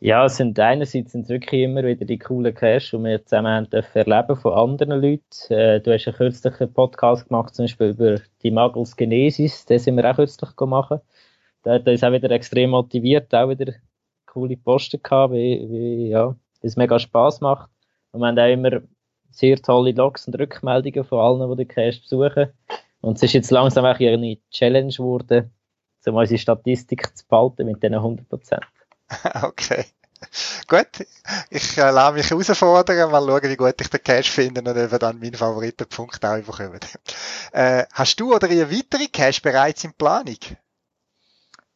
Ja, 0.00 0.24
es 0.24 0.38
sind 0.38 0.58
einerseits 0.58 1.12
sind 1.12 1.24
es 1.24 1.28
wirklich 1.28 1.64
immer 1.64 1.82
wieder 1.84 2.06
die 2.06 2.18
coolen 2.18 2.54
Caches, 2.54 2.88
die 2.88 3.04
wir 3.04 3.22
zusammen 3.22 3.52
haben 3.52 3.86
erleben 3.92 4.34
von 4.34 4.54
anderen 4.54 4.98
Leuten. 4.98 5.52
Äh, 5.52 5.82
du 5.82 5.92
hast 5.92 6.08
einen 6.08 6.72
Podcast 6.72 7.28
gemacht, 7.28 7.54
zum 7.54 7.64
Beispiel 7.66 7.88
über 7.88 8.16
die 8.42 8.50
Muggles 8.50 8.96
Genesis, 8.96 9.66
den 9.66 9.78
sind 9.78 9.96
wir 9.96 10.10
auch 10.10 10.16
kürzlich 10.16 10.56
gemacht. 10.56 11.02
Da 11.64 11.74
hat 11.74 11.86
uns 11.86 12.02
auch 12.02 12.12
wieder 12.12 12.30
extrem 12.30 12.70
motiviert, 12.70 13.34
auch 13.34 13.50
wieder 13.50 13.74
coole 14.24 14.56
Posten 14.56 15.02
gehabt, 15.02 15.34
wie, 15.34 15.66
wie 15.68 16.08
ja, 16.08 16.34
das 16.62 16.76
mega 16.76 16.98
Spaß 16.98 17.42
macht. 17.42 17.68
Und 18.12 18.20
wir 18.20 18.28
haben 18.28 18.38
auch 18.38 18.50
immer 18.50 18.80
sehr 19.30 19.56
tolle 19.56 19.92
Logs 19.92 20.26
und 20.26 20.38
Rückmeldungen 20.38 21.04
von 21.04 21.18
allen, 21.18 21.50
die 21.50 21.64
den 21.64 21.68
Cache 21.68 22.00
besuchen. 22.00 22.52
Und 23.00 23.16
es 23.16 23.22
ist 23.22 23.32
jetzt 23.32 23.50
langsam 23.50 23.84
auch 23.84 24.00
eine 24.00 24.38
Challenge 24.50 24.92
geworden, 24.92 25.50
um 26.06 26.14
unsere 26.14 26.38
Statistik 26.38 27.16
zu 27.16 27.26
behalten 27.28 27.66
mit 27.66 27.82
diesen 27.82 27.96
100%. 27.96 28.60
okay. 29.42 29.84
Gut, 30.66 31.06
ich 31.50 31.78
äh, 31.78 31.90
lasse 31.90 32.14
mich 32.14 32.30
herausfordern, 32.30 33.10
mal 33.10 33.24
schauen, 33.24 33.50
wie 33.50 33.56
gut 33.56 33.80
ich 33.80 33.88
den 33.88 34.02
Cache 34.02 34.24
finde 34.24 34.60
und 34.60 34.76
eben 34.76 34.98
dann 34.98 35.20
meinen 35.20 35.34
Favoritenpunkt 35.34 36.24
auch 36.24 36.36
bekommen. 36.42 36.80
Äh, 37.52 37.84
hast 37.92 38.18
du 38.18 38.34
oder 38.34 38.48
ihr 38.48 38.70
weitere 38.70 39.06
Cache 39.06 39.40
bereits 39.40 39.84
in 39.84 39.92
Planung? 39.92 40.36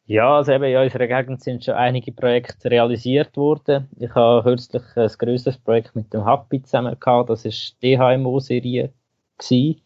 Ja, 0.05 0.35
also 0.35 0.51
eben 0.51 0.65
in 0.65 0.77
unserer 0.77 1.07
Gegend 1.07 1.41
sind 1.41 1.63
schon 1.63 1.75
einige 1.75 2.11
Projekte 2.11 2.69
realisiert 2.69 3.37
worden. 3.37 3.87
Ich 3.99 4.13
habe 4.13 4.43
kürzlich 4.43 4.83
ein 4.95 5.07
grösseres 5.17 5.57
Projekt 5.57 5.95
mit 5.95 6.13
dem 6.13 6.25
Happy 6.27 6.61
zusammen 6.61 6.99
gehabt. 6.99 7.29
Das 7.29 7.45
ist 7.45 7.81
die 7.81 7.95
DHMO-Serie 7.95 8.91
gewesen. 9.37 9.81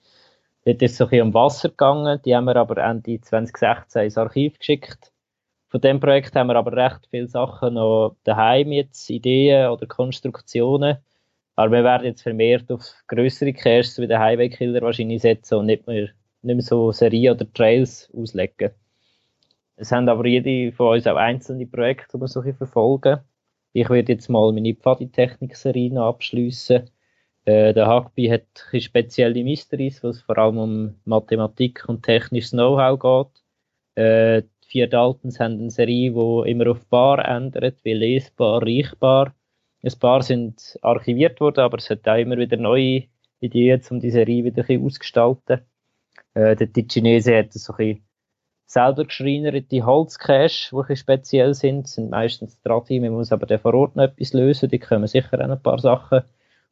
Dort 0.65 0.81
ist 0.81 0.97
so 0.97 1.03
ein 1.05 1.09
bisschen 1.11 1.27
um 1.27 1.33
Wasser 1.35 1.69
gegangen. 1.69 2.19
Die 2.25 2.35
haben 2.35 2.45
wir 2.45 2.55
aber 2.55 2.77
Ende 2.83 3.21
2016 3.21 4.03
ins 4.05 4.17
Archiv 4.17 4.57
geschickt. 4.57 5.11
Von 5.69 5.81
dem 5.81 5.99
Projekt 5.99 6.35
haben 6.35 6.47
wir 6.47 6.55
aber 6.55 6.73
recht 6.73 7.07
viele 7.11 7.27
Sachen 7.27 7.75
noch 7.75 8.15
daheim 8.23 8.71
jetzt, 8.71 9.09
Ideen 9.11 9.69
oder 9.69 9.85
Konstruktionen. 9.85 10.97
Aber 11.55 11.71
wir 11.71 11.83
werden 11.83 12.05
jetzt 12.05 12.23
vermehrt 12.23 12.71
auf 12.71 12.81
größere 13.07 13.53
Caches 13.53 13.99
wie 13.99 14.07
der 14.07 14.19
Highway 14.19 14.49
Killer 14.49 14.81
wahrscheinlich 14.81 15.21
setzen 15.21 15.59
und 15.59 15.67
nicht 15.67 15.85
mehr, 15.85 16.09
nicht 16.41 16.55
mehr 16.55 16.61
so 16.61 16.91
Serien 16.91 17.35
oder 17.35 17.51
Trails 17.53 18.09
auslegen. 18.15 18.71
Es 19.77 19.91
haben 19.91 20.09
aber 20.09 20.25
jede 20.25 20.71
von 20.71 20.95
uns 20.95 21.05
auch 21.07 21.15
einzelne 21.15 21.67
Projekte, 21.67 22.17
die 22.17 22.21
wir 22.21 22.27
so 22.27 22.41
verfolgen. 22.41 23.19
Ich 23.73 23.89
werde 23.89 24.13
jetzt 24.13 24.27
mal 24.27 24.51
meine 24.51 24.73
Pfaditechnik-Serie 24.73 26.01
abschliessen. 26.01 26.89
Äh, 27.45 27.73
der 27.75 27.87
Hackby 27.87 28.27
hat 28.27 28.47
spezielle 28.81 29.43
Mysteries, 29.43 30.03
wo 30.03 30.09
es 30.09 30.21
vor 30.21 30.37
allem 30.39 30.57
um 30.57 30.95
Mathematik 31.05 31.85
und 31.87 32.03
technisches 32.03 32.51
Know-how 32.51 32.99
geht. 32.99 34.03
Äh, 34.03 34.41
die 34.63 34.67
vier 34.67 34.87
Daltons 34.87 35.39
haben 35.39 35.59
eine 35.59 35.69
Serie, 35.69 36.11
die 36.11 36.49
immer 36.51 36.71
auf 36.71 36.85
Bar 36.87 37.23
ändert, 37.23 37.77
wie 37.83 37.93
lesbar, 37.93 38.63
reichbar. 38.63 39.35
Ein 39.83 39.99
paar 39.99 40.23
sind 40.23 40.77
archiviert 40.81 41.39
worden, 41.39 41.61
aber 41.61 41.77
es 41.77 41.89
hat 41.89 42.07
auch 42.07 42.17
immer 42.17 42.37
wieder 42.37 42.57
neue 42.57 43.03
Ideen, 43.39 43.81
um 43.91 43.99
die 43.99 44.11
Serie 44.11 44.43
wieder 44.43 44.63
ein 44.63 44.67
bisschen 44.67 44.83
auszugestalten. 44.83 45.61
Äh, 46.33 46.55
der 46.55 46.83
Chinese 46.87 47.37
hat 47.37 47.53
so 47.53 47.73
ein 47.73 47.77
bisschen 47.77 48.06
selber 48.67 49.05
geschreinerte 49.05 49.85
Holzcache, 49.85 50.85
die 50.89 50.95
speziell 50.95 51.53
sind, 51.53 51.87
sind 51.87 52.11
meistens 52.11 52.61
Tradi, 52.61 52.99
man 52.99 53.13
muss 53.13 53.31
aber 53.31 53.45
dann 53.45 53.59
vor 53.59 53.73
Ort 53.73 53.95
noch 53.95 54.03
etwas 54.03 54.33
lösen, 54.33 54.69
die 54.69 54.77
kommen 54.77 55.07
sicher 55.07 55.39
auch 55.39 55.49
ein 55.49 55.61
paar 55.61 55.79
Sachen. 55.79 56.21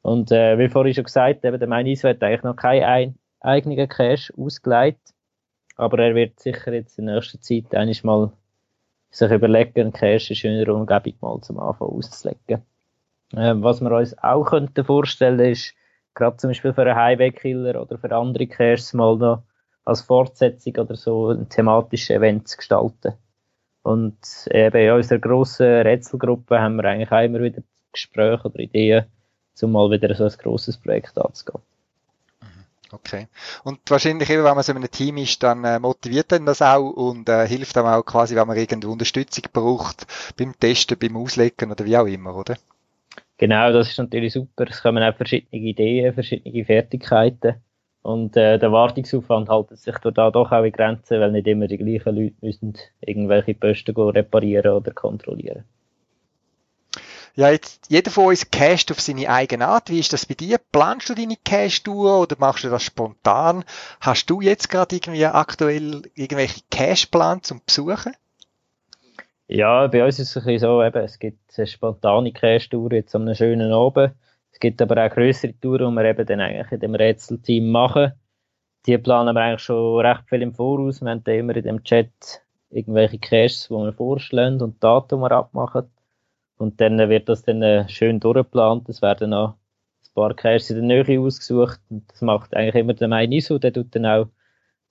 Und 0.01 0.31
äh, 0.31 0.59
wie 0.59 0.67
vorhin 0.67 0.93
schon 0.93 1.05
gesagt, 1.05 1.45
eben, 1.45 1.57
der 1.57 1.69
Mainis 1.69 2.03
hat 2.03 2.21
eigentlich 2.21 2.43
noch 2.43 2.57
keinen 2.57 2.83
ein, 2.83 3.15
eigenen 3.39 3.87
Cache 3.87 4.33
ausgelegt, 4.37 5.13
aber 5.77 5.99
er 5.99 6.15
wird 6.15 6.39
sicher 6.39 6.73
jetzt 6.73 6.99
in 6.99 7.05
nächster 7.05 7.39
Zeit 7.39 7.73
eigentlich 7.73 8.03
mal 8.03 8.31
sich 9.09 9.31
überlegen, 9.31 9.79
einen 9.79 9.93
Cache 9.93 10.29
in 10.29 10.35
schöner 10.35 10.75
Umgebung 10.75 11.13
mal 11.21 11.41
zum 11.41 11.59
Anfang 11.59 11.87
auszulegen. 11.87 12.61
Äh, 13.33 13.55
was 13.55 13.79
wir 13.79 13.91
uns 13.91 14.17
auch 14.21 14.43
könnten 14.43 14.83
vorstellen 14.83 15.39
ist, 15.39 15.73
gerade 16.13 16.35
zum 16.37 16.49
Beispiel 16.49 16.73
für 16.73 16.81
einen 16.81 16.95
Highway-Killer 16.95 17.81
oder 17.81 17.97
für 17.97 18.11
andere 18.13 18.47
Caches 18.47 18.93
mal 18.93 19.15
noch 19.15 19.43
als 19.85 20.01
Fortsetzung 20.01 20.75
oder 20.77 20.95
so 20.95 21.29
ein 21.29 21.47
thematisches 21.47 22.09
Event 22.09 22.47
zu 22.47 22.57
gestalten. 22.57 23.13
Und 23.83 24.17
eben 24.49 24.77
in 24.77 24.91
unserer 24.91 25.19
grossen 25.19 25.67
Rätselgruppe 25.67 26.59
haben 26.59 26.77
wir 26.77 26.85
eigentlich 26.85 27.11
auch 27.11 27.23
immer 27.23 27.41
wieder 27.41 27.61
Gespräche 27.93 28.43
oder 28.43 28.59
Ideen, 28.59 29.05
um 29.61 29.71
mal 29.71 29.91
wieder 29.91 30.13
so 30.15 30.25
ein 30.25 30.33
grosses 30.41 30.77
Projekt 30.77 31.15
anzugehen. 31.19 31.61
Mhm. 32.41 32.65
Okay. 32.91 33.27
Und 33.63 33.79
wahrscheinlich 33.87 34.27
eben, 34.31 34.43
wenn 34.43 34.55
man 34.55 34.63
so 34.63 34.71
in 34.71 34.79
einem 34.79 34.89
Team 34.89 35.17
ist, 35.17 35.43
dann 35.43 35.63
äh, 35.63 35.77
motiviert 35.77 36.31
dann 36.31 36.47
das 36.47 36.63
auch 36.63 36.89
und 36.89 37.29
äh, 37.29 37.47
hilft 37.47 37.77
einem 37.77 37.87
auch 37.87 38.03
quasi, 38.03 38.35
wenn 38.35 38.47
man 38.47 38.57
irgendwo 38.57 38.91
Unterstützung 38.91 39.43
braucht, 39.53 40.07
beim 40.35 40.57
Testen, 40.59 40.97
beim 40.97 41.15
Auslegen 41.15 41.71
oder 41.71 41.85
wie 41.85 41.97
auch 41.97 42.07
immer, 42.07 42.35
oder? 42.35 42.55
Genau, 43.37 43.71
das 43.71 43.89
ist 43.89 43.99
natürlich 43.99 44.33
super. 44.33 44.65
Es 44.67 44.81
kommen 44.81 45.03
auch 45.03 45.15
verschiedene 45.15 45.61
Ideen, 45.61 46.13
verschiedene 46.13 46.65
Fertigkeiten. 46.65 47.61
Und 48.05 48.37
äh, 48.37 48.59
der 48.59 48.71
Wartungsaufwand 48.71 49.49
hält 49.49 49.75
sich 49.79 49.95
da 49.97 50.29
doch 50.29 50.51
auch 50.51 50.63
in 50.63 50.71
Grenzen, 50.71 51.19
weil 51.19 51.31
nicht 51.31 51.47
immer 51.47 51.65
die 51.65 51.79
gleichen 51.79 52.15
Leute 52.15 52.35
müssen 52.39 52.77
irgendwelche 53.01 53.55
Posten 53.55 53.97
reparieren 53.97 54.73
oder 54.73 54.91
kontrollieren. 54.91 55.63
Ja, 57.33 57.49
jetzt, 57.49 57.87
jeder 57.89 58.11
von 58.11 58.27
uns 58.27 58.51
casht 58.51 58.91
auf 58.91 59.01
seine 59.01 59.27
eigene 59.27 59.67
Art. 59.67 59.89
Wie 59.89 59.97
ist 59.97 60.13
das 60.13 60.27
bei 60.27 60.35
dir? 60.35 60.59
Planst 60.71 61.09
du 61.09 61.15
deine 61.15 61.35
Cache-Tour 61.43 62.21
oder 62.21 62.35
machst 62.37 62.63
du 62.63 62.69
das 62.69 62.83
spontan? 62.83 63.65
Hast 63.99 64.29
du 64.29 64.39
jetzt 64.39 64.69
gerade 64.69 64.95
irgendwie 64.95 65.25
aktuell 65.25 66.03
irgendwelche 66.13 66.61
Cache-Plan 66.69 67.41
zum 67.41 67.59
Besuchen? 67.65 68.13
Ja, 69.47 69.87
bei 69.87 70.05
uns 70.05 70.19
ist 70.19 70.29
es 70.29 70.37
ein 70.37 70.43
bisschen 70.43 70.59
so, 70.59 70.83
eben, 70.83 71.03
es 71.03 71.17
gibt 71.17 71.57
eine 71.57 71.65
spontane 71.65 72.33
Cache-Tour 72.33 72.93
jetzt 72.93 73.15
am 73.15 73.33
schönen 73.33 73.73
Abend. 73.73 74.13
Es 74.55 74.59
gibt 74.61 74.81
aber 74.81 75.05
auch 75.05 75.09
größere 75.09 75.53
Touren, 75.59 75.93
die 75.93 76.01
wir 76.01 76.09
eben 76.11 76.25
dann 76.25 76.39
eigentlich 76.39 76.71
in 76.71 76.79
dem 76.79 76.95
Rätselteam 76.95 77.71
machen. 77.71 78.13
Die 78.85 78.97
planen 78.97 79.35
wir 79.35 79.41
eigentlich 79.41 79.63
schon 79.63 79.99
recht 79.99 80.29
viel 80.29 80.41
im 80.43 80.53
Voraus. 80.53 81.01
Wir 81.01 81.11
haben 81.11 81.25
da 81.25 81.33
immer 81.33 81.57
in 81.57 81.63
dem 81.63 81.83
Chat 81.83 82.41
irgendwelche 82.69 83.19
Caches, 83.19 83.67
die 83.67 83.73
wir 83.73 83.91
vorschlagen 83.91 84.61
und 84.61 84.81
Datum 84.81 85.19
wir 85.23 85.31
abmachen. 85.33 85.91
Und 86.57 86.79
dann 86.79 86.97
wird 87.09 87.27
das 87.27 87.43
dann 87.43 87.61
äh, 87.63 87.89
schön 87.89 88.21
durchgeplant. 88.21 88.87
Es 88.87 89.01
werden 89.01 89.31
noch 89.31 89.55
ein 89.55 90.13
paar 90.13 90.33
Caches 90.33 90.69
in 90.69 90.87
der 90.87 91.03
Nähe 91.03 91.19
ausgesucht. 91.19 91.81
Und 91.89 92.09
das 92.09 92.21
macht 92.21 92.55
eigentlich 92.55 92.75
immer 92.75 92.93
der 92.93 93.09
Mai 93.09 93.39
so. 93.41 93.59
Der 93.59 93.73
tut 93.73 93.93
dann 93.93 94.05
auch 94.05 94.27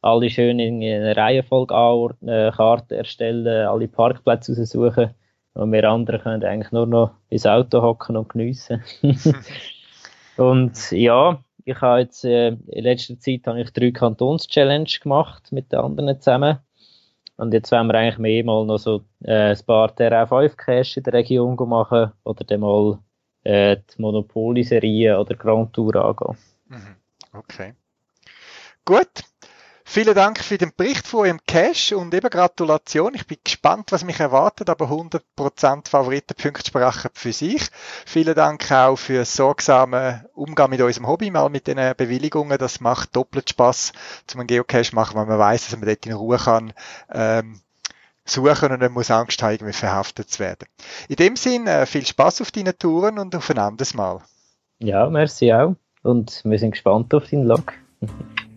alle 0.03 0.29
schön 0.29 0.59
in 0.59 0.83
einer 0.83 1.17
Reihenfolge 1.17 1.75
anordnen, 1.75 2.53
Karten 2.53 2.93
erstellen, 2.93 3.67
alle 3.67 3.89
Parkplätze 3.89 4.55
raussuchen. 4.59 5.15
Und 5.55 5.73
wir 5.73 5.89
anderen 5.89 6.21
können 6.21 6.45
eigentlich 6.45 6.73
nur 6.73 6.87
noch 6.87 7.13
ins 7.29 7.47
Auto 7.47 7.81
hocken 7.81 8.17
und 8.17 8.29
geniessen. 8.29 8.83
und 10.37 10.91
ja, 10.91 11.39
ich 11.65 11.81
habe 11.81 12.01
jetzt 12.01 12.25
äh, 12.25 12.49
in 12.49 12.85
letzter 12.85 13.19
Zeit 13.19 13.47
habe 13.47 13.61
ich 13.61 13.71
drei 13.71 13.91
Kantons-Challenge 13.93 14.91
gemacht 15.03 15.53
mit 15.53 15.73
den 15.73 15.81
anderen 15.81 16.21
zusammen. 16.21 16.59
Und 17.37 17.53
jetzt 17.53 17.73
wollen 17.73 17.87
wir 17.87 17.95
eigentlich 17.95 18.19
mehr 18.19 18.45
mal 18.45 18.65
noch 18.65 18.79
so 18.79 19.03
äh, 19.25 19.51
ein 19.51 19.67
paar 19.67 19.89
TRF5-Cash 19.91 20.99
in 20.99 21.03
der 21.05 21.15
Region 21.15 21.57
machen 21.69 22.13
oder 22.25 22.45
dann 22.45 22.61
mal 22.61 22.99
äh, 23.45 23.77
die 23.77 24.03
Monopoly-Serie 24.03 25.19
oder 25.19 25.35
Grand 25.35 25.73
Tour 25.73 25.95
angehen. 25.97 26.37
Mhm. 26.69 26.97
Okay. 27.33 27.75
Gut, 28.85 29.25
Vielen 29.87 30.15
Dank 30.15 30.41
für 30.41 30.57
den 30.57 30.73
Bericht 30.75 31.07
von 31.07 31.27
eurem 31.27 31.41
Cash 31.47 31.93
und 31.93 32.15
eben 32.15 32.31
Gratulation. 32.31 33.15
Ich 33.15 33.27
bin 33.27 33.37
gespannt, 33.45 33.93
was 33.93 34.03
mich 34.03 34.19
erwartet, 34.19 34.71
aber 34.71 34.87
100% 34.87 35.89
Favoritenpunkt 35.89 36.67
sprachen 36.67 37.11
für 37.13 37.33
sich. 37.33 37.69
Vielen 38.07 38.35
Dank 38.35 38.73
auch 38.73 38.97
für 38.97 39.25
sorgsame 39.27 40.29
Umgang 40.35 40.71
mit 40.71 40.81
unserem 40.81 41.07
Hobby, 41.07 41.31
mal 41.31 41.51
mit 41.51 41.67
den 41.67 41.77
Bewilligungen. 41.97 42.57
Das 42.59 42.81
macht 42.81 43.15
doppelt 43.15 43.51
Spaß, 43.51 43.93
zum 44.27 44.41
einen 44.41 44.47
Geocache 44.47 44.95
machen, 44.95 45.17
weil 45.17 45.27
man 45.27 45.39
weiß, 45.39 45.69
dass 45.69 45.79
man 45.79 45.87
dort 45.87 46.07
in 46.07 46.13
Ruhe 46.15 46.39
kann, 46.39 46.73
ähm, 47.13 47.61
suchen 48.25 48.73
und 48.73 48.81
dann 48.81 48.93
muss 48.93 49.11
Angst 49.11 49.43
haben, 49.43 49.53
irgendwie 49.53 49.75
verhaftet 49.75 50.31
zu 50.31 50.41
werden. 50.41 50.67
In 51.09 51.17
dem 51.17 51.37
Sinn, 51.37 51.67
äh, 51.67 51.85
viel 51.85 52.07
Spaß 52.07 52.41
auf 52.41 52.51
deinen 52.51 52.77
Touren 52.79 53.19
und 53.19 53.37
auf 53.37 53.51
ein 53.51 53.59
anderes 53.59 53.93
Mal. 53.93 54.23
Ja, 54.79 55.09
merci 55.09 55.53
auch. 55.53 55.77
Und 56.03 56.41
wir 56.45 56.59
sind 56.59 56.73
gespannt 56.73 57.13
auf 57.15 57.29
deinen 57.29 57.45
Log. 57.45 57.75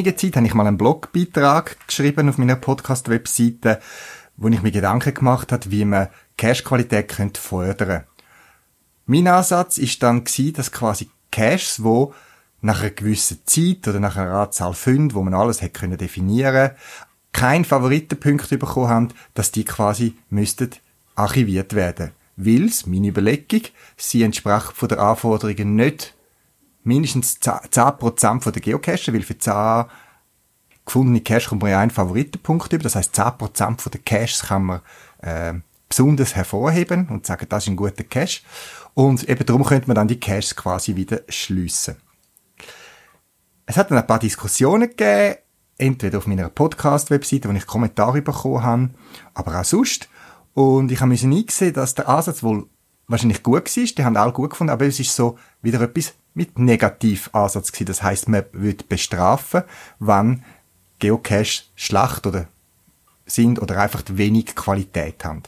einiger 0.00 0.16
Zeit 0.16 0.36
habe 0.36 0.46
ich 0.46 0.54
mal 0.54 0.66
einen 0.66 0.78
Blogbeitrag 0.78 1.76
geschrieben 1.86 2.30
auf 2.30 2.38
meiner 2.38 2.56
Podcast-Webseite, 2.56 3.80
wo 4.38 4.48
ich 4.48 4.62
mir 4.62 4.70
Gedanken 4.70 5.12
gemacht 5.12 5.52
habe, 5.52 5.70
wie 5.70 5.84
man 5.84 6.08
Cache-Qualität 6.38 7.36
fördern 7.36 7.76
könnte. 7.76 8.06
Mein 9.04 9.28
Ansatz 9.28 9.76
ist 9.76 10.02
dann 10.02 10.24
gewesen, 10.24 10.54
dass 10.54 10.72
quasi 10.72 11.10
Caches, 11.30 11.84
wo 11.84 12.14
nach 12.62 12.80
einer 12.80 12.90
gewissen 12.90 13.40
Zeit 13.44 13.86
oder 13.88 14.00
nach 14.00 14.16
einer 14.16 14.32
Anzahl 14.32 14.72
Funde, 14.72 15.14
wo 15.14 15.22
man 15.22 15.34
alles 15.34 15.60
hätte 15.60 15.80
können 15.80 15.98
definieren, 15.98 16.70
kein 17.32 17.66
Favoritenpunkt 17.66 18.48
bekommen 18.48 18.88
haben, 18.88 19.08
dass 19.34 19.52
die 19.52 19.64
quasi 19.64 20.16
müssten 20.30 20.70
archiviert 21.14 21.74
werden. 21.74 22.12
Weil's, 22.36 22.86
meine 22.86 23.08
Überlegung, 23.08 23.64
sie 23.98 24.22
entsprach 24.22 24.72
von 24.72 24.88
der 24.88 25.00
Anforderungen 25.00 25.74
nicht 25.74 26.14
mindestens 26.82 27.40
10% 27.40 28.40
von 28.40 28.52
der 28.52 28.62
Geocache, 28.62 29.12
weil 29.12 29.22
für 29.22 29.38
10 29.38 29.84
gefundene 30.84 31.20
Cache 31.20 31.48
kommt 31.48 31.62
man 31.62 31.70
ja 31.70 31.80
einen 31.80 31.90
Favoritenpunkt 31.90 32.72
über. 32.72 32.82
Das 32.82 32.96
heißt 32.96 33.18
10% 33.18 33.80
von 33.80 33.92
der 33.92 34.00
Caches 34.00 34.42
kann 34.42 34.64
man 34.64 34.80
äh, 35.18 35.54
besonders 35.88 36.34
hervorheben 36.34 37.08
und 37.08 37.26
sagen, 37.26 37.46
das 37.48 37.64
ist 37.64 37.68
ein 37.68 37.76
guter 37.76 38.04
Cache. 38.04 38.40
Und 38.94 39.28
eben 39.28 39.46
darum 39.46 39.64
könnte 39.64 39.88
man 39.88 39.94
dann 39.94 40.08
die 40.08 40.20
Caches 40.20 40.56
quasi 40.56 40.96
wieder 40.96 41.20
schliessen. 41.28 41.96
Es 43.66 43.76
hat 43.76 43.90
dann 43.90 43.98
ein 43.98 44.06
paar 44.06 44.18
Diskussionen 44.18 44.88
gegeben, 44.88 45.36
entweder 45.78 46.18
auf 46.18 46.26
meiner 46.26 46.48
Podcast-Webseite, 46.48 47.48
wo 47.48 47.52
ich 47.52 47.66
Kommentare 47.66 48.20
bekommen 48.20 48.62
habe, 48.62 48.90
aber 49.34 49.60
auch 49.60 49.64
sonst. 49.64 50.08
Und 50.54 50.90
ich 50.90 51.00
habe 51.00 51.10
müssen 51.10 51.32
eingesehen, 51.32 51.72
dass 51.72 51.94
der 51.94 52.08
Ansatz 52.08 52.42
wohl 52.42 52.66
wahrscheinlich 53.06 53.42
gut 53.42 53.76
war, 53.76 53.84
die 53.84 54.04
haben 54.04 54.16
alle 54.16 54.32
gut 54.32 54.50
gefunden, 54.50 54.72
aber 54.72 54.86
es 54.86 55.00
ist 55.00 55.14
so 55.14 55.38
wieder 55.62 55.80
etwas 55.80 56.14
mit 56.34 56.58
Negativansatz 56.58 57.72
gewesen. 57.72 57.86
Das 57.86 58.02
heißt, 58.02 58.28
man 58.28 58.44
wird 58.52 58.88
bestrafen, 58.88 59.62
wenn 59.98 60.44
Geocache 60.98 61.62
schlecht 61.74 62.26
oder 62.26 62.46
sind 63.26 63.60
oder 63.60 63.78
einfach 63.78 64.02
wenig 64.08 64.54
Qualität 64.54 65.24
haben. 65.24 65.42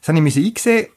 Das 0.00 0.08
habe 0.08 0.26
ich 0.26 0.36
eingesehen. 0.36 0.88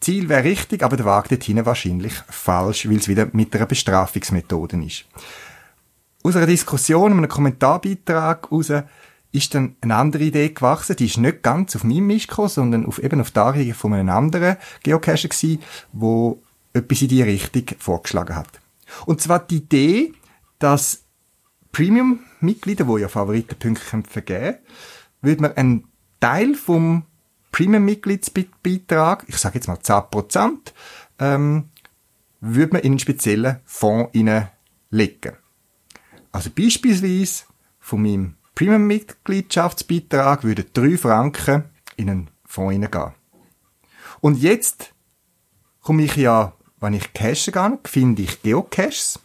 Ziel 0.00 0.28
wäre 0.28 0.44
richtig, 0.44 0.82
aber 0.82 0.96
der 0.96 1.06
Weg 1.06 1.28
dorthin 1.28 1.64
wahrscheinlich 1.64 2.12
falsch, 2.28 2.88
weil 2.88 2.96
es 2.96 3.08
wieder 3.08 3.28
mit 3.32 3.54
einer 3.54 3.66
Bestrafungsmethode 3.66 4.76
ist. 4.84 5.06
Aus 6.22 6.36
einer 6.36 6.46
Diskussion, 6.46 7.12
einem 7.12 7.28
Kommentarbeitrag 7.28 8.50
heraus, 8.50 8.72
ist 9.32 9.54
dann 9.54 9.76
eine 9.80 9.96
andere 9.96 10.24
Idee 10.24 10.50
gewachsen. 10.50 10.96
Die 10.96 11.06
ist 11.06 11.18
nicht 11.18 11.42
ganz 11.42 11.76
auf 11.76 11.84
meinem 11.84 12.06
Mist 12.06 12.28
gekommen, 12.28 12.48
sondern 12.48 12.86
auf, 12.86 13.02
eben 13.02 13.20
auf 13.20 13.30
die 13.30 13.38
Anregung 13.38 13.74
von 13.74 13.94
einem 13.94 14.10
anderen 14.10 14.56
Geocacher 14.82 15.28
gewesen, 15.28 15.62
wo 15.92 16.42
etwas 16.76 17.02
in 17.02 17.08
die 17.08 17.22
Richtung 17.22 17.64
vorgeschlagen 17.78 18.36
hat. 18.36 18.60
Und 19.06 19.20
zwar 19.20 19.40
die 19.40 19.56
Idee, 19.56 20.12
dass 20.58 21.04
Premium-Mitglieder, 21.72 22.84
die 22.84 23.00
ja 23.02 23.08
Favoritenpunkte 23.08 24.02
vergeben 24.08 24.58
würde 25.22 25.42
man 25.42 25.52
einen 25.56 25.88
Teil 26.20 26.54
vom 26.54 27.04
Premium-Mitgliedsbeitrag, 27.52 29.24
ich 29.26 29.36
sage 29.36 29.56
jetzt 29.56 29.66
mal 29.66 29.78
10%, 29.78 30.72
ähm, 31.18 31.70
würde 32.40 32.74
man 32.74 32.82
in 32.82 32.92
einen 32.92 32.98
speziellen 32.98 33.60
Fonds 33.64 34.12
hineinlegen. 34.12 35.36
Also 36.32 36.50
beispielsweise 36.50 37.44
von 37.80 38.02
meinem 38.02 38.36
Premium-Mitgliedschaftsbeitrag 38.54 40.44
würden 40.44 40.66
3 40.72 40.98
Franken 40.98 41.64
in 41.96 42.10
einen 42.10 42.30
Fonds 42.44 42.72
hineingehen. 42.72 43.12
Und 44.20 44.38
jetzt 44.38 44.94
komme 45.80 46.04
ich 46.04 46.16
ja, 46.16 46.52
wenn 46.86 46.94
ich 46.94 47.12
Cache 47.12 47.50
gehe, 47.50 47.78
finde 47.84 48.22
ich 48.22 48.42
Geocaches 48.42 49.18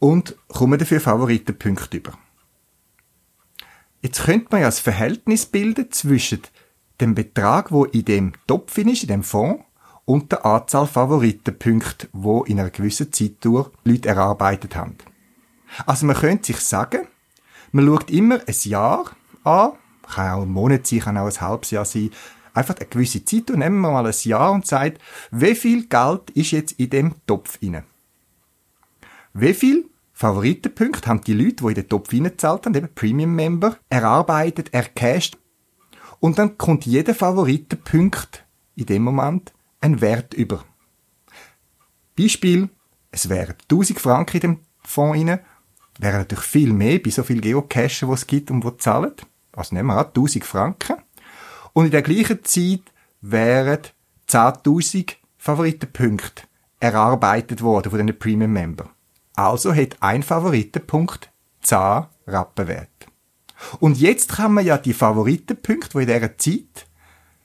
und 0.00 0.36
komme 0.48 0.76
dafür 0.76 1.00
Favoritenpunkte 1.00 1.96
über. 1.96 2.18
Jetzt 4.02 4.24
könnte 4.24 4.48
man 4.50 4.62
ja 4.62 4.66
das 4.66 4.80
Verhältnis 4.80 5.46
bilden 5.46 5.90
zwischen 5.92 6.42
dem 7.00 7.14
Betrag, 7.14 7.70
wo 7.70 7.84
in 7.84 8.04
dem 8.04 8.32
Topf 8.46 8.76
ist, 8.78 9.02
in 9.02 9.08
dem 9.08 9.22
Fonds, 9.22 9.62
und 10.04 10.32
der 10.32 10.44
Anzahl 10.44 10.86
Favoritenpunkte, 10.86 12.08
wo 12.12 12.42
in 12.42 12.58
einer 12.58 12.70
gewissen 12.70 13.12
Zeit 13.12 13.36
durch 13.42 13.70
Leute 13.84 14.08
erarbeitet 14.08 14.74
haben. 14.74 14.96
Also 15.86 16.06
man 16.06 16.16
könnte 16.16 16.46
sich 16.46 16.60
sagen, 16.60 17.06
man 17.70 17.86
schaut 17.86 18.10
immer 18.10 18.40
ein 18.46 18.54
Jahr 18.62 19.10
an, 19.44 19.72
kann 20.02 20.32
auch 20.32 20.42
ein 20.42 20.48
Monat 20.48 20.86
sein, 20.86 21.00
kann 21.00 21.18
auch 21.18 21.26
ein 21.26 21.40
halbes 21.40 21.70
Jahr 21.70 21.84
sein, 21.84 22.10
einfach 22.58 22.76
eine 22.76 22.88
gewisse 22.88 23.24
Zeit 23.24 23.50
und 23.50 23.60
nehmen 23.60 23.80
wir 23.80 23.90
mal 23.90 24.06
ein 24.06 24.14
Jahr 24.22 24.52
und 24.52 24.66
sagt, 24.66 25.00
wie 25.30 25.54
viel 25.54 25.86
Geld 25.86 26.30
ist 26.30 26.50
jetzt 26.50 26.72
in 26.72 26.90
dem 26.90 27.14
Topf 27.26 27.58
inne? 27.60 27.84
Wie 29.32 29.54
viel 29.54 29.88
Favoritenpunkte 30.12 31.08
haben 31.08 31.20
die 31.20 31.34
Leute, 31.34 31.64
die 31.64 31.68
in 31.68 31.74
den 31.74 31.88
Topf 31.88 32.12
reingezahlt 32.12 32.66
haben, 32.66 32.74
eben 32.74 32.92
Premium-Member, 32.94 33.76
erarbeitet, 33.88 34.74
ercasht 34.74 35.38
und 36.20 36.38
dann 36.38 36.58
kommt 36.58 36.86
jeder 36.86 37.14
Favoritenpunkt 37.14 38.44
in 38.74 38.86
dem 38.86 39.02
Moment 39.02 39.52
ein 39.80 40.00
Wert 40.00 40.34
über. 40.34 40.64
Beispiel, 42.18 42.68
es 43.10 43.28
wären 43.28 43.54
1000 43.70 44.00
Franken 44.00 44.36
in 44.36 44.40
dem 44.40 44.60
Fonds 44.82 45.18
rein, 45.18 45.40
wären 45.98 46.18
natürlich 46.18 46.44
viel 46.44 46.72
mehr 46.72 46.98
bei 46.98 47.10
so 47.10 47.22
viel 47.22 47.40
Geocacher, 47.40 48.06
die 48.06 48.12
es 48.12 48.26
gibt 48.26 48.50
und 48.50 48.64
die 48.64 48.76
zahlen. 48.78 49.12
Also 49.52 49.74
nehmen 49.74 49.88
wir 49.88 49.98
an, 49.98 50.06
1000 50.06 50.44
Franken. 50.44 50.96
Und 51.78 51.84
in 51.84 51.90
der 51.92 52.02
gleichen 52.02 52.42
Zeit 52.42 52.80
wären 53.20 53.78
10.000 54.28 55.14
Favoritenpunkte 55.36 56.42
erarbeitet 56.80 57.62
worden 57.62 57.90
von 57.90 58.04
diesen 58.04 58.18
Premium-Member. 58.18 58.90
Also 59.36 59.72
hat 59.72 59.96
ein 60.00 60.24
Favoritenpunkt 60.24 61.30
10 61.62 62.06
Rappenwert. 62.26 63.06
Und 63.78 63.96
jetzt 63.96 64.32
kann 64.32 64.54
man 64.54 64.66
ja 64.66 64.76
die 64.76 64.92
Favoritenpunkte, 64.92 65.90
die 65.90 66.02
in 66.02 66.08
dieser 66.08 66.36
Zeit 66.36 66.88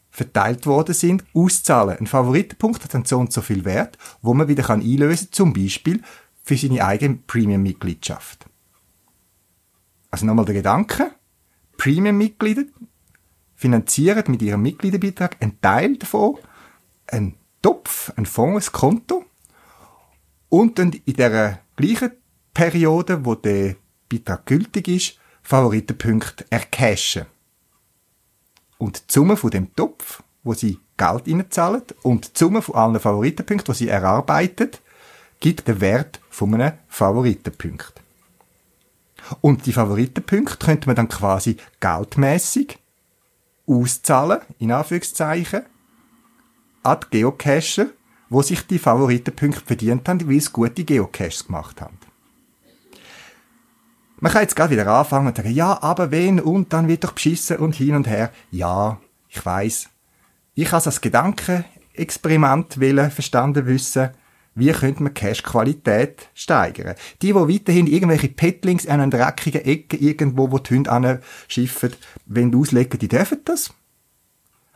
verteilt 0.10 0.66
worden 0.66 0.96
sind, 0.96 1.24
auszahlen. 1.36 2.00
Ein 2.00 2.08
Favoritenpunkt 2.08 2.84
hat 2.84 2.96
dann 2.96 3.06
so 3.06 3.20
und 3.20 3.32
so 3.32 3.42
viel 3.42 3.66
Wert, 3.66 4.00
wo 4.24 4.34
man 4.34 4.48
wieder 4.48 4.68
einlösen 4.68 5.28
kann, 5.28 5.32
zum 5.32 5.54
Beispiel 5.54 6.02
für 6.42 6.58
seine 6.58 6.84
eigene 6.84 7.20
Premium-Mitgliedschaft. 7.28 8.48
Also 10.10 10.26
nochmal 10.26 10.46
der 10.46 10.56
Gedanke. 10.56 11.12
Premium-Mitglieder 11.78 12.64
finanzieren 13.64 14.26
mit 14.28 14.42
ihrem 14.42 14.62
Mitgliederbeitrag 14.62 15.38
einen 15.40 15.62
Teil 15.62 15.96
davon, 15.96 16.38
einen 17.08 17.36
Topf, 17.62 18.12
einen 18.18 18.26
Fonds, 18.26 18.68
ein 18.68 18.74
Konto 18.74 19.24
und 20.50 20.78
dann 20.78 20.92
in 21.06 21.14
der 21.14 21.60
gleichen 21.78 22.12
Periode, 22.54 23.24
wo 23.24 23.36
der 23.36 23.78
Beitrag 24.12 24.46
gültig 24.48 24.90
ist, 24.90 25.18
Favoritenpunkte 25.44 26.46
ercashen. 26.50 27.26
Und 28.80 29.00
die 29.08 29.14
Summe 29.14 29.38
von 29.38 29.52
dem 29.52 29.74
Topf, 29.74 30.22
wo 30.44 30.54
sie 30.54 30.80
Geld 30.98 31.26
reinzahlen, 31.30 31.84
und 32.02 32.36
die 32.36 32.40
Summe 32.40 32.62
von 32.62 32.76
allen 32.76 33.00
Favoritenpunkten, 33.00 33.74
die 33.74 33.78
sie 33.78 33.88
erarbeiten, 33.88 34.72
gibt 35.40 35.70
den 35.70 35.80
Wert 35.80 36.20
von 36.30 36.54
einem 36.54 36.74
Favoritenpunkt. 36.90 37.94
Und 39.40 39.66
die 39.66 39.72
Favoritenpunkte 39.72 40.58
könnte 40.58 40.88
man 40.88 40.98
dann 40.98 41.08
quasi 41.08 41.56
geldmäßig 41.80 42.83
auszahlen, 43.68 44.42
in 44.60 44.72
Anführungszeichen, 44.72 45.64
an 46.84 46.98
die 47.04 47.18
Geocacher, 47.18 47.88
wo 48.30 48.42
sich 48.42 48.66
die 48.68 48.80
Favoritenpunkte 48.80 49.62
verdient 49.66 50.08
haben, 50.10 50.28
weil 50.28 50.42
sie 50.42 50.52
gute 50.52 50.84
Geocaches 50.84 51.46
gemacht 51.46 51.82
haben. 51.82 51.98
Man 54.20 54.32
kann 54.32 54.42
jetzt 54.44 54.56
gerade 54.56 54.72
wieder 54.72 54.88
anfangen 54.88 55.28
und 55.28 55.36
sagen, 55.38 55.52
ja, 55.52 55.82
aber 55.84 56.10
wen 56.12 56.40
und 56.40 56.72
dann 56.72 56.88
wird 56.88 57.04
doch 57.04 57.12
beschissen 57.12 57.58
und 57.58 57.76
hin 57.76 57.96
und 57.96 58.08
her. 58.08 58.32
Ja, 58.52 59.00
ich 59.28 59.46
weiß. 59.46 59.90
Ich 60.56 60.72
habe 60.72 60.86
als 60.86 61.02
Gedankenexperiment 61.02 62.74
verstanden 63.12 63.66
wissen, 63.66 64.12
wie 64.56 64.72
könnte 64.72 65.04
man 65.04 65.14
Cash-Qualität 65.14 66.30
steigern? 66.34 66.96
Die, 67.22 67.28
die 67.28 67.36
weiterhin 67.36 67.88
irgendwelche 67.88 68.30
Petlings 68.30 68.88
an 68.88 69.02
einer 69.02 69.10
dreckigen 69.10 69.62
Ecke 69.62 69.98
irgendwo, 69.98 70.52
wo 70.52 70.60
die 70.60 70.76
Hunde 70.76 71.22
schiffen, 71.48 71.94
wenn 72.26 72.56
auslegen, 72.56 73.00
die 73.00 73.08
dürfen 73.08 73.40
das. 73.46 73.74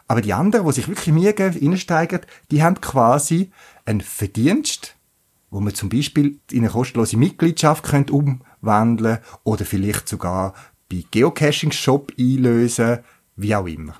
Aber 0.07 0.21
die 0.21 0.33
anderen, 0.33 0.65
die 0.65 0.71
sich 0.73 0.87
wirklich 0.87 1.13
Mühe 1.13 1.33
reinsteigern, 1.37 2.21
die 2.49 2.63
haben 2.63 2.79
quasi 2.81 3.51
einen 3.85 4.01
Verdienst, 4.01 4.95
wo 5.49 5.59
man 5.59 5.73
zum 5.73 5.89
Beispiel 5.89 6.39
in 6.51 6.59
eine 6.59 6.69
kostenlose 6.69 7.17
Mitgliedschaft 7.17 7.83
könnte 7.83 8.13
umwandeln 8.13 9.19
oder 9.43 9.65
vielleicht 9.65 10.07
sogar 10.07 10.53
bei 10.89 11.03
Geocaching-Shop 11.11 12.13
einlösen, 12.17 12.99
wie 13.35 13.55
auch 13.55 13.67
immer. 13.67 13.95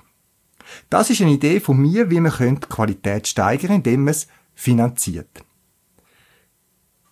Das 0.90 1.10
ist 1.10 1.20
eine 1.20 1.32
Idee 1.32 1.60
von 1.60 1.80
mir, 1.80 2.10
wie 2.10 2.20
man 2.20 2.32
die 2.38 2.66
Qualität 2.68 3.26
steigern, 3.26 3.76
indem 3.76 4.04
man 4.04 4.12
es 4.12 4.28
finanziert. 4.54 5.44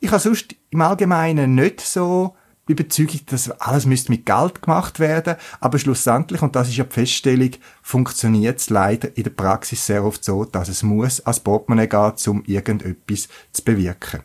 Ich 0.01 0.11
habe 0.11 0.21
sonst 0.21 0.55
im 0.71 0.81
Allgemeinen 0.83 1.55
nicht 1.55 1.81
so 1.81 2.37
die 2.69 2.73
Überzeugung, 2.73 3.21
dass 3.27 3.51
alles 3.51 3.87
müsste 3.87 4.11
mit 4.11 4.27
Geld 4.27 4.63
gemacht 4.63 4.99
werden, 4.99 5.37
aber 5.61 5.79
schlussendlich, 5.79 6.43
und 6.43 6.57
das 6.57 6.69
ist 6.69 6.77
ja 6.77 6.85
die 6.85 6.93
Feststellung, 6.93 7.51
funktioniert 7.81 8.59
es 8.59 8.71
leider 8.71 9.17
in 9.17 9.23
der 9.23 9.31
Praxis 9.31 9.87
sehr 9.87 10.05
oft 10.05 10.25
so, 10.25 10.45
dass 10.45 10.69
es 10.69 10.83
muss 10.83 11.21
als 11.21 11.41
Portemonnaie 11.41 11.87
gehen, 11.87 12.13
um 12.27 12.45
irgendetwas 12.45 13.29
zu 13.53 13.65
bewirken. 13.65 14.23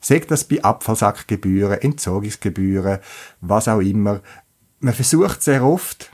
Sagt 0.00 0.30
das 0.30 0.44
bei 0.44 0.62
Abfallsackgebühren, 0.62 1.80
Entsorgungsgebühren, 1.80 2.98
was 3.40 3.66
auch 3.66 3.80
immer. 3.80 4.20
Man 4.80 4.94
versucht 4.94 5.42
sehr 5.42 5.64
oft, 5.64 6.12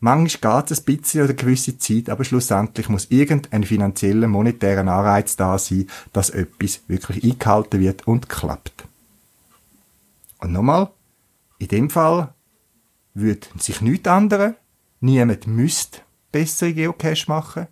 manchmal 0.00 0.62
geht 0.62 0.70
es 0.70 0.80
ein 0.80 0.84
bisschen 0.84 1.20
oder 1.22 1.30
eine 1.30 1.38
gewisse 1.38 1.78
Zeit, 1.78 2.08
aber 2.08 2.24
schlussendlich 2.24 2.88
muss 2.88 3.10
irgendein 3.10 3.64
finanzieller, 3.64 4.28
monetärer 4.28 4.80
Anreiz 4.80 5.36
da 5.36 5.58
sein, 5.58 5.88
dass 6.12 6.30
etwas 6.30 6.80
wirklich 6.88 7.24
eingehalten 7.24 7.80
wird 7.80 8.06
und 8.06 8.28
klappt. 8.28 8.84
Und 10.38 10.52
nochmal, 10.52 10.90
in 11.58 11.68
dem 11.68 11.90
Fall 11.90 12.32
würde 13.14 13.46
sich 13.58 13.80
nichts 13.80 14.08
ändern. 14.08 14.54
Niemand 15.00 15.46
müsste 15.46 16.00
bessere 16.32 16.72
Geocache 16.72 17.24
machen. 17.28 17.66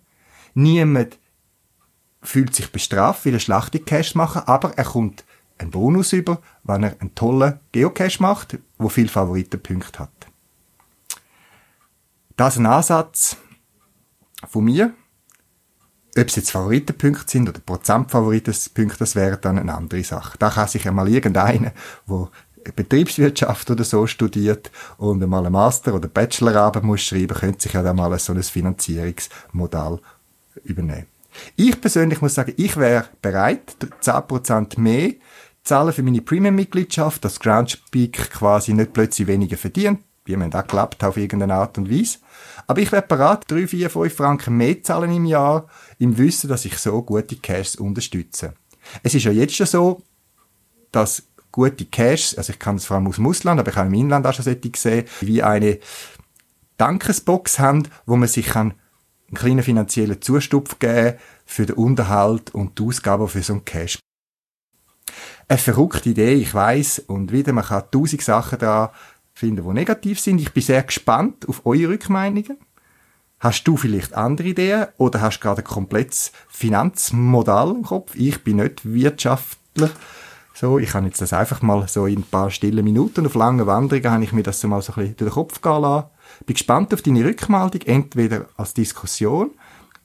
Niemand 0.53 1.17
fühlt 2.21 2.53
sich 2.55 2.71
bestraft, 2.71 3.25
weil 3.25 3.33
er 3.33 3.39
schlechte 3.39 3.79
Cache 3.79 4.17
machen, 4.17 4.41
aber 4.45 4.77
er 4.77 4.83
kommt 4.83 5.23
einen 5.57 5.71
Bonus 5.71 6.13
über, 6.13 6.41
wenn 6.63 6.83
er 6.83 6.95
einen 6.99 7.15
tollen 7.15 7.59
Geocache 7.71 8.21
macht, 8.21 8.57
wo 8.77 8.89
viel 8.89 9.07
Favoritenpunkte 9.07 9.99
hat. 9.99 10.16
Das 12.37 12.53
ist 12.53 12.59
ein 12.59 12.67
Ansatz 12.67 13.35
von 14.47 14.63
mir. 14.63 14.93
Ob 16.15 16.27
es 16.27 16.35
jetzt 16.35 16.51
Favoritenpunkte 16.51 17.25
sind 17.27 17.49
oder 17.49 17.59
Prozentfavoritenpunkte, 17.59 18.99
das 18.99 19.15
wäre 19.15 19.37
dann 19.37 19.57
eine 19.57 19.73
andere 19.73 20.03
Sache. 20.03 20.37
Da 20.37 20.51
kann 20.51 20.67
sich 20.67 20.87
einmal 20.87 21.09
irgendeiner, 21.09 21.73
wo 22.05 22.29
Betriebswirtschaft 22.75 23.71
oder 23.71 23.83
so 23.83 24.05
studiert 24.05 24.71
und 24.97 25.23
einmal 25.23 25.45
einen 25.45 25.53
Master- 25.53 25.95
oder 25.95 26.07
Bachelorarbeit 26.07 26.83
muss 26.83 27.01
schreiben, 27.01 27.35
könnte 27.35 27.63
sich 27.63 27.73
ja 27.73 27.81
dann 27.81 27.95
mal 27.95 28.17
so 28.19 28.33
ein 28.33 28.43
Finanzierungsmodell 28.43 29.99
übernehmen. 30.63 31.07
Ich 31.55 31.79
persönlich 31.79 32.21
muss 32.21 32.35
sagen, 32.35 32.53
ich 32.57 32.77
wäre 32.77 33.05
bereit, 33.21 33.77
10% 34.01 34.79
mehr 34.79 35.13
zahlen 35.63 35.93
für 35.93 36.03
meine 36.03 36.21
Premium-Mitgliedschaft, 36.21 37.23
dass 37.25 37.39
Groundspeak 37.39 38.31
quasi 38.31 38.73
nicht 38.73 38.93
plötzlich 38.93 39.27
weniger 39.27 39.57
verdient, 39.57 40.01
wie 40.25 40.35
man 40.35 40.51
da 40.51 40.61
klappt 40.61 41.03
auf 41.03 41.17
irgendeine 41.17 41.55
Art 41.55 41.77
und 41.77 41.89
Weise. 41.89 42.19
Aber 42.67 42.81
ich 42.81 42.91
wäre 42.91 43.01
bereit, 43.01 43.45
3, 43.47 43.65
4, 43.67 43.89
5 43.89 44.13
Franken 44.13 44.57
mehr 44.57 44.83
zahlen 44.83 45.11
im 45.11 45.25
Jahr, 45.25 45.67
im 45.99 46.17
Wissen, 46.17 46.49
dass 46.49 46.65
ich 46.65 46.77
so 46.77 47.01
gute 47.01 47.37
Caches 47.37 47.77
unterstütze. 47.77 48.53
Es 49.03 49.15
ist 49.15 49.23
ja 49.23 49.31
jetzt 49.31 49.55
schon 49.55 49.67
so, 49.67 50.03
dass 50.91 51.23
gute 51.51 51.85
Caches, 51.85 52.37
also 52.37 52.51
ich 52.51 52.59
kann 52.59 52.75
es 52.75 52.85
vor 52.85 52.97
allem 52.97 53.07
aus 53.07 53.15
dem 53.15 53.25
Ausland, 53.25 53.59
aber 53.59 53.71
ich 53.71 53.77
habe 53.77 53.87
im 53.87 53.93
Inland 53.93 54.27
auch 54.27 54.33
schon 54.33 54.43
solche 54.43 54.69
gesehen, 54.69 55.07
wie 55.21 55.41
eine 55.41 55.79
Dankesbox 56.77 57.57
haben, 57.57 57.87
wo 58.05 58.17
man 58.17 58.27
sich 58.27 58.47
kann 58.47 58.73
einen 59.29 59.37
kleinen 59.37 59.63
finanziellen 59.63 60.21
Zustupf 60.21 60.79
geben 60.79 61.17
für 61.45 61.65
den 61.65 61.75
Unterhalt 61.75 62.53
und 62.53 62.79
die 62.79 62.83
Ausgaben 62.83 63.27
für 63.27 63.43
so 63.43 63.53
einen 63.53 63.65
Cache. 63.65 63.99
Eine 65.47 65.57
verrückte 65.57 66.09
Idee, 66.09 66.33
ich 66.33 66.53
weiß 66.53 66.99
und 67.07 67.31
wieder, 67.31 67.53
man 67.53 67.65
kann 67.65 67.89
tausend 67.91 68.21
Sachen 68.21 68.59
da 68.59 68.93
finden, 69.37 69.67
die 69.67 69.73
negativ 69.73 70.19
sind. 70.19 70.41
Ich 70.41 70.51
bin 70.51 70.63
sehr 70.63 70.81
gespannt 70.81 71.47
auf 71.47 71.63
eure 71.65 71.89
Rückmeinungen. 71.89 72.57
Hast 73.39 73.65
du 73.65 73.77
vielleicht 73.77 74.15
andere 74.15 74.47
Ideen 74.47 74.87
oder 74.97 75.21
hast 75.21 75.37
du 75.37 75.41
gerade 75.43 75.61
ein 75.61 75.67
komplettes 75.67 76.31
Finanzmodell 76.47 77.69
im 77.69 77.83
Kopf? 77.83 78.15
Ich 78.15 78.43
bin 78.43 78.55
nicht 78.55 78.83
Wirtschaftler. 78.83 79.91
So, 80.55 80.79
ich 80.79 80.89
kann 80.89 81.05
jetzt 81.05 81.21
das 81.21 81.33
einfach 81.33 81.61
mal 81.61 81.87
so 81.87 82.07
in 82.07 82.21
ein 82.21 82.23
paar 82.23 82.49
stillen 82.49 82.83
Minuten 82.83 83.27
auf 83.27 83.35
langen 83.35 83.67
Wanderungen 83.67 84.09
habe 84.09 84.23
ich 84.23 84.33
mir 84.33 84.41
das 84.41 84.59
so 84.59 84.67
mal 84.67 84.81
so 84.81 84.93
ein 84.93 84.95
bisschen 84.95 85.17
durch 85.17 85.29
den 85.29 85.35
Kopf 85.35 85.61
gehen 85.61 85.81
lassen. 85.83 86.07
Bin 86.47 86.55
gespannt 86.55 86.93
auf 86.95 87.03
deine 87.03 87.23
Rückmeldung, 87.23 87.81
entweder 87.81 88.47
als 88.57 88.73
Diskussion 88.73 89.51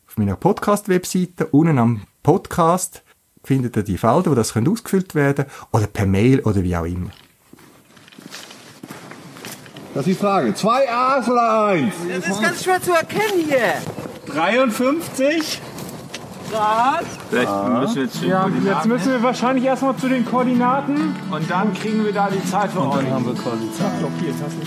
auf 0.06 0.18
meiner 0.18 0.36
Podcast-Webseite, 0.36 1.46
unten 1.46 1.78
am 1.78 2.02
Podcast 2.22 3.02
findet 3.42 3.78
ihr 3.78 3.82
die 3.82 3.96
Felder, 3.96 4.30
wo 4.30 4.34
das 4.34 4.54
ausgefüllt 4.54 5.14
werden 5.14 5.46
können, 5.46 5.68
oder 5.72 5.86
per 5.86 6.04
Mail 6.04 6.40
oder 6.40 6.62
wie 6.62 6.76
auch 6.76 6.84
immer. 6.84 7.10
Das 9.94 10.06
ist 10.06 10.06
die 10.06 10.14
Frage. 10.14 10.54
Zwei 10.54 10.90
A's 10.90 11.28
oder 11.28 11.66
eins? 11.66 11.94
Das 12.08 12.26
ist 12.28 12.42
ganz 12.42 12.64
schwer 12.64 12.80
zu 12.80 12.92
erkennen 12.92 13.44
hier. 13.46 13.74
53 14.32 15.60
Grad. 16.50 17.04
Vielleicht 17.30 17.50
müssen 17.50 17.94
wir 17.96 18.02
jetzt, 18.02 18.22
Ja, 18.22 18.48
jetzt 18.64 18.86
müssen 18.86 19.12
wir 19.12 19.22
wahrscheinlich 19.22 19.64
erstmal 19.64 19.96
zu 19.96 20.08
den 20.08 20.24
Koordinaten 20.24 21.14
und 21.30 21.50
dann 21.50 21.72
kriegen 21.74 22.04
wir 22.04 22.12
da 22.12 22.28
die 22.30 22.44
Zeit 22.48 22.70
für 22.70 22.80
euch. 22.80 23.10
haben 23.10 23.26
wir 23.26 23.34
quasi 23.34 23.70
Zeit. 23.72 23.98
Blockiert, 23.98 24.34
hast 24.42 24.56
du 24.56 24.62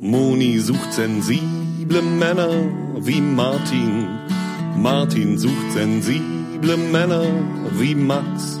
Moni 0.00 0.58
sucht 0.58 0.92
sensible 0.92 2.02
Männer 2.02 2.48
wie 2.96 3.20
Martin. 3.20 4.06
Martin 4.76 5.38
sucht 5.38 5.72
sensible 5.72 6.76
Männer 6.76 7.24
wie 7.72 7.94
Max. 7.94 8.60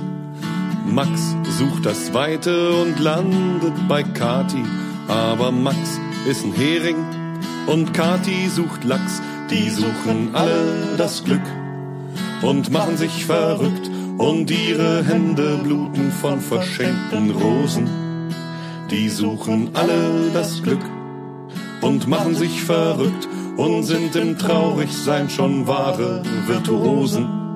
Max 0.92 1.36
sucht 1.58 1.84
das 1.84 2.14
Weite 2.14 2.70
und 2.70 2.98
landet 2.98 3.74
bei 3.88 4.02
Kati. 4.02 4.64
Aber 5.06 5.52
Max 5.52 6.00
ist 6.28 6.44
ein 6.44 6.52
Hering 6.52 6.96
und 7.66 7.92
Kati 7.92 8.48
sucht 8.48 8.84
Lachs. 8.84 9.20
Die 9.50 9.68
suchen 9.70 10.34
alle 10.34 10.96
das 10.96 11.24
Glück 11.24 11.42
und 12.42 12.70
machen 12.70 12.96
sich 12.96 13.24
verrückt 13.24 13.90
und 14.18 14.50
ihre 14.50 15.04
Hände 15.04 15.58
bluten 15.62 16.10
von 16.10 16.40
verschenkten 16.40 17.30
Rosen. 17.30 17.88
Die 18.90 19.08
suchen 19.08 19.70
alle 19.74 20.30
das 20.32 20.62
Glück 20.62 20.84
und 21.82 22.08
machen 22.08 22.34
sich 22.34 22.62
verrückt 22.62 23.28
und 23.56 23.84
sind 23.84 24.16
im 24.16 24.38
Traurigsein 24.38 25.28
schon 25.28 25.66
wahre 25.66 26.22
Virtuosen. 26.46 27.47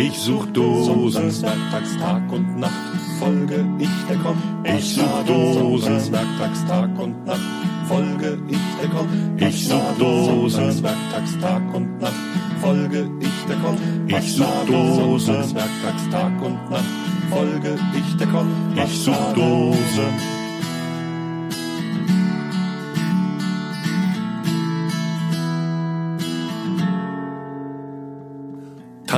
Ich 0.00 0.16
such 0.16 0.46
Dosen, 0.52 1.42
werktags 1.42 1.96
Tag 1.96 2.30
und 2.30 2.60
Nacht, 2.60 2.72
folge 3.18 3.66
ich 3.80 3.88
der 4.08 4.16
Komm. 4.18 4.36
Ich 4.62 4.94
such 4.94 5.24
Dosen, 5.26 6.12
werktags 6.12 6.64
Tag 6.66 6.96
und 7.00 7.26
Nacht, 7.26 7.40
folge 7.88 8.38
ich 8.48 8.58
der 8.80 8.90
Komm. 8.90 9.08
Ich 9.38 9.66
such 9.66 9.98
Dosen, 9.98 10.82
werktags 10.84 11.38
Tag 11.40 11.74
und 11.74 12.00
Nacht, 12.00 12.14
folge 12.60 13.10
ich 13.18 13.44
der 13.48 13.56
Komm. 13.56 13.76
Ich 14.06 14.36
such 14.36 14.66
Dosen, 14.68 15.34
werktags 15.56 16.08
Tag 16.10 16.42
und 16.42 16.70
Nacht, 16.70 16.84
folge 17.30 17.76
ich 17.92 18.16
der 18.18 18.26
Komm. 18.28 18.48
Ich 18.76 18.98
such 19.00 19.32
Dosen. 19.34 20.37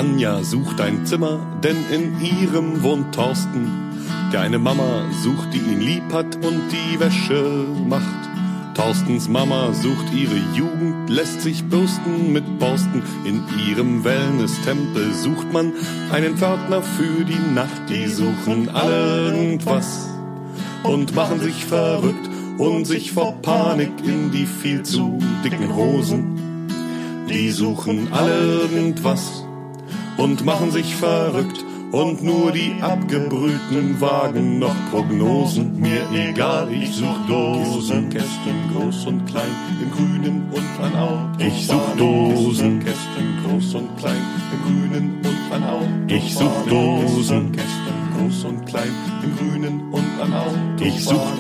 Tanja 0.01 0.43
sucht 0.43 0.81
ein 0.81 1.05
Zimmer, 1.05 1.39
denn 1.63 1.77
in 1.93 2.19
ihrem 2.23 2.83
wohnt 2.83 3.15
Thorsten, 3.15 3.69
der 4.33 4.41
eine 4.41 4.59
Mama 4.59 5.05
sucht, 5.23 5.53
die 5.53 5.59
ihn 5.59 5.83
lieb 5.83 6.11
hat 6.11 6.37
und 6.37 6.59
die 6.73 6.99
Wäsche 6.99 7.67
macht. 7.87 8.31
Thorstens 8.75 9.29
Mama 9.29 9.75
sucht 9.75 10.11
ihre 10.15 10.41
Jugend, 10.55 11.11
lässt 11.11 11.43
sich 11.43 11.65
bürsten 11.65 12.33
mit 12.33 12.59
Borsten. 12.59 13.03
In 13.27 13.43
ihrem 13.69 14.03
Wellness-Tempel 14.03 15.13
sucht 15.13 15.53
man 15.53 15.75
einen 16.11 16.39
Pförtner 16.39 16.81
für 16.81 17.23
die 17.27 17.55
Nacht. 17.55 17.83
Die 17.91 18.07
suchen 18.07 18.71
irgendwas 18.75 20.09
und 20.83 21.15
machen 21.15 21.41
sich 21.41 21.67
verrückt 21.67 22.31
und 22.57 22.87
sich 22.87 23.13
vor 23.13 23.35
Panik 23.43 23.93
in 24.03 24.31
die 24.31 24.47
viel 24.47 24.83
zu 24.83 25.19
dicken 25.45 25.77
Hosen. 25.77 26.69
Die 27.29 27.51
suchen 27.51 28.09
irgendwas 28.11 29.45
und 30.17 30.45
machen 30.45 30.71
sich 30.71 30.95
verrückt. 30.95 31.65
Und 31.93 32.23
nur 32.23 32.53
die 32.53 32.77
abgebrühten 32.81 34.01
wagen 34.01 34.61
noch 34.61 34.77
Prognosen. 34.93 35.81
Mir 35.81 36.03
egal, 36.15 36.69
ich 36.73 36.95
such 36.95 37.27
Dosen, 37.27 38.09
Kästen 38.11 38.71
groß 38.73 39.07
und 39.07 39.27
klein, 39.27 39.51
im 39.83 39.91
Grünen 39.91 40.45
und 40.53 40.85
an 40.85 40.97
Au. 40.97 41.45
Ich 41.45 41.67
such 41.67 41.97
Dosen, 41.97 42.79
Kästen 42.79 43.39
groß 43.43 43.75
und 43.75 43.97
klein, 43.97 44.23
im 44.53 44.63
Grünen 44.63 45.21
und 45.25 45.53
an 45.53 45.65
Au. 45.65 45.81
Ich 46.07 46.33
such 46.33 46.65
Dosen, 46.69 47.51
Kästen 47.51 48.01
groß 48.17 48.45
und 48.45 48.67
klein, 48.67 48.95
im 49.25 49.37
Grünen 49.37 49.81
und 49.91 50.21
an 50.23 50.33
Au. 50.33 50.47
Ich 50.81 51.05
such 51.05 51.39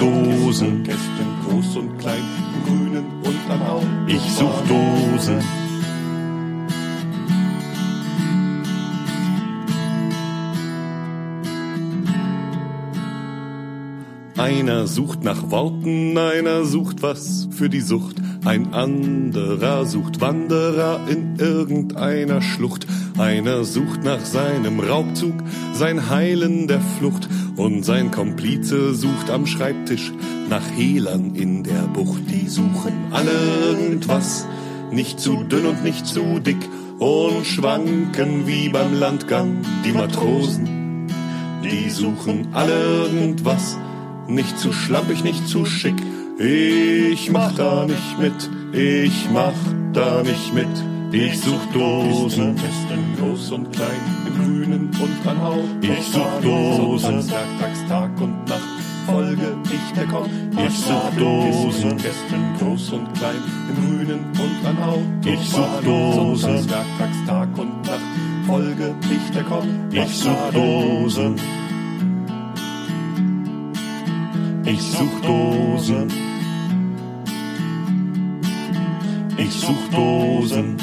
Einer 14.40 14.86
sucht 14.86 15.22
nach 15.22 15.50
Worten, 15.50 16.16
einer 16.16 16.64
sucht 16.64 17.02
was 17.02 17.46
für 17.50 17.68
die 17.68 17.82
Sucht, 17.82 18.16
ein 18.42 18.72
anderer 18.72 19.84
sucht 19.84 20.22
Wanderer 20.22 21.00
in 21.10 21.36
irgendeiner 21.36 22.40
Schlucht, 22.40 22.86
einer 23.18 23.64
sucht 23.64 24.02
nach 24.02 24.24
seinem 24.24 24.80
Raubzug, 24.80 25.34
sein 25.74 26.08
Heilen 26.08 26.68
der 26.68 26.80
Flucht, 26.80 27.28
und 27.56 27.84
sein 27.84 28.10
Komplize 28.10 28.94
sucht 28.94 29.28
am 29.28 29.44
Schreibtisch 29.44 30.10
nach 30.48 30.64
Hehlern 30.74 31.34
in 31.34 31.62
der 31.62 31.82
Bucht. 31.92 32.22
Die 32.30 32.48
suchen 32.48 32.94
alle 33.10 33.36
irgendwas, 33.68 34.46
nicht 34.90 35.20
zu 35.20 35.44
dünn 35.44 35.66
und 35.66 35.84
nicht 35.84 36.06
zu 36.06 36.38
dick, 36.38 36.66
und 36.98 37.44
schwanken 37.44 38.46
wie 38.46 38.70
beim 38.70 38.98
Landgang 38.98 39.58
die 39.84 39.92
Matrosen. 39.92 41.06
Die 41.62 41.90
suchen 41.90 42.48
alle 42.54 42.72
irgendwas, 42.72 43.76
nicht 44.34 44.58
zu 44.58 44.72
schlampig, 44.72 45.24
nicht 45.24 45.48
zu 45.48 45.64
schick. 45.64 45.96
Ich 46.38 47.30
mach 47.30 47.52
da 47.54 47.84
nicht 47.84 48.18
mit, 48.18 48.50
ich 48.72 49.28
mach 49.32 49.52
da 49.92 50.22
nicht 50.22 50.54
mit. 50.54 50.68
Ich 51.12 51.40
such 51.40 51.66
Dosen, 51.74 52.54
Kisten, 52.54 53.16
groß 53.18 53.50
und 53.50 53.72
klein, 53.72 54.00
im 54.26 54.34
Grünen 54.36 54.90
und 55.02 55.28
an 55.28 55.42
Hau. 55.42 55.58
Ich 55.80 56.06
such 56.06 56.40
Dosen, 56.40 57.16
Werktags, 57.28 57.84
Tag 57.88 58.20
und 58.20 58.48
Nacht, 58.48 58.68
folge 59.06 59.56
ich 59.64 59.92
der 59.96 60.06
Koch. 60.06 60.28
Ich 60.66 60.78
such 60.78 61.10
Dosen, 61.18 61.96
Kästen, 61.96 62.54
groß 62.60 62.90
und 62.92 63.12
klein, 63.14 63.42
im 63.68 63.74
Grünen 63.74 64.20
und 64.38 64.66
an 64.66 64.86
Hau. 64.86 65.02
Ich 65.24 65.50
such 65.50 65.82
Dosen, 65.84 66.70
Werktags, 66.70 67.26
Tag 67.26 67.58
und 67.58 67.82
Nacht, 67.82 68.00
folge 68.46 68.94
ich 69.10 69.34
der 69.34 69.42
Koch. 69.42 69.64
Ich 69.90 70.16
such 70.16 70.52
Dosen. 70.52 71.34
Ich 74.72 74.82
such 74.82 75.20
Dosen. 75.22 76.08
Ich 79.36 79.50
such 79.52 79.88
Dosen. 79.90 80.76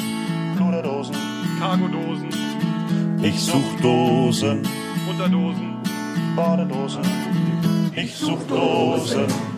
Pluderdosen, 0.56 1.16
Cargodosen, 1.58 2.28
Ich 3.22 3.40
such 3.40 3.80
Dosen. 3.80 4.60
Unterdosen, 5.08 5.76
Badedosen. 6.36 7.02
Ich 7.96 8.14
such 8.14 8.42
Dosen. 8.46 9.57